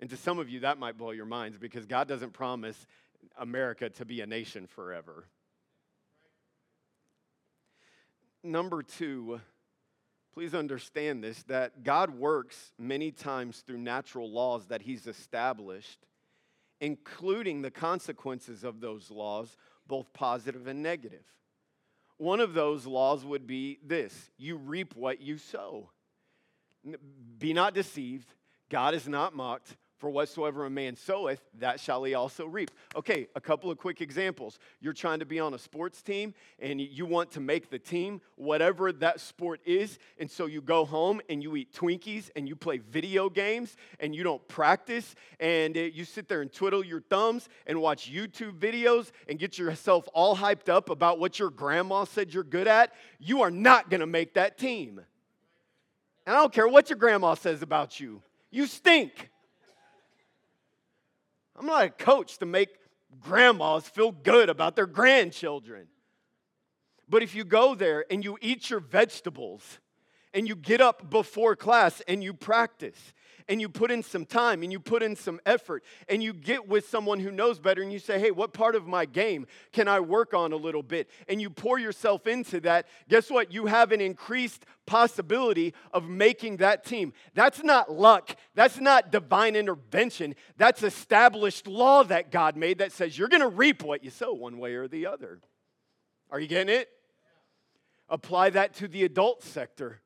And 0.00 0.08
to 0.08 0.16
some 0.16 0.38
of 0.38 0.48
you, 0.48 0.60
that 0.60 0.78
might 0.78 0.96
blow 0.96 1.10
your 1.10 1.26
minds 1.26 1.58
because 1.58 1.84
God 1.84 2.08
doesn't 2.08 2.32
promise 2.32 2.86
America 3.36 3.90
to 3.90 4.06
be 4.06 4.22
a 4.22 4.26
nation 4.26 4.66
forever. 4.66 5.26
Number 8.42 8.82
two, 8.82 9.40
please 10.32 10.54
understand 10.54 11.22
this 11.22 11.42
that 11.44 11.82
God 11.84 12.10
works 12.10 12.72
many 12.78 13.10
times 13.10 13.60
through 13.60 13.78
natural 13.78 14.30
laws 14.30 14.66
that 14.66 14.82
He's 14.82 15.06
established, 15.06 15.98
including 16.80 17.62
the 17.62 17.70
consequences 17.70 18.64
of 18.64 18.80
those 18.80 19.10
laws, 19.10 19.56
both 19.86 20.12
positive 20.12 20.66
and 20.66 20.82
negative. 20.82 21.24
One 22.16 22.40
of 22.40 22.54
those 22.54 22.86
laws 22.86 23.24
would 23.24 23.46
be 23.46 23.78
this 23.84 24.30
you 24.38 24.56
reap 24.56 24.94
what 24.96 25.20
you 25.20 25.38
sow. 25.38 25.90
Be 27.38 27.52
not 27.52 27.74
deceived, 27.74 28.32
God 28.70 28.94
is 28.94 29.06
not 29.06 29.34
mocked. 29.34 29.76
For 30.00 30.08
whatsoever 30.08 30.64
a 30.64 30.70
man 30.70 30.96
soweth, 30.96 31.42
that 31.58 31.78
shall 31.78 32.02
he 32.04 32.14
also 32.14 32.46
reap. 32.46 32.70
Okay, 32.96 33.28
a 33.36 33.40
couple 33.40 33.70
of 33.70 33.76
quick 33.76 34.00
examples. 34.00 34.58
You're 34.80 34.94
trying 34.94 35.18
to 35.18 35.26
be 35.26 35.38
on 35.38 35.52
a 35.52 35.58
sports 35.58 36.00
team 36.00 36.32
and 36.58 36.80
you 36.80 37.04
want 37.04 37.32
to 37.32 37.40
make 37.40 37.68
the 37.68 37.78
team, 37.78 38.22
whatever 38.36 38.92
that 38.92 39.20
sport 39.20 39.60
is. 39.66 39.98
And 40.18 40.30
so 40.30 40.46
you 40.46 40.62
go 40.62 40.86
home 40.86 41.20
and 41.28 41.42
you 41.42 41.54
eat 41.54 41.74
Twinkies 41.74 42.30
and 42.34 42.48
you 42.48 42.56
play 42.56 42.78
video 42.78 43.28
games 43.28 43.76
and 44.00 44.14
you 44.14 44.22
don't 44.22 44.46
practice 44.48 45.14
and 45.38 45.76
you 45.76 46.06
sit 46.06 46.28
there 46.28 46.40
and 46.40 46.50
twiddle 46.50 46.82
your 46.82 47.02
thumbs 47.02 47.50
and 47.66 47.78
watch 47.78 48.10
YouTube 48.10 48.58
videos 48.58 49.10
and 49.28 49.38
get 49.38 49.58
yourself 49.58 50.08
all 50.14 50.34
hyped 50.34 50.70
up 50.70 50.88
about 50.88 51.18
what 51.18 51.38
your 51.38 51.50
grandma 51.50 52.04
said 52.04 52.32
you're 52.32 52.42
good 52.42 52.68
at. 52.68 52.94
You 53.18 53.42
are 53.42 53.50
not 53.50 53.90
going 53.90 54.00
to 54.00 54.06
make 54.06 54.32
that 54.32 54.56
team. 54.56 54.98
And 56.26 56.34
I 56.34 56.40
don't 56.40 56.54
care 56.54 56.66
what 56.66 56.88
your 56.88 56.98
grandma 56.98 57.34
says 57.34 57.60
about 57.60 58.00
you, 58.00 58.22
you 58.50 58.64
stink. 58.64 59.28
I'm 61.60 61.66
not 61.66 61.84
a 61.84 61.90
coach 61.90 62.38
to 62.38 62.46
make 62.46 62.70
grandmas 63.20 63.84
feel 63.84 64.12
good 64.12 64.48
about 64.48 64.76
their 64.76 64.86
grandchildren. 64.86 65.88
But 67.06 67.22
if 67.22 67.34
you 67.34 67.44
go 67.44 67.74
there 67.74 68.06
and 68.10 68.24
you 68.24 68.38
eat 68.40 68.70
your 68.70 68.80
vegetables 68.80 69.78
and 70.32 70.48
you 70.48 70.56
get 70.56 70.80
up 70.80 71.10
before 71.10 71.54
class 71.56 72.00
and 72.08 72.24
you 72.24 72.32
practice 72.32 73.12
and 73.48 73.60
you 73.60 73.68
put 73.68 73.90
in 73.90 74.02
some 74.02 74.24
time 74.24 74.62
and 74.62 74.72
you 74.72 74.80
put 74.80 75.02
in 75.02 75.16
some 75.16 75.40
effort 75.46 75.82
and 76.08 76.22
you 76.22 76.32
get 76.32 76.68
with 76.68 76.88
someone 76.88 77.20
who 77.20 77.30
knows 77.30 77.58
better 77.58 77.82
and 77.82 77.92
you 77.92 77.98
say, 77.98 78.18
hey, 78.18 78.30
what 78.30 78.52
part 78.52 78.74
of 78.74 78.86
my 78.86 79.04
game 79.04 79.46
can 79.72 79.88
I 79.88 80.00
work 80.00 80.34
on 80.34 80.52
a 80.52 80.56
little 80.56 80.82
bit? 80.82 81.08
And 81.28 81.40
you 81.40 81.50
pour 81.50 81.78
yourself 81.78 82.26
into 82.26 82.60
that, 82.60 82.86
guess 83.08 83.30
what? 83.30 83.52
You 83.52 83.66
have 83.66 83.92
an 83.92 84.00
increased 84.00 84.64
possibility 84.86 85.74
of 85.92 86.08
making 86.08 86.58
that 86.58 86.84
team. 86.84 87.12
That's 87.34 87.62
not 87.62 87.92
luck, 87.92 88.36
that's 88.54 88.80
not 88.80 89.12
divine 89.12 89.56
intervention. 89.56 90.34
That's 90.56 90.82
established 90.82 91.66
law 91.66 92.02
that 92.04 92.30
God 92.30 92.56
made 92.56 92.78
that 92.78 92.92
says 92.92 93.16
you're 93.16 93.28
going 93.28 93.40
to 93.40 93.48
reap 93.48 93.82
what 93.82 94.04
you 94.04 94.10
sow 94.10 94.32
one 94.32 94.58
way 94.58 94.74
or 94.74 94.88
the 94.88 95.06
other. 95.06 95.40
Are 96.30 96.40
you 96.40 96.46
getting 96.46 96.74
it? 96.74 96.88
Apply 98.08 98.50
that 98.50 98.74
to 98.74 98.88
the 98.88 99.04
adult 99.04 99.42
sector. 99.42 100.00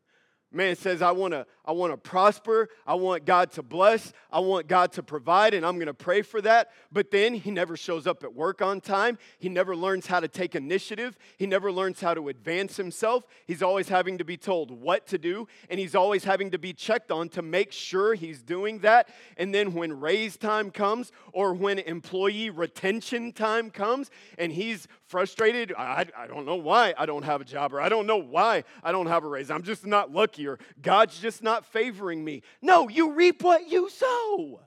Man 0.54 0.76
says, 0.76 1.02
I 1.02 1.10
want 1.10 1.32
to 1.32 1.46
I 1.66 1.72
want 1.72 1.92
to 1.92 1.96
prosper. 1.96 2.68
I 2.86 2.94
want 2.94 3.24
God 3.24 3.50
to 3.52 3.62
bless. 3.62 4.12
I 4.30 4.40
want 4.40 4.66
God 4.68 4.92
to 4.92 5.02
provide, 5.02 5.54
and 5.54 5.64
I'm 5.64 5.76
going 5.76 5.86
to 5.86 5.94
pray 5.94 6.20
for 6.20 6.42
that. 6.42 6.70
But 6.92 7.10
then 7.10 7.34
he 7.34 7.50
never 7.50 7.76
shows 7.76 8.06
up 8.06 8.22
at 8.22 8.34
work 8.34 8.60
on 8.60 8.82
time. 8.82 9.18
He 9.38 9.48
never 9.48 9.74
learns 9.74 10.06
how 10.06 10.20
to 10.20 10.28
take 10.28 10.54
initiative. 10.54 11.16
He 11.38 11.46
never 11.46 11.72
learns 11.72 12.00
how 12.02 12.12
to 12.12 12.28
advance 12.28 12.76
himself. 12.76 13.24
He's 13.46 13.62
always 13.62 13.88
having 13.88 14.18
to 14.18 14.24
be 14.24 14.36
told 14.36 14.70
what 14.70 15.06
to 15.06 15.16
do, 15.16 15.48
and 15.70 15.80
he's 15.80 15.94
always 15.94 16.24
having 16.24 16.50
to 16.50 16.58
be 16.58 16.74
checked 16.74 17.10
on 17.10 17.30
to 17.30 17.40
make 17.40 17.72
sure 17.72 18.14
he's 18.14 18.42
doing 18.42 18.80
that. 18.80 19.08
And 19.38 19.54
then 19.54 19.72
when 19.72 19.98
raise 19.98 20.36
time 20.36 20.70
comes, 20.70 21.12
or 21.32 21.54
when 21.54 21.78
employee 21.78 22.50
retention 22.50 23.32
time 23.32 23.70
comes, 23.70 24.10
and 24.36 24.52
he's 24.52 24.86
frustrated, 25.14 25.72
I, 25.78 26.06
I 26.18 26.26
don't 26.26 26.44
know 26.44 26.56
why 26.56 26.92
I 26.98 27.06
don't 27.06 27.24
have 27.24 27.40
a 27.40 27.44
job, 27.44 27.72
or 27.72 27.80
I 27.80 27.88
don't 27.88 28.04
know 28.04 28.16
why 28.16 28.64
I 28.82 28.90
don't 28.90 29.06
have 29.06 29.22
a 29.22 29.28
raise. 29.28 29.48
I'm 29.48 29.62
just 29.62 29.86
not 29.86 30.10
lucky, 30.12 30.48
or 30.48 30.58
God's 30.82 31.20
just 31.20 31.40
not 31.40 31.64
favoring 31.64 32.24
me. 32.24 32.42
No, 32.60 32.88
you 32.88 33.12
reap 33.12 33.40
what 33.44 33.68
you 33.68 33.88
sow. 33.88 34.62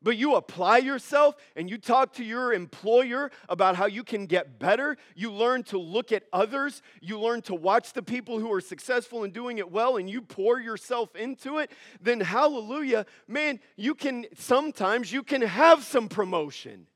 But 0.00 0.16
you 0.16 0.36
apply 0.36 0.78
yourself 0.78 1.34
and 1.56 1.68
you 1.68 1.78
talk 1.78 2.12
to 2.12 2.24
your 2.24 2.52
employer 2.52 3.32
about 3.48 3.74
how 3.74 3.86
you 3.86 4.04
can 4.04 4.26
get 4.26 4.60
better. 4.60 4.96
You 5.16 5.32
learn 5.32 5.64
to 5.64 5.78
look 5.78 6.12
at 6.12 6.22
others. 6.32 6.80
You 7.00 7.18
learn 7.18 7.42
to 7.42 7.56
watch 7.56 7.92
the 7.92 8.04
people 8.04 8.38
who 8.38 8.52
are 8.52 8.60
successful 8.60 9.24
and 9.24 9.32
doing 9.32 9.58
it 9.58 9.68
well 9.68 9.96
and 9.96 10.08
you 10.08 10.22
pour 10.22 10.60
yourself 10.60 11.16
into 11.16 11.58
it. 11.58 11.72
Then, 12.00 12.20
hallelujah, 12.20 13.04
man, 13.26 13.58
you 13.76 13.96
can 13.96 14.26
sometimes 14.36 15.10
you 15.10 15.24
can 15.24 15.42
have 15.42 15.82
some 15.82 16.08
promotion 16.08 16.86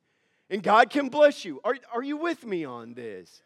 And 0.51 0.63
God 0.63 0.91
can 0.91 1.09
bless 1.09 1.45
you. 1.45 1.61
Are, 1.65 1.77
are 1.93 2.03
you 2.03 2.17
with 2.17 2.45
me 2.45 2.65
on 2.65 2.95
this? 2.95 3.43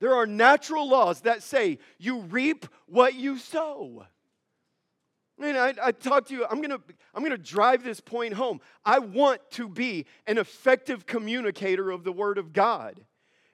There 0.00 0.14
are 0.14 0.26
natural 0.26 0.88
laws 0.88 1.22
that 1.22 1.42
say 1.42 1.78
you 1.98 2.20
reap 2.20 2.66
what 2.86 3.14
you 3.14 3.36
sow. 3.36 4.06
And 5.38 5.56
I, 5.56 5.74
I 5.82 5.92
talk 5.92 6.26
to 6.28 6.34
you, 6.34 6.46
I'm 6.50 6.60
gonna, 6.60 6.80
I'm 7.14 7.22
gonna 7.22 7.38
drive 7.38 7.82
this 7.82 8.00
point 8.00 8.34
home. 8.34 8.60
I 8.84 8.98
want 8.98 9.40
to 9.52 9.68
be 9.68 10.06
an 10.26 10.38
effective 10.38 11.06
communicator 11.06 11.90
of 11.90 12.04
the 12.04 12.12
Word 12.12 12.38
of 12.38 12.52
God. 12.52 13.04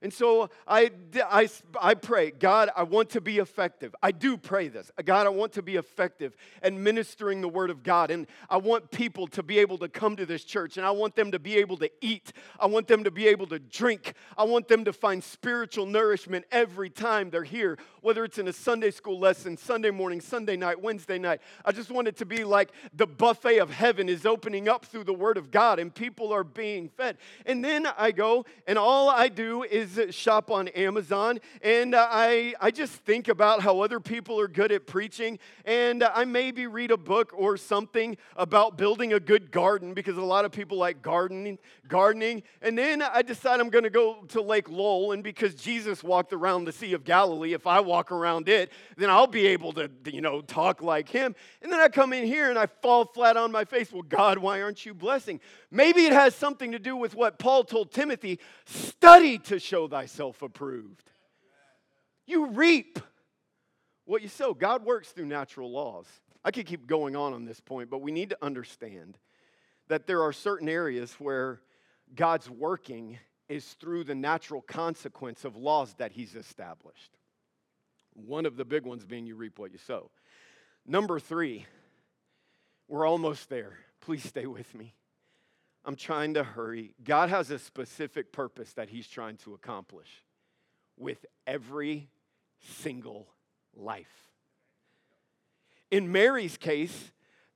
And 0.02 0.12
so 0.12 0.50
I, 0.68 0.90
I, 1.14 1.48
I 1.80 1.94
pray, 1.94 2.30
God, 2.30 2.68
I 2.76 2.82
want 2.82 3.10
to 3.10 3.20
be 3.22 3.38
effective. 3.38 3.94
I 4.02 4.12
do 4.12 4.36
pray 4.36 4.68
this. 4.68 4.90
God, 5.04 5.26
I 5.26 5.30
want 5.30 5.54
to 5.54 5.62
be 5.62 5.76
effective 5.76 6.36
at 6.62 6.74
ministering 6.74 7.40
the 7.40 7.48
word 7.48 7.70
of 7.70 7.82
God. 7.82 8.10
And 8.10 8.26
I 8.50 8.58
want 8.58 8.90
people 8.90 9.26
to 9.28 9.42
be 9.42 9.58
able 9.58 9.78
to 9.78 9.88
come 9.88 10.14
to 10.16 10.26
this 10.26 10.44
church. 10.44 10.76
And 10.76 10.84
I 10.84 10.90
want 10.90 11.16
them 11.16 11.32
to 11.32 11.38
be 11.38 11.56
able 11.56 11.78
to 11.78 11.90
eat. 12.02 12.32
I 12.60 12.66
want 12.66 12.88
them 12.88 13.04
to 13.04 13.10
be 13.10 13.26
able 13.28 13.46
to 13.46 13.58
drink. 13.58 14.12
I 14.36 14.44
want 14.44 14.68
them 14.68 14.84
to 14.84 14.92
find 14.92 15.24
spiritual 15.24 15.86
nourishment 15.86 16.44
every 16.52 16.90
time 16.90 17.30
they're 17.30 17.42
here, 17.42 17.78
whether 18.02 18.22
it's 18.22 18.36
in 18.36 18.48
a 18.48 18.52
Sunday 18.52 18.90
school 18.90 19.18
lesson, 19.18 19.56
Sunday 19.56 19.90
morning, 19.90 20.20
Sunday 20.20 20.58
night, 20.58 20.80
Wednesday 20.80 21.18
night. 21.18 21.40
I 21.64 21.72
just 21.72 21.90
want 21.90 22.06
it 22.06 22.18
to 22.18 22.26
be 22.26 22.44
like 22.44 22.70
the 22.92 23.06
buffet 23.06 23.58
of 23.60 23.70
heaven 23.70 24.10
is 24.10 24.26
opening 24.26 24.68
up 24.68 24.84
through 24.84 25.04
the 25.04 25.14
word 25.14 25.38
of 25.38 25.50
God 25.50 25.78
and 25.78 25.94
people 25.94 26.34
are 26.34 26.44
being 26.44 26.90
fed. 26.90 27.16
And 27.46 27.64
then 27.64 27.88
I 27.96 28.12
go 28.12 28.44
and 28.66 28.78
all 28.78 29.08
I 29.08 29.28
do 29.28 29.62
is 29.62 29.85
shop 30.10 30.50
on 30.50 30.68
Amazon, 30.68 31.40
and 31.62 31.94
uh, 31.94 32.06
I, 32.10 32.54
I 32.60 32.70
just 32.70 32.92
think 32.92 33.28
about 33.28 33.60
how 33.62 33.80
other 33.80 34.00
people 34.00 34.40
are 34.40 34.48
good 34.48 34.72
at 34.72 34.86
preaching, 34.86 35.38
and 35.64 36.02
I 36.02 36.24
maybe 36.24 36.66
read 36.66 36.90
a 36.90 36.96
book 36.96 37.32
or 37.34 37.56
something 37.56 38.16
about 38.36 38.78
building 38.78 39.12
a 39.12 39.20
good 39.20 39.50
garden 39.50 39.94
because 39.94 40.16
a 40.16 40.22
lot 40.22 40.44
of 40.44 40.52
people 40.52 40.78
like 40.78 41.02
gardening, 41.02 41.58
gardening. 41.88 42.42
And 42.62 42.76
then 42.78 43.02
I 43.02 43.22
decide 43.22 43.60
I'm 43.60 43.70
going 43.70 43.84
to 43.84 43.90
go 43.90 44.24
to 44.28 44.40
Lake 44.40 44.68
Lowell, 44.68 45.12
and 45.12 45.22
because 45.22 45.54
Jesus 45.54 46.02
walked 46.02 46.32
around 46.32 46.64
the 46.64 46.72
Sea 46.72 46.92
of 46.92 47.04
Galilee, 47.04 47.52
if 47.52 47.66
I 47.66 47.80
walk 47.80 48.12
around 48.12 48.48
it, 48.48 48.72
then 48.96 49.10
I'll 49.10 49.26
be 49.26 49.46
able 49.48 49.72
to, 49.74 49.90
you 50.06 50.20
know, 50.20 50.40
talk 50.40 50.82
like 50.82 51.08
him. 51.08 51.34
And 51.62 51.72
then 51.72 51.80
I 51.80 51.88
come 51.88 52.12
in 52.12 52.24
here 52.24 52.48
and 52.48 52.58
I 52.58 52.66
fall 52.66 53.04
flat 53.04 53.36
on 53.36 53.52
my 53.52 53.64
face. 53.64 53.92
Well, 53.92 54.02
God, 54.02 54.38
why 54.38 54.62
aren't 54.62 54.86
you 54.86 54.94
blessing? 54.94 55.40
Maybe 55.70 56.06
it 56.06 56.12
has 56.12 56.34
something 56.34 56.72
to 56.72 56.78
do 56.78 56.96
with 56.96 57.14
what 57.14 57.38
Paul 57.38 57.64
told 57.64 57.92
Timothy 57.92 58.38
study 58.64 59.38
to 59.38 59.58
show 59.58 59.75
thyself 59.86 60.40
approved. 60.40 61.10
You 62.26 62.46
reap 62.46 62.98
what 64.06 64.22
you 64.22 64.28
sow. 64.28 64.54
God 64.54 64.84
works 64.84 65.10
through 65.10 65.26
natural 65.26 65.70
laws. 65.70 66.06
I 66.44 66.50
could 66.50 66.66
keep 66.66 66.86
going 66.86 67.16
on 67.16 67.34
on 67.34 67.44
this 67.44 67.60
point, 67.60 67.90
but 67.90 68.00
we 68.00 68.12
need 68.12 68.30
to 68.30 68.38
understand 68.40 69.18
that 69.88 70.06
there 70.06 70.22
are 70.22 70.32
certain 70.32 70.68
areas 70.68 71.12
where 71.18 71.60
God's 72.14 72.48
working 72.48 73.18
is 73.48 73.64
through 73.80 74.04
the 74.04 74.14
natural 74.14 74.62
consequence 74.62 75.44
of 75.44 75.56
laws 75.56 75.94
that 75.98 76.12
He's 76.12 76.34
established. 76.34 77.10
One 78.14 78.46
of 78.46 78.56
the 78.56 78.64
big 78.64 78.84
ones 78.84 79.04
being 79.04 79.26
you 79.26 79.36
reap 79.36 79.58
what 79.58 79.72
you 79.72 79.78
sow. 79.78 80.10
Number 80.86 81.20
three, 81.20 81.66
we're 82.88 83.06
almost 83.06 83.48
there. 83.48 83.78
Please 84.00 84.24
stay 84.24 84.46
with 84.46 84.72
me. 84.74 84.94
I'm 85.86 85.94
trying 85.94 86.34
to 86.34 86.42
hurry. 86.42 86.94
God 87.04 87.30
has 87.30 87.50
a 87.52 87.60
specific 87.60 88.32
purpose 88.32 88.72
that 88.72 88.88
He's 88.88 89.06
trying 89.06 89.36
to 89.38 89.54
accomplish 89.54 90.24
with 90.98 91.24
every 91.46 92.10
single 92.80 93.28
life. 93.74 94.30
In 95.92 96.10
Mary's 96.10 96.56
case, 96.56 97.12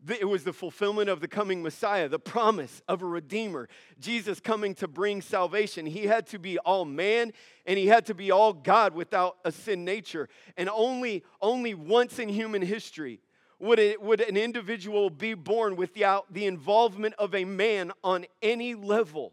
it 0.08 0.28
was 0.28 0.44
the 0.44 0.52
fulfillment 0.52 1.10
of 1.10 1.20
the 1.20 1.26
coming 1.26 1.60
Messiah, 1.60 2.08
the 2.08 2.20
promise 2.20 2.82
of 2.86 3.02
a 3.02 3.06
Redeemer, 3.06 3.68
Jesus 3.98 4.38
coming 4.38 4.74
to 4.76 4.86
bring 4.86 5.20
salvation. 5.20 5.84
He 5.84 6.06
had 6.06 6.28
to 6.28 6.38
be 6.38 6.56
all 6.58 6.84
man 6.84 7.32
and 7.66 7.78
he 7.78 7.88
had 7.88 8.06
to 8.06 8.14
be 8.14 8.30
all 8.30 8.52
God 8.52 8.94
without 8.94 9.38
a 9.44 9.52
sin 9.52 9.84
nature. 9.84 10.28
And 10.56 10.70
only, 10.70 11.24
only 11.42 11.74
once 11.74 12.18
in 12.18 12.28
human 12.28 12.62
history 12.62 13.20
would, 13.60 13.78
it, 13.78 14.00
would 14.02 14.20
an 14.20 14.36
individual 14.36 15.10
be 15.10 15.34
born 15.34 15.76
without 15.76 16.32
the 16.32 16.46
involvement 16.46 17.14
of 17.18 17.34
a 17.34 17.44
man 17.44 17.92
on 18.02 18.26
any 18.42 18.74
level. 18.74 19.32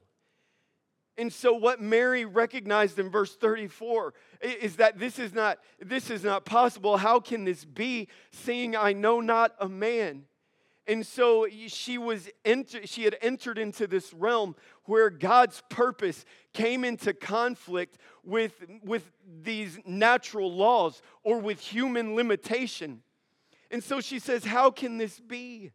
And 1.17 1.33
so 1.33 1.53
what 1.53 1.81
Mary 1.81 2.25
recognized 2.25 2.99
in 2.99 3.09
verse 3.09 3.35
34 3.35 4.13
is 4.41 4.75
that 4.75 4.99
this 4.99 5.17
is 5.17 5.33
not 5.33 5.57
this 5.79 6.11
is 6.11 6.23
not 6.23 6.45
possible. 6.45 6.97
How 6.97 7.19
can 7.19 7.43
this 7.43 7.65
be 7.65 8.07
seeing 8.31 8.75
I 8.75 8.93
know 8.93 9.19
not 9.19 9.55
a 9.59 9.67
man? 9.67 10.25
And 10.87 11.05
so 11.05 11.47
she 11.67 11.97
was 11.97 12.29
enter, 12.45 12.87
she 12.87 13.03
had 13.03 13.17
entered 13.21 13.57
into 13.57 13.87
this 13.87 14.13
realm 14.13 14.55
where 14.85 15.09
God's 15.09 15.61
purpose 15.69 16.23
came 16.53 16.85
into 16.85 17.13
conflict 17.13 17.97
with, 18.23 18.53
with 18.83 19.11
these 19.41 19.77
natural 19.85 20.49
laws 20.53 21.01
or 21.23 21.39
with 21.39 21.59
human 21.59 22.15
limitation. 22.15 23.01
And 23.71 23.83
so 23.83 24.01
she 24.01 24.19
says, 24.19 24.45
How 24.45 24.71
can 24.71 24.97
this 24.97 25.19
be? 25.19 25.71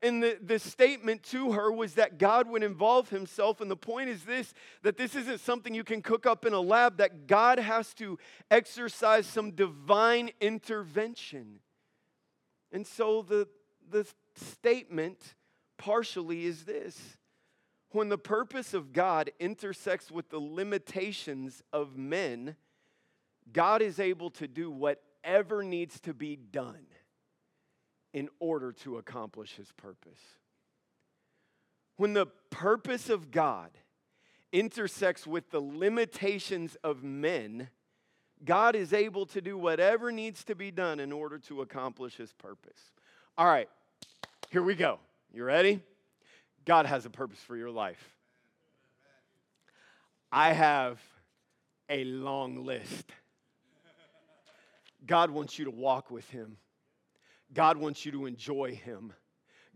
And 0.00 0.22
the, 0.22 0.38
the 0.40 0.60
statement 0.60 1.24
to 1.24 1.52
her 1.52 1.72
was 1.72 1.94
that 1.94 2.18
God 2.18 2.48
would 2.48 2.62
involve 2.62 3.08
himself. 3.10 3.60
And 3.60 3.68
the 3.68 3.76
point 3.76 4.08
is 4.08 4.22
this 4.24 4.54
that 4.82 4.96
this 4.96 5.16
isn't 5.16 5.40
something 5.40 5.74
you 5.74 5.82
can 5.82 6.02
cook 6.02 6.24
up 6.24 6.46
in 6.46 6.52
a 6.52 6.60
lab, 6.60 6.98
that 6.98 7.26
God 7.26 7.58
has 7.58 7.94
to 7.94 8.18
exercise 8.50 9.26
some 9.26 9.50
divine 9.52 10.30
intervention. 10.40 11.58
And 12.70 12.86
so 12.86 13.22
the, 13.22 13.48
the 13.90 14.06
statement 14.36 15.34
partially 15.78 16.44
is 16.44 16.64
this 16.64 17.16
when 17.90 18.08
the 18.08 18.18
purpose 18.18 18.74
of 18.74 18.92
God 18.92 19.32
intersects 19.40 20.10
with 20.10 20.28
the 20.28 20.38
limitations 20.38 21.62
of 21.72 21.96
men, 21.96 22.54
God 23.52 23.80
is 23.80 23.98
able 23.98 24.30
to 24.32 24.46
do 24.46 24.70
whatever 24.70 25.64
needs 25.64 25.98
to 26.00 26.12
be 26.12 26.36
done 26.36 26.87
in 28.18 28.28
order 28.40 28.72
to 28.72 28.96
accomplish 28.96 29.54
his 29.54 29.70
purpose. 29.70 30.18
When 31.98 32.14
the 32.14 32.26
purpose 32.50 33.08
of 33.08 33.30
God 33.30 33.70
intersects 34.52 35.24
with 35.24 35.52
the 35.52 35.60
limitations 35.60 36.76
of 36.82 37.04
men, 37.04 37.68
God 38.44 38.74
is 38.74 38.92
able 38.92 39.24
to 39.26 39.40
do 39.40 39.56
whatever 39.56 40.10
needs 40.10 40.42
to 40.44 40.56
be 40.56 40.72
done 40.72 40.98
in 40.98 41.12
order 41.12 41.38
to 41.46 41.60
accomplish 41.60 42.16
his 42.16 42.32
purpose. 42.32 42.80
All 43.36 43.46
right, 43.46 43.68
here 44.50 44.64
we 44.64 44.74
go. 44.74 44.98
You 45.32 45.44
ready? 45.44 45.80
God 46.64 46.86
has 46.86 47.06
a 47.06 47.10
purpose 47.10 47.38
for 47.38 47.56
your 47.56 47.70
life. 47.70 48.16
I 50.32 50.54
have 50.54 51.00
a 51.88 52.02
long 52.02 52.66
list. 52.66 53.12
God 55.06 55.30
wants 55.30 55.56
you 55.56 55.66
to 55.66 55.70
walk 55.70 56.10
with 56.10 56.28
him. 56.30 56.56
God 57.52 57.76
wants 57.76 58.04
you 58.04 58.12
to 58.12 58.26
enjoy 58.26 58.74
Him. 58.74 59.12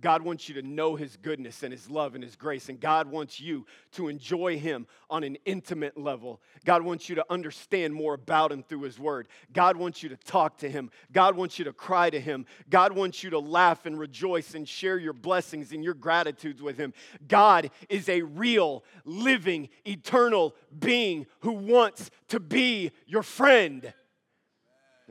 God 0.02 0.22
wants 0.22 0.48
you 0.48 0.56
to 0.56 0.62
know 0.62 0.96
His 0.96 1.16
goodness 1.16 1.62
and 1.62 1.72
His 1.72 1.88
love 1.88 2.14
and 2.14 2.24
His 2.24 2.34
grace. 2.34 2.68
And 2.68 2.78
God 2.78 3.06
wants 3.06 3.40
you 3.40 3.64
to 3.92 4.08
enjoy 4.08 4.58
Him 4.58 4.86
on 5.08 5.22
an 5.22 5.38
intimate 5.44 5.96
level. 5.96 6.42
God 6.64 6.82
wants 6.82 7.08
you 7.08 7.14
to 7.14 7.24
understand 7.30 7.94
more 7.94 8.14
about 8.14 8.52
Him 8.52 8.64
through 8.64 8.82
His 8.82 8.98
Word. 8.98 9.28
God 9.52 9.76
wants 9.76 10.02
you 10.02 10.08
to 10.08 10.16
talk 10.16 10.58
to 10.58 10.68
Him. 10.68 10.90
God 11.12 11.36
wants 11.36 11.58
you 11.58 11.64
to 11.64 11.72
cry 11.72 12.10
to 12.10 12.20
Him. 12.20 12.44
God 12.68 12.92
wants 12.92 13.22
you 13.22 13.30
to 13.30 13.38
laugh 13.38 13.86
and 13.86 13.98
rejoice 13.98 14.54
and 14.54 14.68
share 14.68 14.98
your 14.98 15.12
blessings 15.12 15.72
and 15.72 15.84
your 15.84 15.94
gratitudes 15.94 16.60
with 16.60 16.76
Him. 16.76 16.92
God 17.28 17.70
is 17.88 18.08
a 18.08 18.22
real, 18.22 18.84
living, 19.04 19.68
eternal 19.86 20.54
being 20.76 21.26
who 21.40 21.52
wants 21.52 22.10
to 22.28 22.40
be 22.40 22.90
your 23.06 23.22
friend. 23.22 23.94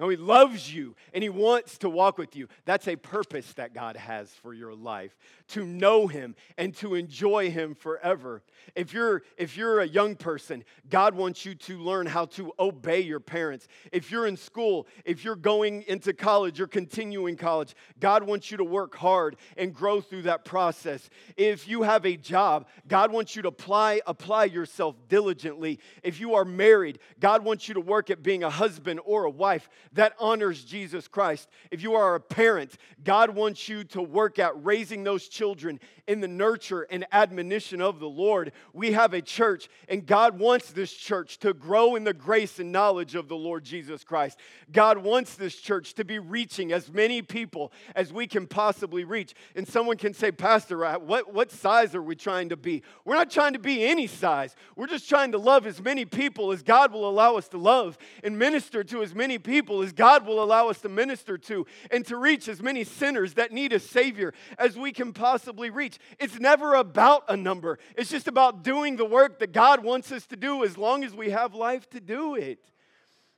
He 0.09 0.17
loves 0.17 0.73
you 0.73 0.95
and 1.13 1.23
He 1.23 1.29
wants 1.29 1.77
to 1.79 1.89
walk 1.89 2.17
with 2.17 2.35
you. 2.35 2.47
That's 2.65 2.87
a 2.87 2.95
purpose 2.95 3.53
that 3.53 3.73
God 3.73 3.95
has 3.95 4.29
for 4.29 4.53
your 4.53 4.73
life 4.73 5.15
to 5.49 5.65
know 5.65 6.07
Him 6.07 6.35
and 6.57 6.75
to 6.77 6.95
enjoy 6.95 7.51
Him 7.51 7.75
forever. 7.75 8.41
If 8.75 8.93
you're, 8.93 9.23
if 9.37 9.57
you're 9.57 9.81
a 9.81 9.87
young 9.87 10.15
person, 10.15 10.63
God 10.89 11.13
wants 11.13 11.45
you 11.45 11.55
to 11.55 11.77
learn 11.77 12.05
how 12.05 12.25
to 12.25 12.53
obey 12.59 13.01
your 13.01 13.19
parents. 13.19 13.67
If 13.91 14.11
you're 14.11 14.27
in 14.27 14.37
school, 14.37 14.87
if 15.05 15.23
you're 15.23 15.35
going 15.35 15.83
into 15.83 16.13
college 16.13 16.59
or 16.59 16.67
continuing 16.67 17.35
college, 17.35 17.75
God 17.99 18.23
wants 18.23 18.49
you 18.49 18.57
to 18.57 18.63
work 18.63 18.95
hard 18.95 19.35
and 19.57 19.73
grow 19.73 20.01
through 20.01 20.23
that 20.23 20.45
process. 20.45 21.09
If 21.37 21.67
you 21.67 21.83
have 21.83 22.05
a 22.05 22.17
job, 22.17 22.67
God 22.87 23.11
wants 23.11 23.35
you 23.35 23.41
to 23.43 23.49
apply, 23.49 24.01
apply 24.07 24.45
yourself 24.45 24.95
diligently. 25.09 25.79
If 26.03 26.19
you 26.19 26.35
are 26.35 26.45
married, 26.45 26.99
God 27.19 27.43
wants 27.43 27.67
you 27.67 27.73
to 27.75 27.81
work 27.81 28.09
at 28.09 28.23
being 28.23 28.43
a 28.43 28.49
husband 28.49 28.99
or 29.05 29.25
a 29.25 29.29
wife 29.29 29.69
that 29.93 30.13
honors 30.19 30.63
Jesus 30.63 31.07
Christ. 31.07 31.49
If 31.69 31.83
you 31.83 31.95
are 31.95 32.15
a 32.15 32.19
parent, 32.19 32.75
God 33.03 33.31
wants 33.31 33.67
you 33.67 33.83
to 33.85 34.01
work 34.01 34.39
at 34.39 34.63
raising 34.63 35.03
those 35.03 35.27
children 35.27 35.79
in 36.07 36.21
the 36.21 36.27
nurture 36.27 36.83
and 36.83 37.05
admonition 37.11 37.81
of 37.81 37.99
the 37.99 38.09
Lord. 38.09 38.51
We 38.73 38.93
have 38.93 39.13
a 39.13 39.21
church, 39.21 39.69
and 39.89 40.05
God 40.05 40.39
wants 40.39 40.71
this 40.71 40.91
church 40.91 41.37
to 41.39 41.53
grow 41.53 41.95
in 41.95 42.03
the 42.03 42.13
grace 42.13 42.59
and 42.59 42.71
knowledge 42.71 43.15
of 43.15 43.27
the 43.27 43.35
Lord 43.35 43.63
Jesus 43.63 44.03
Christ. 44.03 44.39
God 44.71 44.97
wants 44.97 45.35
this 45.35 45.55
church 45.55 45.93
to 45.95 46.05
be 46.05 46.19
reaching 46.19 46.71
as 46.71 46.91
many 46.91 47.21
people 47.21 47.71
as 47.95 48.13
we 48.13 48.27
can 48.27 48.47
possibly 48.47 49.03
reach. 49.03 49.33
And 49.55 49.67
someone 49.67 49.97
can 49.97 50.13
say, 50.13 50.31
Pastor, 50.31 50.99
what, 50.99 51.33
what 51.33 51.51
size 51.51 51.95
are 51.95 52.01
we 52.01 52.15
trying 52.15 52.49
to 52.49 52.57
be? 52.57 52.83
We're 53.05 53.15
not 53.15 53.29
trying 53.29 53.53
to 53.53 53.59
be 53.59 53.83
any 53.83 54.07
size. 54.07 54.55
We're 54.75 54.87
just 54.87 55.07
trying 55.07 55.31
to 55.33 55.37
love 55.37 55.65
as 55.65 55.81
many 55.81 56.05
people 56.05 56.51
as 56.51 56.63
God 56.63 56.91
will 56.91 57.09
allow 57.09 57.35
us 57.35 57.47
to 57.49 57.57
love 57.57 57.97
and 58.23 58.37
minister 58.37 58.83
to 58.85 59.03
as 59.03 59.13
many 59.13 59.37
people 59.37 59.80
as 59.81 59.93
God 59.93 60.25
will 60.25 60.43
allow 60.43 60.69
us 60.69 60.79
to 60.81 60.89
minister 60.89 61.37
to 61.37 61.65
and 61.89 62.05
to 62.07 62.17
reach 62.17 62.47
as 62.47 62.61
many 62.61 62.83
sinners 62.83 63.35
that 63.35 63.51
need 63.51 63.73
a 63.73 63.79
Savior 63.79 64.33
as 64.57 64.77
we 64.77 64.91
can 64.91 65.13
possibly 65.13 65.69
reach. 65.69 65.99
It's 66.19 66.39
never 66.39 66.75
about 66.75 67.23
a 67.27 67.37
number, 67.37 67.79
it's 67.97 68.09
just 68.09 68.27
about 68.27 68.63
doing 68.63 68.95
the 68.95 69.05
work 69.05 69.39
that 69.39 69.51
God 69.51 69.83
wants 69.83 70.11
us 70.11 70.25
to 70.27 70.35
do 70.35 70.63
as 70.63 70.77
long 70.77 71.03
as 71.03 71.13
we 71.13 71.29
have 71.29 71.53
life 71.53 71.89
to 71.91 71.99
do 71.99 72.35
it. 72.35 72.71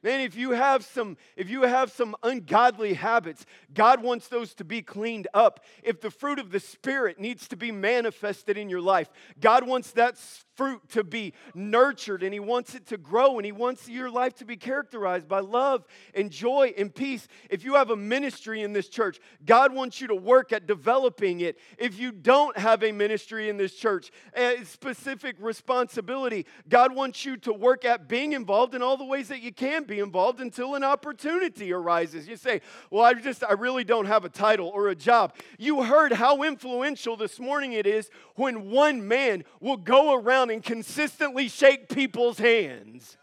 Man, 0.03 0.19
if 0.19 0.35
you 0.35 0.51
have 0.51 0.83
some 0.83 1.15
if 1.37 1.49
you 1.49 1.61
have 1.61 1.91
some 1.91 2.15
ungodly 2.23 2.93
habits, 2.93 3.45
God 3.73 4.03
wants 4.03 4.27
those 4.27 4.53
to 4.55 4.65
be 4.65 4.81
cleaned 4.81 5.29
up. 5.33 5.61
If 5.81 6.01
the 6.01 6.11
fruit 6.11 6.39
of 6.39 6.51
the 6.51 6.59
spirit 6.59 7.19
needs 7.19 7.47
to 7.47 7.55
be 7.55 7.71
manifested 7.71 8.57
in 8.57 8.69
your 8.69 8.81
life, 8.81 9.09
God 9.39 9.65
wants 9.65 9.91
that 9.91 10.17
fruit 10.55 10.81
to 10.89 11.03
be 11.03 11.33
nurtured 11.55 12.21
and 12.21 12.33
He 12.33 12.39
wants 12.39 12.75
it 12.75 12.85
to 12.87 12.97
grow 12.97 13.37
and 13.37 13.45
He 13.45 13.53
wants 13.53 13.87
your 13.87 14.09
life 14.09 14.35
to 14.35 14.45
be 14.45 14.57
characterized 14.57 15.27
by 15.27 15.39
love 15.39 15.85
and 16.13 16.29
joy 16.29 16.73
and 16.77 16.93
peace. 16.93 17.27
If 17.49 17.63
you 17.63 17.75
have 17.75 17.89
a 17.89 17.95
ministry 17.95 18.61
in 18.61 18.73
this 18.73 18.89
church, 18.89 19.19
God 19.45 19.73
wants 19.73 20.01
you 20.01 20.07
to 20.07 20.15
work 20.15 20.51
at 20.51 20.67
developing 20.67 21.39
it. 21.39 21.57
If 21.77 21.97
you 21.97 22.11
don't 22.11 22.57
have 22.57 22.83
a 22.83 22.91
ministry 22.91 23.49
in 23.49 23.57
this 23.57 23.73
church, 23.73 24.11
a 24.35 24.63
specific 24.65 25.37
responsibility, 25.39 26.45
God 26.67 26.93
wants 26.93 27.25
you 27.25 27.37
to 27.37 27.53
work 27.53 27.85
at 27.85 28.07
being 28.09 28.33
involved 28.33 28.75
in 28.75 28.81
all 28.81 28.97
the 28.97 29.05
ways 29.05 29.29
that 29.29 29.41
you 29.41 29.53
can 29.53 29.85
be 29.85 29.92
involved 29.99 30.39
until 30.39 30.75
an 30.75 30.83
opportunity 30.83 31.71
arises. 31.73 32.27
You 32.27 32.35
say, 32.35 32.61
Well, 32.89 33.03
I 33.03 33.13
just, 33.13 33.43
I 33.43 33.53
really 33.53 33.83
don't 33.83 34.05
have 34.05 34.25
a 34.25 34.29
title 34.29 34.69
or 34.69 34.89
a 34.89 34.95
job. 34.95 35.35
You 35.57 35.83
heard 35.83 36.13
how 36.13 36.43
influential 36.43 37.15
this 37.17 37.39
morning 37.39 37.73
it 37.73 37.85
is 37.85 38.09
when 38.35 38.69
one 38.69 39.07
man 39.07 39.43
will 39.59 39.77
go 39.77 40.13
around 40.13 40.49
and 40.51 40.63
consistently 40.63 41.47
shake 41.47 41.89
people's 41.89 42.37
hands. 42.37 43.17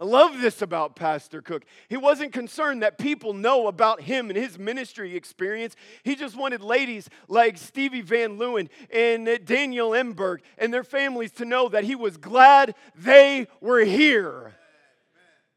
I 0.00 0.04
love 0.04 0.40
this 0.40 0.60
about 0.60 0.96
Pastor 0.96 1.40
Cook. 1.40 1.64
He 1.88 1.96
wasn't 1.96 2.32
concerned 2.32 2.82
that 2.82 2.98
people 2.98 3.32
know 3.32 3.68
about 3.68 4.00
him 4.00 4.28
and 4.28 4.36
his 4.36 4.58
ministry 4.58 5.14
experience. 5.14 5.76
He 6.02 6.16
just 6.16 6.36
wanted 6.36 6.62
ladies 6.62 7.08
like 7.28 7.56
Stevie 7.56 8.00
Van 8.00 8.36
Leeuwen 8.36 8.68
and 8.90 9.38
Daniel 9.44 9.90
Emberg 9.90 10.38
and 10.58 10.74
their 10.74 10.82
families 10.82 11.30
to 11.32 11.44
know 11.44 11.68
that 11.68 11.84
he 11.84 11.94
was 11.94 12.16
glad 12.16 12.74
they 12.96 13.46
were 13.60 13.84
here. 13.84 14.54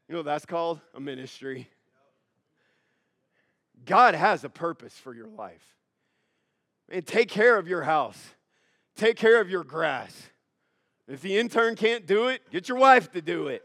You 0.08 0.14
know 0.14 0.22
that's 0.22 0.46
called? 0.46 0.80
A 0.94 1.00
ministry. 1.00 1.68
God 3.84 4.14
has 4.14 4.42
a 4.42 4.48
purpose 4.48 4.94
for 4.94 5.14
your 5.14 5.28
life. 5.28 5.62
And 6.88 7.06
take 7.06 7.28
care 7.28 7.58
of 7.58 7.68
your 7.68 7.82
house. 7.82 8.18
Take 8.96 9.16
care 9.16 9.40
of 9.40 9.50
your 9.50 9.64
grass. 9.64 10.30
If 11.06 11.20
the 11.20 11.38
intern 11.38 11.76
can't 11.76 12.06
do 12.06 12.28
it, 12.28 12.42
get 12.50 12.68
your 12.68 12.78
wife 12.78 13.12
to 13.12 13.22
do 13.22 13.48
it. 13.48 13.62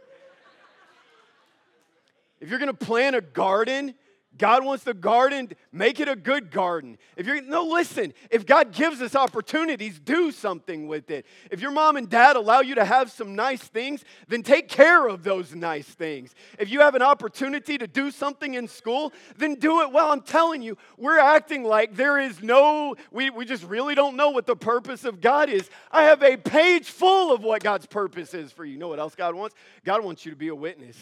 If 2.40 2.50
you're 2.50 2.60
gonna 2.60 2.74
plant 2.74 3.16
a 3.16 3.22
garden, 3.22 3.96
God 4.38 4.66
wants 4.66 4.84
the 4.84 4.94
garden, 4.94 5.52
make 5.72 6.00
it 6.00 6.08
a 6.08 6.16
good 6.16 6.50
garden. 6.50 6.98
If 7.16 7.28
you're, 7.28 7.42
no, 7.42 7.66
listen, 7.66 8.14
if 8.32 8.46
God 8.46 8.72
gives 8.72 9.02
us 9.02 9.16
opportunities, 9.16 10.00
do 10.00 10.32
something 10.32 10.88
with 10.88 11.12
it. 11.12 11.26
If 11.52 11.62
your 11.62 11.72
mom 11.72 11.98
and 11.98 12.10
dad 12.10 12.36
allow 12.36 12.62
you 12.62 12.76
to 12.76 12.86
have 12.86 13.12
some 13.12 13.36
nice 13.36 13.62
things, 13.62 14.04
then 14.28 14.42
take 14.42 14.70
care 14.70 15.08
of 15.08 15.24
those 15.24 15.54
nice 15.54 15.88
things. 15.88 16.34
If 16.58 16.72
you 16.72 16.80
have 16.80 16.96
an 16.96 17.04
opportunity 17.04 17.78
to 17.78 17.86
do 17.86 18.10
something 18.10 18.56
in 18.56 18.68
school, 18.68 19.14
then 19.38 19.56
do 19.56 19.82
it 19.82 19.92
well. 19.92 20.12
I'm 20.12 20.22
telling 20.22 20.62
you, 20.62 20.78
we're 20.98 21.20
acting 21.20 21.64
like 21.64 21.96
there 21.96 22.20
is 22.20 22.42
no, 22.42 22.96
we, 23.12 23.30
we 23.30 23.46
just 23.46 23.64
really 23.64 23.94
don't 23.94 24.16
know 24.16 24.32
what 24.32 24.48
the 24.48 24.56
purpose 24.56 25.06
of 25.06 25.22
God 25.22 25.50
is. 25.50 25.70
I 25.92 26.04
have 26.04 26.24
a 26.24 26.38
page 26.38 26.90
full 26.90 27.34
of 27.34 27.44
what 27.44 27.64
God's 27.64 27.86
purpose 27.86 28.34
is 28.34 28.52
for 28.52 28.66
you. 28.66 28.74
You 28.74 28.80
know 28.80 28.88
what 28.88 29.00
else 29.00 29.14
God 29.14 29.36
wants? 29.36 29.56
God 29.86 30.04
wants 30.04 30.26
you 30.26 30.32
to 30.32 30.38
be 30.38 30.48
a 30.48 30.56
witness. 30.56 30.98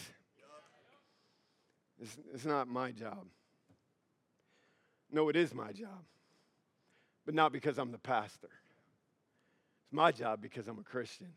It's, 2.02 2.18
it's 2.34 2.44
not 2.44 2.66
my 2.66 2.90
job. 2.90 3.26
No, 5.10 5.28
it 5.28 5.36
is 5.36 5.54
my 5.54 5.72
job, 5.72 6.04
but 7.24 7.34
not 7.34 7.52
because 7.52 7.78
I'm 7.78 7.92
the 7.92 7.98
pastor. 7.98 8.50
It's 9.84 9.92
my 9.92 10.10
job 10.10 10.42
because 10.42 10.66
I'm 10.66 10.78
a 10.78 10.82
Christian. 10.82 11.28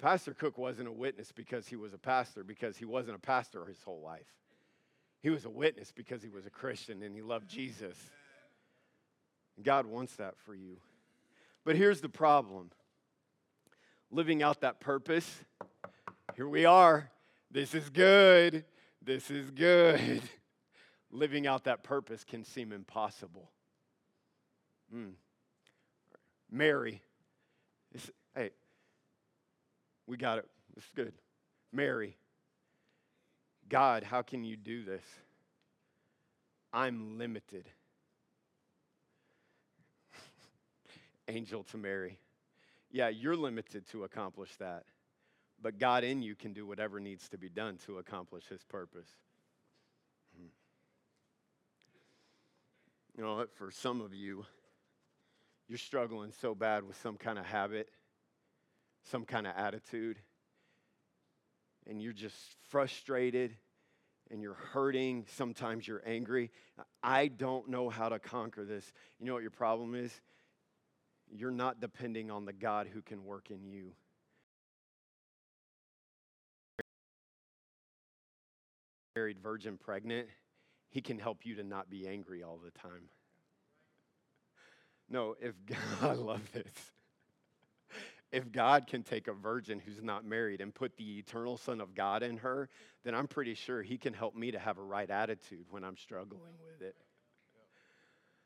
Pastor 0.00 0.34
Cook 0.34 0.58
wasn't 0.58 0.88
a 0.88 0.92
witness 0.92 1.32
because 1.32 1.68
he 1.68 1.76
was 1.76 1.92
a 1.92 1.98
pastor, 1.98 2.42
because 2.42 2.76
he 2.76 2.84
wasn't 2.84 3.16
a 3.16 3.20
pastor 3.20 3.64
his 3.66 3.82
whole 3.82 4.00
life. 4.00 4.26
He 5.20 5.30
was 5.30 5.44
a 5.44 5.50
witness 5.50 5.92
because 5.92 6.22
he 6.22 6.28
was 6.28 6.46
a 6.46 6.50
Christian 6.50 7.02
and 7.02 7.14
he 7.14 7.22
loved 7.22 7.48
Jesus. 7.48 7.96
God 9.62 9.86
wants 9.86 10.16
that 10.16 10.38
for 10.38 10.54
you. 10.54 10.76
But 11.64 11.76
here's 11.76 12.00
the 12.00 12.08
problem 12.08 12.70
living 14.10 14.42
out 14.42 14.62
that 14.62 14.80
purpose, 14.80 15.44
here 16.34 16.48
we 16.48 16.64
are. 16.64 17.10
This 17.50 17.74
is 17.74 17.90
good. 17.90 18.64
This 19.08 19.30
is 19.30 19.50
good. 19.50 20.20
Living 21.10 21.46
out 21.46 21.64
that 21.64 21.82
purpose 21.82 22.24
can 22.24 22.44
seem 22.44 22.72
impossible. 22.72 23.50
Mm. 24.94 25.12
Mary, 26.50 27.00
hey, 28.34 28.50
we 30.06 30.18
got 30.18 30.36
it. 30.36 30.44
It's 30.76 30.90
good. 30.94 31.14
Mary, 31.72 32.18
God, 33.70 34.02
how 34.02 34.20
can 34.20 34.44
you 34.44 34.58
do 34.58 34.84
this? 34.84 35.04
I'm 36.74 37.16
limited. 37.16 37.64
Angel 41.28 41.62
to 41.62 41.78
Mary. 41.78 42.18
Yeah, 42.90 43.08
you're 43.08 43.36
limited 43.36 43.88
to 43.88 44.04
accomplish 44.04 44.54
that. 44.56 44.84
But 45.60 45.78
God 45.78 46.04
in 46.04 46.22
you 46.22 46.34
can 46.34 46.52
do 46.52 46.66
whatever 46.66 47.00
needs 47.00 47.28
to 47.30 47.38
be 47.38 47.48
done 47.48 47.78
to 47.86 47.98
accomplish 47.98 48.46
his 48.46 48.62
purpose. 48.64 49.08
You 53.16 53.24
know, 53.24 53.44
for 53.56 53.72
some 53.72 54.00
of 54.00 54.14
you, 54.14 54.46
you're 55.68 55.76
struggling 55.76 56.32
so 56.40 56.54
bad 56.54 56.84
with 56.84 56.96
some 57.02 57.16
kind 57.16 57.36
of 57.36 57.44
habit, 57.44 57.88
some 59.10 59.24
kind 59.24 59.44
of 59.44 59.54
attitude, 59.56 60.18
and 61.88 62.00
you're 62.00 62.12
just 62.12 62.36
frustrated 62.68 63.56
and 64.30 64.40
you're 64.40 64.54
hurting. 64.54 65.26
Sometimes 65.34 65.88
you're 65.88 66.02
angry. 66.06 66.52
I 67.02 67.26
don't 67.26 67.68
know 67.68 67.88
how 67.88 68.08
to 68.08 68.20
conquer 68.20 68.64
this. 68.64 68.92
You 69.18 69.26
know 69.26 69.34
what 69.34 69.42
your 69.42 69.50
problem 69.50 69.96
is? 69.96 70.12
You're 71.28 71.50
not 71.50 71.80
depending 71.80 72.30
on 72.30 72.44
the 72.44 72.52
God 72.52 72.86
who 72.92 73.02
can 73.02 73.24
work 73.24 73.50
in 73.50 73.66
you. 73.66 73.92
Married 79.18 79.40
virgin 79.40 79.76
pregnant, 79.76 80.28
he 80.90 81.00
can 81.00 81.18
help 81.18 81.44
you 81.44 81.56
to 81.56 81.64
not 81.64 81.90
be 81.90 82.06
angry 82.06 82.44
all 82.44 82.56
the 82.64 82.70
time. 82.70 83.08
No, 85.10 85.34
if 85.40 85.54
God, 85.66 85.78
I 86.10 86.12
love 86.12 86.52
this. 86.52 86.92
If 88.30 88.52
God 88.52 88.86
can 88.86 89.02
take 89.02 89.26
a 89.26 89.32
virgin 89.32 89.80
who's 89.80 90.02
not 90.02 90.24
married 90.24 90.60
and 90.60 90.72
put 90.72 90.96
the 90.96 91.18
eternal 91.18 91.56
Son 91.56 91.80
of 91.80 91.96
God 91.96 92.22
in 92.22 92.36
her, 92.36 92.68
then 93.02 93.12
I'm 93.12 93.26
pretty 93.26 93.54
sure 93.54 93.82
He 93.82 93.98
can 93.98 94.12
help 94.12 94.36
me 94.36 94.52
to 94.52 94.58
have 94.58 94.78
a 94.78 94.82
right 94.82 95.10
attitude 95.10 95.66
when 95.70 95.82
I'm 95.82 95.96
struggling 95.96 96.52
with 96.64 96.86
it. 96.86 96.94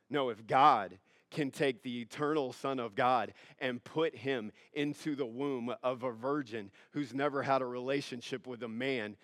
No, 0.09 0.31
if 0.31 0.47
God 0.47 0.99
can 1.31 1.51
take 1.51 1.83
the 1.83 2.01
eternal 2.01 2.55
Son 2.55 2.79
of 2.79 2.95
God 2.95 3.35
and 3.59 3.83
put 3.83 4.15
him 4.15 4.53
into 4.73 5.17
the 5.17 5.27
womb 5.27 5.75
of 5.83 6.03
a 6.03 6.13
virgin 6.13 6.71
who's 6.93 7.13
never 7.13 7.43
had 7.43 7.63
a 7.63 7.67
relationship 7.67 8.47
with 8.47 8.63
a 8.63 8.69
man, 8.69 9.17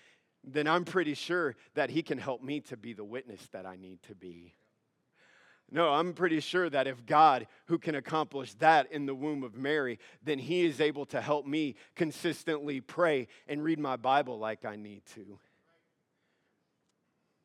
then 0.52 0.66
I'm 0.66 0.84
pretty 0.84 1.14
sure 1.14 1.56
that 1.74 1.90
He 1.90 2.02
can 2.02 2.18
help 2.18 2.42
me 2.42 2.60
to 2.62 2.76
be 2.76 2.92
the 2.92 3.04
witness 3.04 3.46
that 3.52 3.66
I 3.66 3.76
need 3.76 4.02
to 4.04 4.14
be. 4.14 4.54
No, 5.70 5.90
I'm 5.90 6.14
pretty 6.14 6.40
sure 6.40 6.70
that 6.70 6.86
if 6.86 7.04
God, 7.04 7.46
who 7.66 7.78
can 7.78 7.94
accomplish 7.94 8.54
that 8.54 8.90
in 8.90 9.04
the 9.04 9.14
womb 9.14 9.42
of 9.42 9.54
Mary, 9.54 9.98
then 10.22 10.38
He 10.38 10.64
is 10.64 10.80
able 10.80 11.04
to 11.06 11.20
help 11.20 11.46
me 11.46 11.76
consistently 11.94 12.80
pray 12.80 13.28
and 13.46 13.62
read 13.62 13.78
my 13.78 13.96
Bible 13.96 14.38
like 14.38 14.64
I 14.64 14.76
need 14.76 15.02
to. 15.14 15.38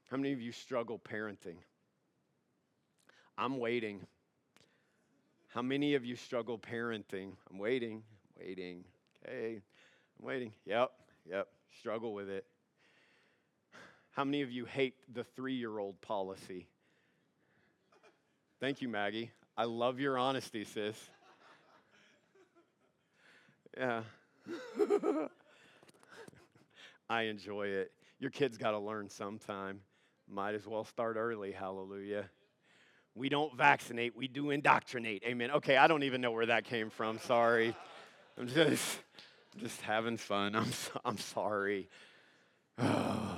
How 0.09 0.17
many 0.17 0.31
of 0.31 0.39
you 0.39 0.51
struggle 0.51 0.99
parenting? 0.99 1.57
I'm 3.37 3.57
waiting. 3.57 4.05
How 5.47 5.61
many 5.61 5.95
of 5.95 6.05
you 6.05 6.15
struggle 6.15 6.57
parenting? 6.57 7.33
I'm 7.51 7.57
waiting, 7.57 8.03
waiting. 8.39 8.85
Okay, 9.25 9.61
I'm 10.19 10.25
waiting. 10.25 10.53
Yep, 10.65 10.91
yep, 11.29 11.47
struggle 11.77 12.13
with 12.13 12.29
it. 12.29 12.45
How 14.13 14.23
many 14.23 14.43
of 14.43 14.51
you 14.51 14.65
hate 14.65 14.93
the 15.11 15.23
three 15.23 15.55
year 15.55 15.79
old 15.79 15.99
policy? 16.01 16.67
Thank 18.59 18.79
you, 18.79 18.87
Maggie. 18.87 19.31
I 19.57 19.65
love 19.65 19.99
your 19.99 20.19
honesty, 20.19 20.63
sis. 20.65 20.95
Yeah. 23.75 24.03
I 27.09 27.23
enjoy 27.23 27.67
it. 27.67 27.91
Your 28.19 28.29
kids 28.29 28.55
got 28.55 28.71
to 28.71 28.79
learn 28.79 29.09
sometime. 29.09 29.81
Might 30.29 30.53
as 30.53 30.67
well 30.67 30.85
start 30.85 31.17
early. 31.17 31.51
Hallelujah. 31.51 32.29
We 33.15 33.29
don't 33.29 33.55
vaccinate, 33.57 34.15
we 34.15 34.27
do 34.27 34.51
indoctrinate. 34.51 35.23
Amen. 35.25 35.49
Okay, 35.51 35.75
I 35.75 35.87
don't 35.87 36.03
even 36.03 36.21
know 36.21 36.31
where 36.31 36.45
that 36.45 36.65
came 36.65 36.91
from. 36.91 37.17
Sorry. 37.17 37.75
I'm 38.37 38.47
just 38.47 38.99
just 39.57 39.81
having 39.81 40.17
fun. 40.17 40.55
I'm 40.55 40.71
I'm 41.03 41.17
sorry. 41.17 41.89
Oh. 42.79 43.32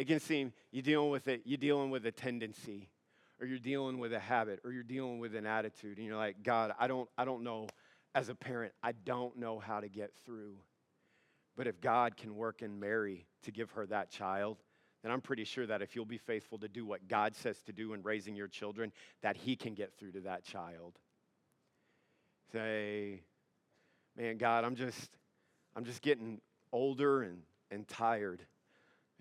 It 0.00 0.06
can 0.06 0.18
seem 0.18 0.54
you're 0.72 0.80
dealing 0.80 1.10
with 1.10 1.28
it, 1.28 1.42
you're 1.44 1.58
dealing 1.58 1.90
with 1.90 2.06
a 2.06 2.10
tendency, 2.10 2.88
or 3.38 3.46
you're 3.46 3.58
dealing 3.58 3.98
with 3.98 4.14
a 4.14 4.18
habit, 4.18 4.60
or 4.64 4.72
you're 4.72 4.82
dealing 4.82 5.18
with 5.18 5.36
an 5.36 5.44
attitude, 5.44 5.98
and 5.98 6.06
you're 6.06 6.16
like, 6.16 6.42
God, 6.42 6.72
I 6.78 6.86
don't, 6.86 7.06
I 7.18 7.26
don't 7.26 7.42
know. 7.42 7.66
As 8.14 8.30
a 8.30 8.34
parent, 8.34 8.72
I 8.82 8.92
don't 8.92 9.36
know 9.36 9.58
how 9.58 9.78
to 9.78 9.90
get 9.90 10.12
through. 10.24 10.56
But 11.54 11.66
if 11.66 11.82
God 11.82 12.16
can 12.16 12.34
work 12.34 12.62
in 12.62 12.80
Mary 12.80 13.26
to 13.42 13.50
give 13.50 13.72
her 13.72 13.84
that 13.88 14.10
child, 14.10 14.56
then 15.02 15.12
I'm 15.12 15.20
pretty 15.20 15.44
sure 15.44 15.66
that 15.66 15.82
if 15.82 15.94
you'll 15.94 16.06
be 16.06 16.16
faithful 16.16 16.56
to 16.60 16.68
do 16.68 16.86
what 16.86 17.06
God 17.06 17.36
says 17.36 17.58
to 17.66 17.72
do 17.74 17.92
in 17.92 18.02
raising 18.02 18.34
your 18.34 18.48
children, 18.48 18.92
that 19.20 19.36
He 19.36 19.54
can 19.54 19.74
get 19.74 19.92
through 19.98 20.12
to 20.12 20.20
that 20.20 20.44
child. 20.44 20.94
Say, 22.54 23.20
man, 24.16 24.38
God, 24.38 24.64
I'm 24.64 24.76
just, 24.76 25.10
I'm 25.76 25.84
just 25.84 26.00
getting 26.00 26.40
older 26.72 27.20
and, 27.20 27.42
and 27.70 27.86
tired. 27.86 28.46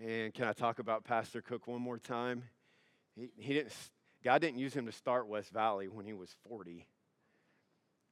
And 0.01 0.33
can 0.33 0.45
I 0.45 0.53
talk 0.53 0.79
about 0.79 1.03
Pastor 1.03 1.41
Cook 1.41 1.67
one 1.67 1.81
more 1.81 1.97
time? 1.97 2.43
He, 3.17 3.31
he 3.35 3.53
didn't, 3.53 3.73
God 4.23 4.39
didn't 4.39 4.57
use 4.57 4.73
him 4.73 4.85
to 4.85 4.93
start 4.93 5.27
West 5.27 5.51
Valley 5.51 5.89
when 5.89 6.05
he 6.05 6.13
was 6.13 6.33
40. 6.47 6.71
He 6.71 6.85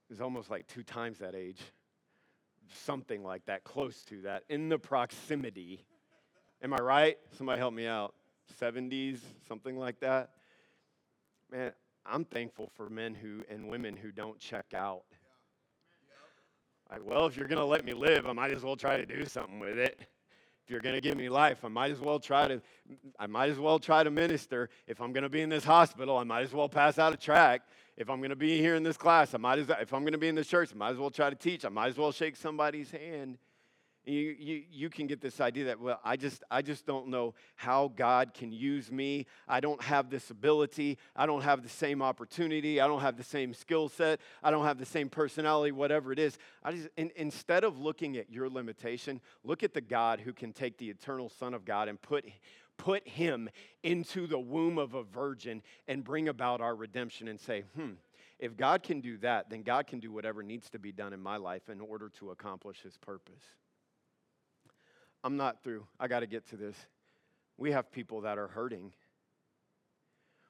was 0.09 0.19
almost 0.19 0.49
like 0.49 0.67
two 0.67 0.83
times 0.83 1.19
that 1.19 1.33
age. 1.33 1.61
Something 2.83 3.23
like 3.23 3.45
that, 3.45 3.63
close 3.63 4.03
to 4.05 4.21
that, 4.23 4.43
in 4.49 4.67
the 4.67 4.77
proximity. 4.77 5.85
Am 6.61 6.73
I 6.73 6.77
right? 6.77 7.17
Somebody 7.37 7.59
help 7.59 7.73
me 7.73 7.87
out. 7.87 8.13
70s, 8.61 9.19
something 9.47 9.77
like 9.77 10.01
that. 10.01 10.31
Man, 11.49 11.71
I'm 12.05 12.25
thankful 12.25 12.69
for 12.75 12.89
men 12.89 13.15
who 13.15 13.43
and 13.49 13.69
women 13.69 13.95
who 13.95 14.11
don't 14.11 14.37
check 14.39 14.73
out. 14.75 15.03
Like, 16.91 17.05
well, 17.05 17.27
if 17.27 17.37
you're 17.37 17.47
going 17.47 17.59
to 17.59 17.65
let 17.65 17.85
me 17.85 17.93
live, 17.93 18.27
I 18.27 18.33
might 18.33 18.51
as 18.51 18.63
well 18.63 18.75
try 18.75 18.97
to 18.97 19.05
do 19.05 19.23
something 19.25 19.59
with 19.59 19.77
it 19.77 20.01
if 20.67 20.71
you're 20.71 20.81
going 20.81 20.95
to 20.95 21.01
give 21.01 21.15
me 21.15 21.29
life, 21.29 21.63
I 21.63 21.69
might 21.69 21.91
as 21.91 22.01
well 22.01 22.19
try 22.19 22.45
to 22.49 22.61
I 23.17 23.25
might 23.25 23.49
as 23.49 23.57
well 23.57 23.79
try 23.79 24.03
to 24.03 24.11
minister. 24.11 24.69
If 24.85 24.99
I'm 24.99 25.13
going 25.13 25.23
to 25.23 25.29
be 25.29 25.39
in 25.39 25.47
this 25.47 25.63
hospital, 25.63 26.17
I 26.17 26.25
might 26.25 26.41
as 26.41 26.51
well 26.51 26.67
pass 26.67 26.99
out 26.99 27.13
a 27.13 27.17
tract. 27.17 27.69
If 27.95 28.09
I'm 28.09 28.17
going 28.17 28.31
to 28.31 28.35
be 28.35 28.57
here 28.57 28.75
in 28.75 28.83
this 28.83 28.97
class, 28.97 29.33
I 29.33 29.37
might 29.37 29.59
as 29.59 29.69
if 29.69 29.93
I'm 29.93 30.01
going 30.01 30.11
to 30.11 30.17
be 30.17 30.27
in 30.27 30.35
this 30.35 30.47
church, 30.47 30.71
I 30.73 30.77
might 30.77 30.89
as 30.89 30.97
well 30.97 31.09
try 31.09 31.29
to 31.29 31.37
teach. 31.37 31.63
I 31.63 31.69
might 31.69 31.87
as 31.87 31.97
well 31.97 32.11
shake 32.11 32.35
somebody's 32.35 32.91
hand. 32.91 33.37
You, 34.07 34.35
you, 34.39 34.63
you 34.71 34.89
can 34.89 35.05
get 35.05 35.19
this 35.19 35.41
idea 35.41 35.65
that, 35.65 35.81
well, 35.81 35.99
I 36.01 36.15
just, 36.15 36.41
I 36.49 36.61
just 36.61 36.85
don't 36.85 37.09
know 37.09 37.33
how 37.55 37.91
God 37.93 38.33
can 38.33 38.53
use 38.53 38.89
me. 38.89 39.25
I 39.49 39.59
don't 39.59 39.81
have 39.81 40.09
this 40.09 40.29
ability. 40.29 40.97
I 41.13 41.25
don't 41.25 41.41
have 41.41 41.61
the 41.61 41.67
same 41.67 42.01
opportunity. 42.01 42.79
I 42.79 42.87
don't 42.87 43.01
have 43.01 43.17
the 43.17 43.23
same 43.23 43.53
skill 43.53 43.89
set. 43.89 44.21
I 44.41 44.49
don't 44.49 44.63
have 44.63 44.77
the 44.77 44.85
same 44.85 45.09
personality, 45.09 45.73
whatever 45.73 46.13
it 46.13 46.19
is. 46.19 46.37
I 46.63 46.71
just, 46.71 46.87
in, 46.95 47.11
instead 47.17 47.65
of 47.65 47.79
looking 47.79 48.15
at 48.15 48.31
your 48.31 48.49
limitation, 48.49 49.19
look 49.43 49.61
at 49.61 49.73
the 49.73 49.81
God 49.81 50.21
who 50.21 50.31
can 50.31 50.53
take 50.53 50.77
the 50.77 50.89
eternal 50.89 51.27
Son 51.27 51.53
of 51.53 51.65
God 51.65 51.89
and 51.89 52.01
put, 52.01 52.23
put 52.77 53.05
him 53.05 53.49
into 53.83 54.25
the 54.25 54.39
womb 54.39 54.77
of 54.77 54.93
a 54.93 55.03
virgin 55.03 55.61
and 55.89 56.01
bring 56.01 56.29
about 56.29 56.61
our 56.61 56.75
redemption 56.75 57.27
and 57.27 57.41
say, 57.41 57.65
hmm, 57.75 57.91
if 58.39 58.55
God 58.55 58.83
can 58.83 59.01
do 59.01 59.17
that, 59.17 59.49
then 59.49 59.63
God 59.63 59.85
can 59.85 59.99
do 59.99 60.13
whatever 60.13 60.43
needs 60.43 60.69
to 60.69 60.79
be 60.79 60.93
done 60.93 61.11
in 61.11 61.19
my 61.19 61.35
life 61.35 61.67
in 61.67 61.81
order 61.81 62.07
to 62.19 62.31
accomplish 62.31 62.81
his 62.81 62.95
purpose. 62.97 63.43
I'm 65.23 65.37
not 65.37 65.63
through. 65.63 65.85
I 65.99 66.07
got 66.07 66.21
to 66.21 66.27
get 66.27 66.47
to 66.49 66.57
this. 66.57 66.75
We 67.57 67.71
have 67.71 67.91
people 67.91 68.21
that 68.21 68.37
are 68.37 68.47
hurting. 68.47 68.93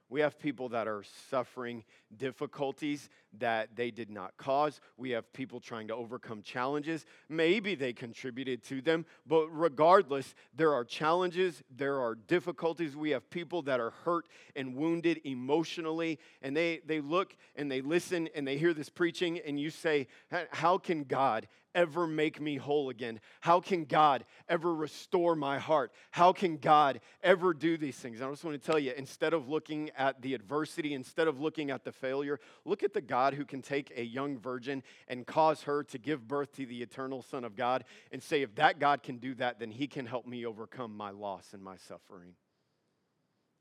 We 0.10 0.22
have 0.22 0.40
people 0.40 0.70
that 0.70 0.88
are 0.88 1.04
suffering 1.30 1.84
difficulties 2.16 3.10
that 3.40 3.76
they 3.76 3.92
did 3.92 4.10
not 4.10 4.38
cause. 4.38 4.80
We 4.96 5.10
have 5.10 5.32
people 5.34 5.60
trying 5.60 5.90
to 5.90 5.96
overcome 5.96 6.42
challenges. 6.44 7.06
Maybe 7.28 7.76
they 7.76 7.92
contributed 7.92 8.64
to 8.66 8.82
them, 8.82 9.06
but 9.26 9.48
regardless, 9.50 10.34
there 10.56 10.74
are 10.74 10.86
challenges, 10.86 11.62
there 11.76 12.00
are 12.00 12.16
difficulties. 12.16 12.96
We 12.96 13.10
have 13.10 13.30
people 13.30 13.64
that 13.64 13.82
are 13.82 13.92
hurt 14.06 14.28
and 14.56 14.76
wounded 14.76 15.20
emotionally, 15.26 16.20
and 16.42 16.56
they, 16.56 16.80
they 16.86 17.02
look 17.02 17.36
and 17.58 17.70
they 17.70 17.82
listen 17.82 18.30
and 18.34 18.48
they 18.48 18.58
hear 18.58 18.74
this 18.74 18.90
preaching, 18.90 19.40
and 19.40 19.60
you 19.60 19.70
say, 19.70 20.08
How 20.52 20.78
can 20.78 21.04
God 21.04 21.50
ever 21.76 22.08
make 22.08 22.42
me 22.42 22.58
whole 22.58 22.90
again? 22.90 23.20
How 23.42 23.60
can 23.60 23.86
God 23.86 24.26
ever 24.50 24.74
restore 24.74 25.36
my 25.36 25.60
heart? 25.60 25.92
How 26.12 26.34
can 26.34 26.58
God 26.58 27.00
ever 27.24 27.54
do 27.54 27.78
these 27.78 27.96
things? 27.96 28.20
And 28.20 28.28
I 28.28 28.32
just 28.32 28.44
want 28.44 28.62
to 28.62 28.66
tell 28.66 28.80
you 28.80 28.94
instead 28.98 29.34
of 29.34 29.48
looking 29.48 29.92
at 29.98 30.22
the 30.22 30.34
adversity, 30.34 30.94
instead 30.94 31.28
of 31.28 31.40
looking 31.40 31.72
at 31.72 31.84
the 31.84 31.92
failure, 31.92 32.40
look 32.66 32.84
at 32.84 32.94
the 32.94 33.02
God 33.02 33.34
who 33.34 33.46
can 33.46 33.62
take 33.62 33.92
a 33.96 34.04
young 34.04 34.38
virgin 34.38 34.84
and 35.08 35.26
cause 35.26 35.64
her 35.64 35.84
to 35.84 35.98
give 35.98 36.28
birth 36.28 36.54
to 36.54 36.66
the 36.66 36.82
eternal 36.82 37.22
Son 37.22 37.44
of 37.44 37.56
God 37.56 37.84
and 38.12 38.22
say, 38.22 38.42
if 38.42 38.56
that 38.56 38.80
God 38.80 39.04
can 39.04 39.18
do 39.18 39.36
that, 39.36 39.60
then 39.60 39.72
He 39.72 39.88
can 39.88 40.06
help 40.06 40.26
me 40.26 40.46
overcome 40.46 40.96
my 40.96 41.12
loss 41.12 41.50
and 41.54 41.64
my 41.64 41.78
suffering. 41.78 42.34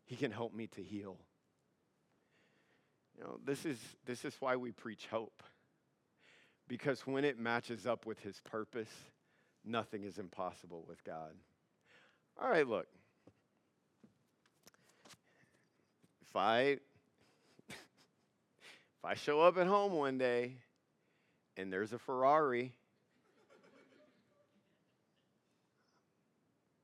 He 0.04 0.16
can 0.16 0.30
help 0.30 0.54
me 0.54 0.68
to 0.68 0.82
heal. 0.82 1.18
You 3.16 3.24
know, 3.24 3.40
this 3.44 3.64
is, 3.64 3.78
this 4.04 4.24
is 4.24 4.36
why 4.40 4.56
we 4.56 4.72
preach 4.72 5.06
hope. 5.10 5.42
Because 6.68 7.06
when 7.06 7.24
it 7.24 7.38
matches 7.38 7.86
up 7.86 8.06
with 8.06 8.18
his 8.20 8.40
purpose, 8.40 8.90
nothing 9.64 10.04
is 10.04 10.18
impossible 10.18 10.84
with 10.88 11.02
God. 11.04 11.32
All 12.40 12.48
right, 12.48 12.66
look. 12.66 12.86
If 16.22 16.34
I 16.34 16.78
if 17.68 19.04
I 19.04 19.14
show 19.14 19.40
up 19.40 19.56
at 19.58 19.66
home 19.66 19.92
one 19.92 20.18
day 20.18 20.56
and 21.56 21.72
there's 21.72 21.92
a 21.92 21.98
Ferrari, 21.98 22.72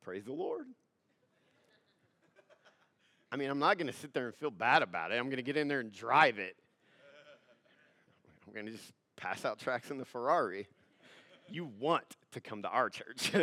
praise 0.02 0.24
the 0.24 0.32
Lord. 0.32 0.66
I 3.30 3.36
mean, 3.36 3.50
I'm 3.50 3.58
not 3.58 3.78
going 3.78 3.86
to 3.86 3.92
sit 3.92 4.12
there 4.12 4.26
and 4.26 4.34
feel 4.34 4.50
bad 4.50 4.82
about 4.82 5.10
it. 5.10 5.16
I'm 5.16 5.24
going 5.24 5.36
to 5.36 5.42
get 5.42 5.56
in 5.56 5.66
there 5.66 5.80
and 5.80 5.90
drive 5.90 6.38
it. 6.38 6.54
I'm 8.46 8.52
going 8.52 8.66
to 8.66 8.72
just 8.72 8.92
pass 9.16 9.44
out 9.44 9.58
tracks 9.58 9.90
in 9.90 9.98
the 9.98 10.04
Ferrari. 10.04 10.68
You 11.48 11.70
want 11.78 12.16
to 12.32 12.40
come 12.40 12.62
to 12.62 12.68
our 12.68 12.88
church. 12.90 13.32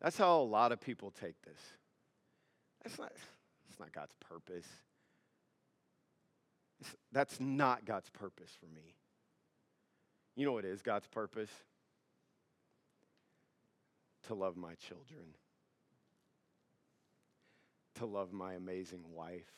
That's 0.00 0.18
how 0.18 0.40
a 0.40 0.42
lot 0.42 0.72
of 0.72 0.80
people 0.80 1.10
take 1.10 1.40
this. 1.42 1.58
That's 2.82 2.98
not, 2.98 3.12
that's 3.12 3.80
not 3.80 3.92
God's 3.92 4.14
purpose. 4.20 4.66
It's, 6.80 6.94
that's 7.10 7.40
not 7.40 7.84
God's 7.84 8.10
purpose 8.10 8.50
for 8.60 8.66
me. 8.66 8.94
You 10.36 10.46
know 10.46 10.52
what 10.52 10.64
is 10.64 10.82
God's 10.82 11.08
purpose? 11.08 11.50
To 14.28 14.34
love 14.34 14.56
my 14.56 14.74
children, 14.74 15.34
to 17.96 18.06
love 18.06 18.32
my 18.32 18.54
amazing 18.54 19.02
wife, 19.12 19.50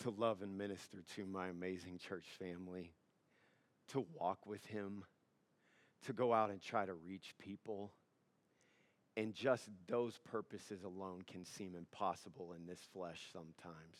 to 0.00 0.10
love 0.10 0.42
and 0.42 0.56
minister 0.56 0.98
to 1.16 1.26
my 1.26 1.48
amazing 1.48 1.98
church 1.98 2.26
family, 2.38 2.92
to 3.88 4.06
walk 4.14 4.46
with 4.46 4.64
Him, 4.66 5.04
to 6.06 6.12
go 6.12 6.32
out 6.32 6.50
and 6.50 6.60
try 6.60 6.86
to 6.86 6.94
reach 6.94 7.34
people. 7.38 7.92
And 9.16 9.34
just 9.34 9.68
those 9.88 10.18
purposes 10.30 10.84
alone 10.84 11.22
can 11.30 11.44
seem 11.44 11.74
impossible 11.74 12.52
in 12.52 12.66
this 12.66 12.78
flesh 12.92 13.20
sometimes, 13.32 13.96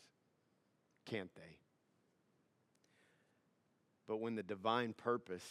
can't 1.07 1.35
they? 1.35 1.57
But 4.07 4.21
when 4.21 4.37
the 4.37 4.45
divine 4.45 4.95
purpose 4.95 5.45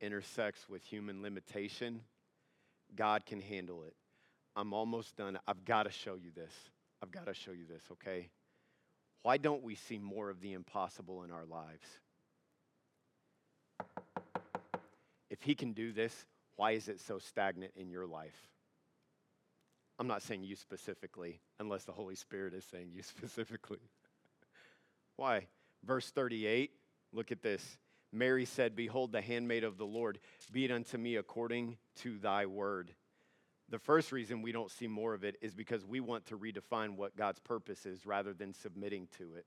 intersects 0.00 0.68
with 0.68 0.82
human 0.84 1.22
limitation, 1.22 2.00
God 2.94 3.26
can 3.26 3.40
handle 3.40 3.84
it. 3.84 3.94
I'm 4.56 4.72
almost 4.72 5.16
done. 5.16 5.38
I've 5.46 5.64
got 5.64 5.82
to 5.82 5.90
show 5.90 6.14
you 6.14 6.30
this. 6.34 6.52
I've 7.02 7.12
got 7.12 7.26
to 7.26 7.34
show 7.34 7.52
you 7.52 7.66
this, 7.66 7.82
okay? 7.92 8.30
Why 9.22 9.36
don't 9.36 9.62
we 9.62 9.74
see 9.74 9.98
more 9.98 10.30
of 10.30 10.40
the 10.40 10.52
impossible 10.52 11.24
in 11.24 11.30
our 11.30 11.44
lives? 11.44 11.86
If 15.30 15.42
He 15.42 15.54
can 15.54 15.72
do 15.72 15.92
this, 15.92 16.26
why 16.56 16.72
is 16.72 16.88
it 16.88 17.00
so 17.00 17.18
stagnant 17.18 17.72
in 17.76 17.90
your 17.90 18.06
life? 18.06 18.48
I'm 19.98 20.06
not 20.06 20.22
saying 20.22 20.44
you 20.44 20.56
specifically, 20.56 21.40
unless 21.58 21.84
the 21.84 21.92
Holy 21.92 22.14
Spirit 22.14 22.54
is 22.54 22.64
saying 22.64 22.90
you 22.92 23.02
specifically. 23.16 23.80
why? 25.16 25.46
Verse 25.84 26.10
38, 26.10 26.70
look 27.12 27.32
at 27.32 27.42
this. 27.42 27.78
Mary 28.12 28.44
said, 28.44 28.76
Behold, 28.76 29.12
the 29.12 29.20
handmaid 29.20 29.64
of 29.64 29.78
the 29.78 29.86
Lord, 29.86 30.18
be 30.52 30.64
it 30.64 30.70
unto 30.70 30.96
me 30.96 31.16
according 31.16 31.76
to 31.96 32.18
thy 32.18 32.46
word. 32.46 32.92
The 33.68 33.78
first 33.78 34.12
reason 34.12 34.42
we 34.42 34.52
don't 34.52 34.70
see 34.70 34.86
more 34.86 35.12
of 35.12 35.24
it 35.24 35.36
is 35.40 35.54
because 35.54 35.84
we 35.84 36.00
want 36.00 36.26
to 36.26 36.38
redefine 36.38 36.96
what 36.96 37.16
God's 37.16 37.40
purpose 37.40 37.84
is 37.84 38.06
rather 38.06 38.32
than 38.32 38.54
submitting 38.54 39.08
to 39.18 39.34
it. 39.34 39.46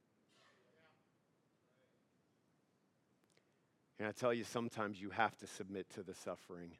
And 3.97 4.07
I 4.07 4.11
tell 4.11 4.33
you, 4.33 4.43
sometimes 4.43 5.01
you 5.01 5.09
have 5.09 5.37
to 5.37 5.47
submit 5.47 5.89
to 5.91 6.03
the 6.03 6.13
suffering. 6.13 6.71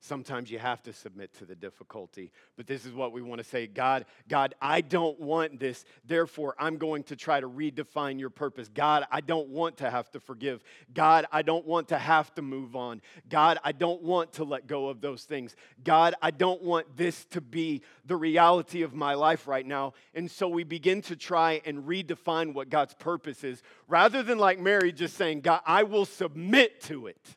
Sometimes 0.00 0.48
you 0.48 0.60
have 0.60 0.80
to 0.84 0.92
submit 0.92 1.34
to 1.38 1.44
the 1.44 1.56
difficulty. 1.56 2.30
But 2.56 2.68
this 2.68 2.86
is 2.86 2.92
what 2.92 3.12
we 3.12 3.20
want 3.20 3.40
to 3.40 3.44
say 3.44 3.66
God, 3.66 4.06
God, 4.28 4.54
I 4.60 4.80
don't 4.80 5.18
want 5.18 5.58
this. 5.58 5.84
Therefore, 6.04 6.54
I'm 6.58 6.76
going 6.76 7.02
to 7.04 7.16
try 7.16 7.40
to 7.40 7.48
redefine 7.48 8.20
your 8.20 8.30
purpose. 8.30 8.68
God, 8.68 9.04
I 9.10 9.20
don't 9.20 9.48
want 9.48 9.78
to 9.78 9.90
have 9.90 10.08
to 10.12 10.20
forgive. 10.20 10.62
God, 10.94 11.26
I 11.32 11.42
don't 11.42 11.66
want 11.66 11.88
to 11.88 11.98
have 11.98 12.32
to 12.36 12.42
move 12.42 12.76
on. 12.76 13.02
God, 13.28 13.58
I 13.64 13.72
don't 13.72 14.00
want 14.02 14.34
to 14.34 14.44
let 14.44 14.68
go 14.68 14.88
of 14.88 15.00
those 15.00 15.24
things. 15.24 15.56
God, 15.82 16.14
I 16.22 16.30
don't 16.30 16.62
want 16.62 16.96
this 16.96 17.24
to 17.26 17.40
be 17.40 17.82
the 18.04 18.16
reality 18.16 18.82
of 18.82 18.94
my 18.94 19.14
life 19.14 19.48
right 19.48 19.66
now. 19.66 19.94
And 20.14 20.30
so 20.30 20.48
we 20.48 20.62
begin 20.62 21.02
to 21.02 21.16
try 21.16 21.60
and 21.64 21.84
redefine 21.84 22.54
what 22.54 22.70
God's 22.70 22.94
purpose 22.94 23.42
is 23.42 23.62
rather 23.88 24.22
than 24.22 24.38
like 24.38 24.60
Mary 24.60 24.92
just 24.92 25.16
saying, 25.16 25.40
God, 25.40 25.60
I 25.66 25.82
will 25.82 26.04
submit 26.04 26.80
to 26.82 27.08
it 27.08 27.36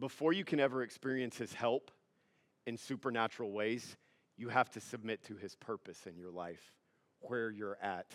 before 0.00 0.32
you 0.32 0.44
can 0.44 0.58
ever 0.58 0.82
experience 0.82 1.36
his 1.36 1.52
help 1.52 1.90
in 2.66 2.76
supernatural 2.76 3.52
ways, 3.52 3.96
you 4.36 4.48
have 4.48 4.70
to 4.70 4.80
submit 4.80 5.22
to 5.24 5.36
his 5.36 5.54
purpose 5.54 6.06
in 6.06 6.16
your 6.16 6.30
life, 6.30 6.72
where 7.20 7.50
you're 7.50 7.78
at. 7.82 8.10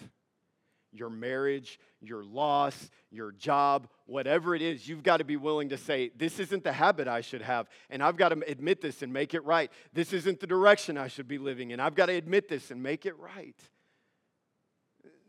Your 0.91 1.09
marriage, 1.09 1.77
your 1.99 2.23
loss, 2.23 2.89
your 3.11 3.33
job, 3.33 3.89
whatever 4.05 4.55
it 4.55 4.61
is, 4.61 4.87
you've 4.87 5.03
got 5.03 5.17
to 5.17 5.25
be 5.25 5.35
willing 5.35 5.69
to 5.69 5.77
say, 5.77 6.09
This 6.15 6.39
isn't 6.39 6.63
the 6.63 6.71
habit 6.71 7.07
I 7.07 7.21
should 7.21 7.41
have, 7.41 7.67
and 7.89 8.01
I've 8.01 8.15
got 8.15 8.29
to 8.29 8.41
admit 8.49 8.81
this 8.81 9.01
and 9.01 9.11
make 9.11 9.33
it 9.33 9.43
right. 9.43 9.69
This 9.93 10.13
isn't 10.13 10.39
the 10.39 10.47
direction 10.47 10.97
I 10.97 11.09
should 11.09 11.27
be 11.27 11.37
living 11.37 11.71
in. 11.71 11.79
I've 11.81 11.95
got 11.95 12.05
to 12.05 12.13
admit 12.13 12.47
this 12.47 12.71
and 12.71 12.81
make 12.81 13.05
it 13.05 13.17
right. 13.19 13.59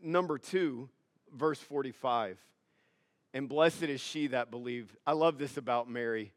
Number 0.01 0.37
two, 0.37 0.89
verse 1.35 1.59
45. 1.59 2.39
And 3.33 3.49
blessed 3.49 3.83
is 3.83 3.99
she 3.99 4.27
that 4.27 4.49
believed. 4.49 4.95
I 5.05 5.11
love 5.11 5.37
this 5.37 5.57
about 5.57 5.89
Mary. 5.89 6.31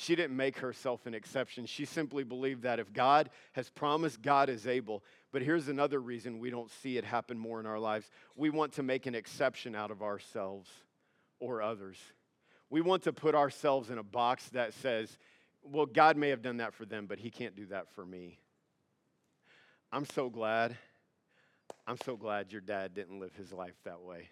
She 0.00 0.16
didn't 0.16 0.34
make 0.34 0.56
herself 0.56 1.04
an 1.04 1.12
exception. 1.12 1.66
She 1.66 1.84
simply 1.84 2.24
believed 2.24 2.62
that 2.62 2.78
if 2.80 2.90
God 2.90 3.28
has 3.52 3.68
promised, 3.68 4.22
God 4.22 4.48
is 4.48 4.66
able. 4.66 5.04
But 5.30 5.42
here's 5.42 5.68
another 5.68 6.00
reason 6.00 6.38
we 6.38 6.48
don't 6.48 6.70
see 6.70 6.96
it 6.96 7.04
happen 7.04 7.38
more 7.38 7.60
in 7.60 7.66
our 7.66 7.78
lives 7.78 8.10
we 8.34 8.48
want 8.48 8.72
to 8.72 8.82
make 8.82 9.04
an 9.04 9.14
exception 9.14 9.74
out 9.74 9.90
of 9.90 10.00
ourselves 10.00 10.70
or 11.38 11.60
others. 11.60 11.98
We 12.70 12.80
want 12.80 13.02
to 13.02 13.12
put 13.12 13.34
ourselves 13.34 13.90
in 13.90 13.98
a 13.98 14.02
box 14.02 14.48
that 14.50 14.72
says, 14.72 15.18
well, 15.62 15.84
God 15.84 16.16
may 16.16 16.30
have 16.30 16.40
done 16.40 16.56
that 16.56 16.72
for 16.72 16.86
them, 16.86 17.04
but 17.04 17.18
He 17.18 17.30
can't 17.30 17.54
do 17.54 17.66
that 17.66 17.92
for 17.92 18.06
me. 18.06 18.38
I'm 19.92 20.06
so 20.06 20.30
glad. 20.30 20.78
I'm 21.86 21.98
so 22.06 22.16
glad 22.16 22.52
your 22.52 22.62
dad 22.62 22.94
didn't 22.94 23.20
live 23.20 23.36
his 23.36 23.52
life 23.52 23.76
that 23.84 24.00
way. 24.00 24.30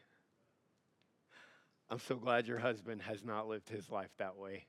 I'm 1.91 1.99
so 1.99 2.17
glad 2.17 2.49
your 2.49 2.59
husband 2.59 3.03
has 3.03 3.23
not 3.23 3.49
lived 3.49 3.69
his 3.69 3.91
life 3.91 4.11
that 4.17 4.39
way. 4.39 4.65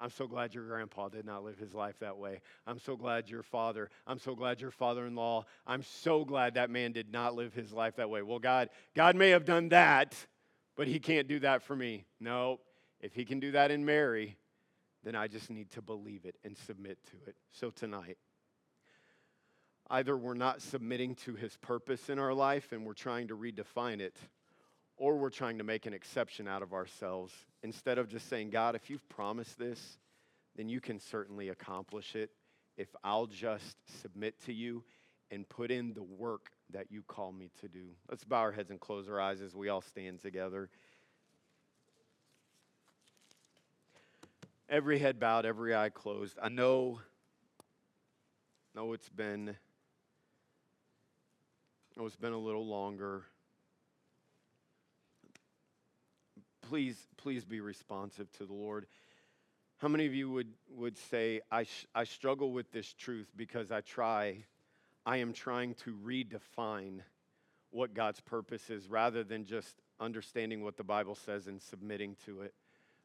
I'm 0.00 0.10
so 0.10 0.26
glad 0.26 0.54
your 0.54 0.64
grandpa 0.64 1.08
did 1.08 1.24
not 1.24 1.44
live 1.44 1.58
his 1.58 1.72
life 1.72 1.98
that 2.00 2.18
way. 2.18 2.40
I'm 2.66 2.78
so 2.78 2.96
glad 2.96 3.30
your 3.30 3.42
father, 3.42 3.90
I'm 4.06 4.18
so 4.18 4.34
glad 4.34 4.60
your 4.60 4.70
father 4.70 5.06
in 5.06 5.14
law, 5.14 5.44
I'm 5.66 5.82
so 5.82 6.24
glad 6.24 6.54
that 6.54 6.70
man 6.70 6.92
did 6.92 7.12
not 7.12 7.34
live 7.34 7.54
his 7.54 7.72
life 7.72 7.96
that 7.96 8.10
way. 8.10 8.22
Well, 8.22 8.38
God, 8.38 8.70
God 8.94 9.16
may 9.16 9.30
have 9.30 9.44
done 9.44 9.68
that, 9.70 10.14
but 10.76 10.88
he 10.88 10.98
can't 10.98 11.28
do 11.28 11.38
that 11.40 11.62
for 11.62 11.76
me. 11.76 12.04
No, 12.20 12.60
if 13.00 13.14
he 13.14 13.24
can 13.24 13.38
do 13.38 13.52
that 13.52 13.70
in 13.70 13.84
Mary, 13.84 14.36
then 15.04 15.14
I 15.14 15.28
just 15.28 15.50
need 15.50 15.70
to 15.72 15.82
believe 15.82 16.24
it 16.24 16.36
and 16.44 16.56
submit 16.56 16.98
to 17.10 17.16
it. 17.28 17.36
So 17.52 17.70
tonight, 17.70 18.16
either 19.90 20.16
we're 20.16 20.34
not 20.34 20.62
submitting 20.62 21.14
to 21.14 21.34
his 21.34 21.56
purpose 21.58 22.08
in 22.08 22.18
our 22.18 22.34
life 22.34 22.72
and 22.72 22.84
we're 22.84 22.94
trying 22.94 23.28
to 23.28 23.36
redefine 23.36 24.00
it, 24.00 24.16
or 24.96 25.16
we're 25.16 25.30
trying 25.30 25.58
to 25.58 25.64
make 25.64 25.86
an 25.86 25.94
exception 25.94 26.46
out 26.46 26.62
of 26.62 26.72
ourselves 26.72 27.32
instead 27.62 27.98
of 27.98 28.08
just 28.08 28.28
saying, 28.28 28.50
God, 28.50 28.74
if 28.74 28.88
you've 28.88 29.08
promised 29.08 29.58
this, 29.58 29.98
then 30.56 30.68
you 30.68 30.80
can 30.80 31.00
certainly 31.00 31.48
accomplish 31.48 32.14
it 32.14 32.30
if 32.76 32.88
I'll 33.02 33.26
just 33.26 33.76
submit 34.02 34.34
to 34.46 34.52
you 34.52 34.84
and 35.30 35.48
put 35.48 35.70
in 35.70 35.94
the 35.94 36.02
work 36.02 36.50
that 36.70 36.90
you 36.90 37.02
call 37.02 37.32
me 37.32 37.50
to 37.60 37.68
do. 37.68 37.88
Let's 38.08 38.24
bow 38.24 38.38
our 38.40 38.52
heads 38.52 38.70
and 38.70 38.78
close 38.78 39.08
our 39.08 39.20
eyes 39.20 39.40
as 39.40 39.54
we 39.54 39.68
all 39.68 39.80
stand 39.80 40.20
together. 40.20 40.70
Every 44.68 44.98
head 44.98 45.20
bowed, 45.20 45.44
every 45.44 45.74
eye 45.74 45.90
closed. 45.90 46.38
I 46.42 46.48
know, 46.48 47.00
know 48.74 48.92
it's 48.92 49.08
been, 49.08 49.56
know 51.96 52.06
it's 52.06 52.16
been 52.16 52.32
a 52.32 52.38
little 52.38 52.66
longer. 52.66 53.24
Please, 56.68 57.08
please 57.16 57.44
be 57.44 57.60
responsive 57.60 58.30
to 58.32 58.46
the 58.46 58.52
Lord. 58.52 58.86
How 59.78 59.88
many 59.88 60.06
of 60.06 60.14
you 60.14 60.30
would, 60.30 60.48
would 60.70 60.96
say, 60.96 61.40
I, 61.50 61.64
sh- 61.64 61.86
I 61.94 62.04
struggle 62.04 62.52
with 62.52 62.72
this 62.72 62.92
truth 62.92 63.28
because 63.36 63.70
I 63.70 63.80
try, 63.80 64.44
I 65.04 65.18
am 65.18 65.32
trying 65.32 65.74
to 65.84 65.94
redefine 66.04 67.00
what 67.70 67.92
God's 67.92 68.20
purpose 68.20 68.70
is 68.70 68.88
rather 68.88 69.24
than 69.24 69.44
just 69.44 69.74
understanding 70.00 70.62
what 70.62 70.76
the 70.76 70.84
Bible 70.84 71.14
says 71.14 71.48
and 71.48 71.60
submitting 71.60 72.16
to 72.24 72.42
it? 72.42 72.54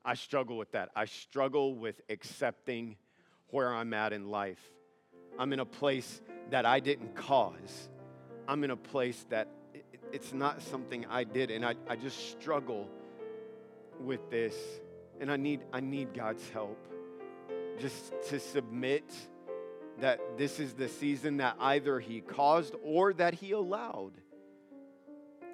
I 0.06 0.14
struggle 0.14 0.58
with 0.58 0.72
that. 0.72 0.90
I 0.96 1.06
struggle 1.06 1.76
with 1.76 2.02
accepting 2.10 2.96
where 3.50 3.74
I'm 3.74 3.94
at 3.94 4.14
in 4.14 4.30
life. 4.30 4.62
I'm 5.38 5.52
in 5.54 5.60
a 5.60 5.66
place 5.66 6.22
that 6.52 6.66
I 6.66 6.80
didn't 6.80 7.16
cause. 7.16 7.90
I'm 8.48 8.64
in 8.64 8.72
a 8.72 8.78
place 8.78 9.26
that 9.30 9.48
it's 10.12 10.34
not 10.34 10.62
something 10.62 11.06
I 11.10 11.24
did, 11.24 11.52
and 11.52 11.66
I, 11.66 11.76
I 11.88 11.96
just 11.96 12.32
struggle 12.32 12.90
with 14.00 14.30
this, 14.30 14.56
and 15.20 15.32
I 15.32 15.38
need, 15.38 15.62
I 15.74 15.80
need 15.80 16.14
God's 16.14 16.48
help 16.50 16.78
just 17.80 18.14
to 18.30 18.40
submit 18.40 19.04
that 20.00 20.20
this 20.38 20.60
is 20.60 20.74
the 20.74 20.88
season 20.88 21.38
that 21.38 21.56
either 21.60 22.00
He 22.00 22.22
caused 22.22 22.76
or 22.84 23.14
that 23.14 23.34
He 23.34 23.52
allowed, 23.52 24.14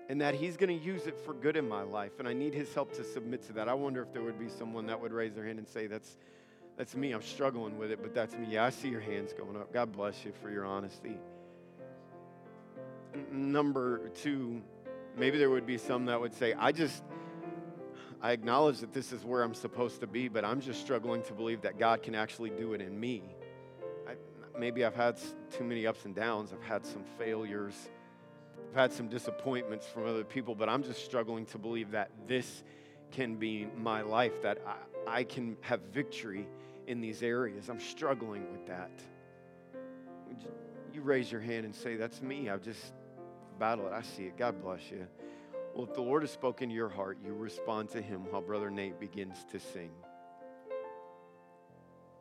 and 0.09 0.21
that 0.21 0.35
He's 0.35 0.57
going 0.57 0.77
to 0.77 0.85
use 0.85 1.07
it 1.07 1.17
for 1.25 1.33
good 1.33 1.57
in 1.57 1.67
my 1.67 1.81
life. 1.81 2.19
And 2.19 2.27
I 2.27 2.33
need 2.33 2.53
His 2.53 2.73
help 2.73 2.93
to 2.93 3.03
submit 3.03 3.45
to 3.47 3.53
that. 3.53 3.67
I 3.67 3.73
wonder 3.73 4.01
if 4.01 4.13
there 4.13 4.21
would 4.21 4.39
be 4.39 4.49
someone 4.49 4.87
that 4.87 4.99
would 4.99 5.11
raise 5.11 5.33
their 5.33 5.45
hand 5.45 5.59
and 5.59 5.67
say, 5.67 5.87
That's, 5.87 6.17
that's 6.77 6.95
me. 6.95 7.11
I'm 7.11 7.21
struggling 7.21 7.77
with 7.77 7.91
it, 7.91 8.01
but 8.01 8.13
that's 8.13 8.35
me. 8.35 8.47
Yeah, 8.49 8.65
I 8.65 8.69
see 8.69 8.89
your 8.89 9.01
hands 9.01 9.33
going 9.33 9.55
up. 9.55 9.73
God 9.73 9.91
bless 9.91 10.25
you 10.25 10.33
for 10.41 10.51
your 10.51 10.65
honesty. 10.65 11.17
Number 13.31 14.09
two, 14.09 14.61
maybe 15.17 15.37
there 15.37 15.49
would 15.49 15.65
be 15.65 15.77
some 15.77 16.05
that 16.05 16.19
would 16.19 16.33
say, 16.33 16.53
I 16.53 16.71
just, 16.71 17.01
I 18.21 18.31
acknowledge 18.31 18.79
that 18.79 18.93
this 18.93 19.11
is 19.11 19.23
where 19.23 19.43
I'm 19.43 19.53
supposed 19.53 19.99
to 20.01 20.07
be, 20.07 20.27
but 20.27 20.43
I'm 20.43 20.61
just 20.61 20.81
struggling 20.81 21.21
to 21.23 21.33
believe 21.33 21.61
that 21.61 21.77
God 21.77 22.01
can 22.01 22.15
actually 22.15 22.49
do 22.49 22.73
it 22.73 22.81
in 22.81 22.99
me. 22.99 23.23
I, 24.07 24.13
maybe 24.57 24.83
I've 24.83 24.95
had 24.95 25.19
too 25.51 25.63
many 25.63 25.85
ups 25.85 26.05
and 26.05 26.15
downs, 26.15 26.53
I've 26.53 26.67
had 26.67 26.85
some 26.85 27.03
failures, 27.17 27.89
I've 28.69 28.75
had 28.75 28.93
some 28.93 29.09
disappointments 29.09 29.85
from 29.87 30.05
other 30.05 30.23
people, 30.23 30.55
but 30.55 30.69
I'm 30.69 30.83
just 30.83 31.05
struggling 31.05 31.45
to 31.47 31.57
believe 31.57 31.91
that 31.91 32.09
this 32.27 32.63
can 33.11 33.35
be 33.35 33.67
my 33.77 34.01
life, 34.01 34.41
that 34.41 34.59
I, 34.65 35.19
I 35.19 35.23
can 35.23 35.57
have 35.61 35.81
victory 35.93 36.47
in 36.87 37.01
these 37.01 37.23
areas. 37.23 37.69
I'm 37.69 37.79
struggling 37.79 38.51
with 38.51 38.67
that. 38.67 38.91
You 40.93 41.01
raise 41.01 41.31
your 41.31 41.41
hand 41.41 41.65
and 41.65 41.75
say, 41.75 41.95
That's 41.95 42.21
me. 42.21 42.49
I've 42.49 42.63
just 42.63 42.93
battled 43.59 43.87
it. 43.87 43.93
I 43.93 44.01
see 44.01 44.23
it. 44.23 44.37
God 44.37 44.61
bless 44.61 44.89
you. 44.91 45.07
Well, 45.75 45.83
if 45.83 45.93
the 45.93 46.01
Lord 46.01 46.23
has 46.23 46.31
spoken 46.31 46.69
to 46.69 46.75
your 46.75 46.87
heart, 46.87 47.17
you 47.21 47.33
respond 47.33 47.89
to 47.89 48.01
him 48.01 48.21
while 48.29 48.41
Brother 48.41 48.71
Nate 48.71 48.97
begins 48.97 49.45
to 49.51 49.59
sing. 49.59 49.91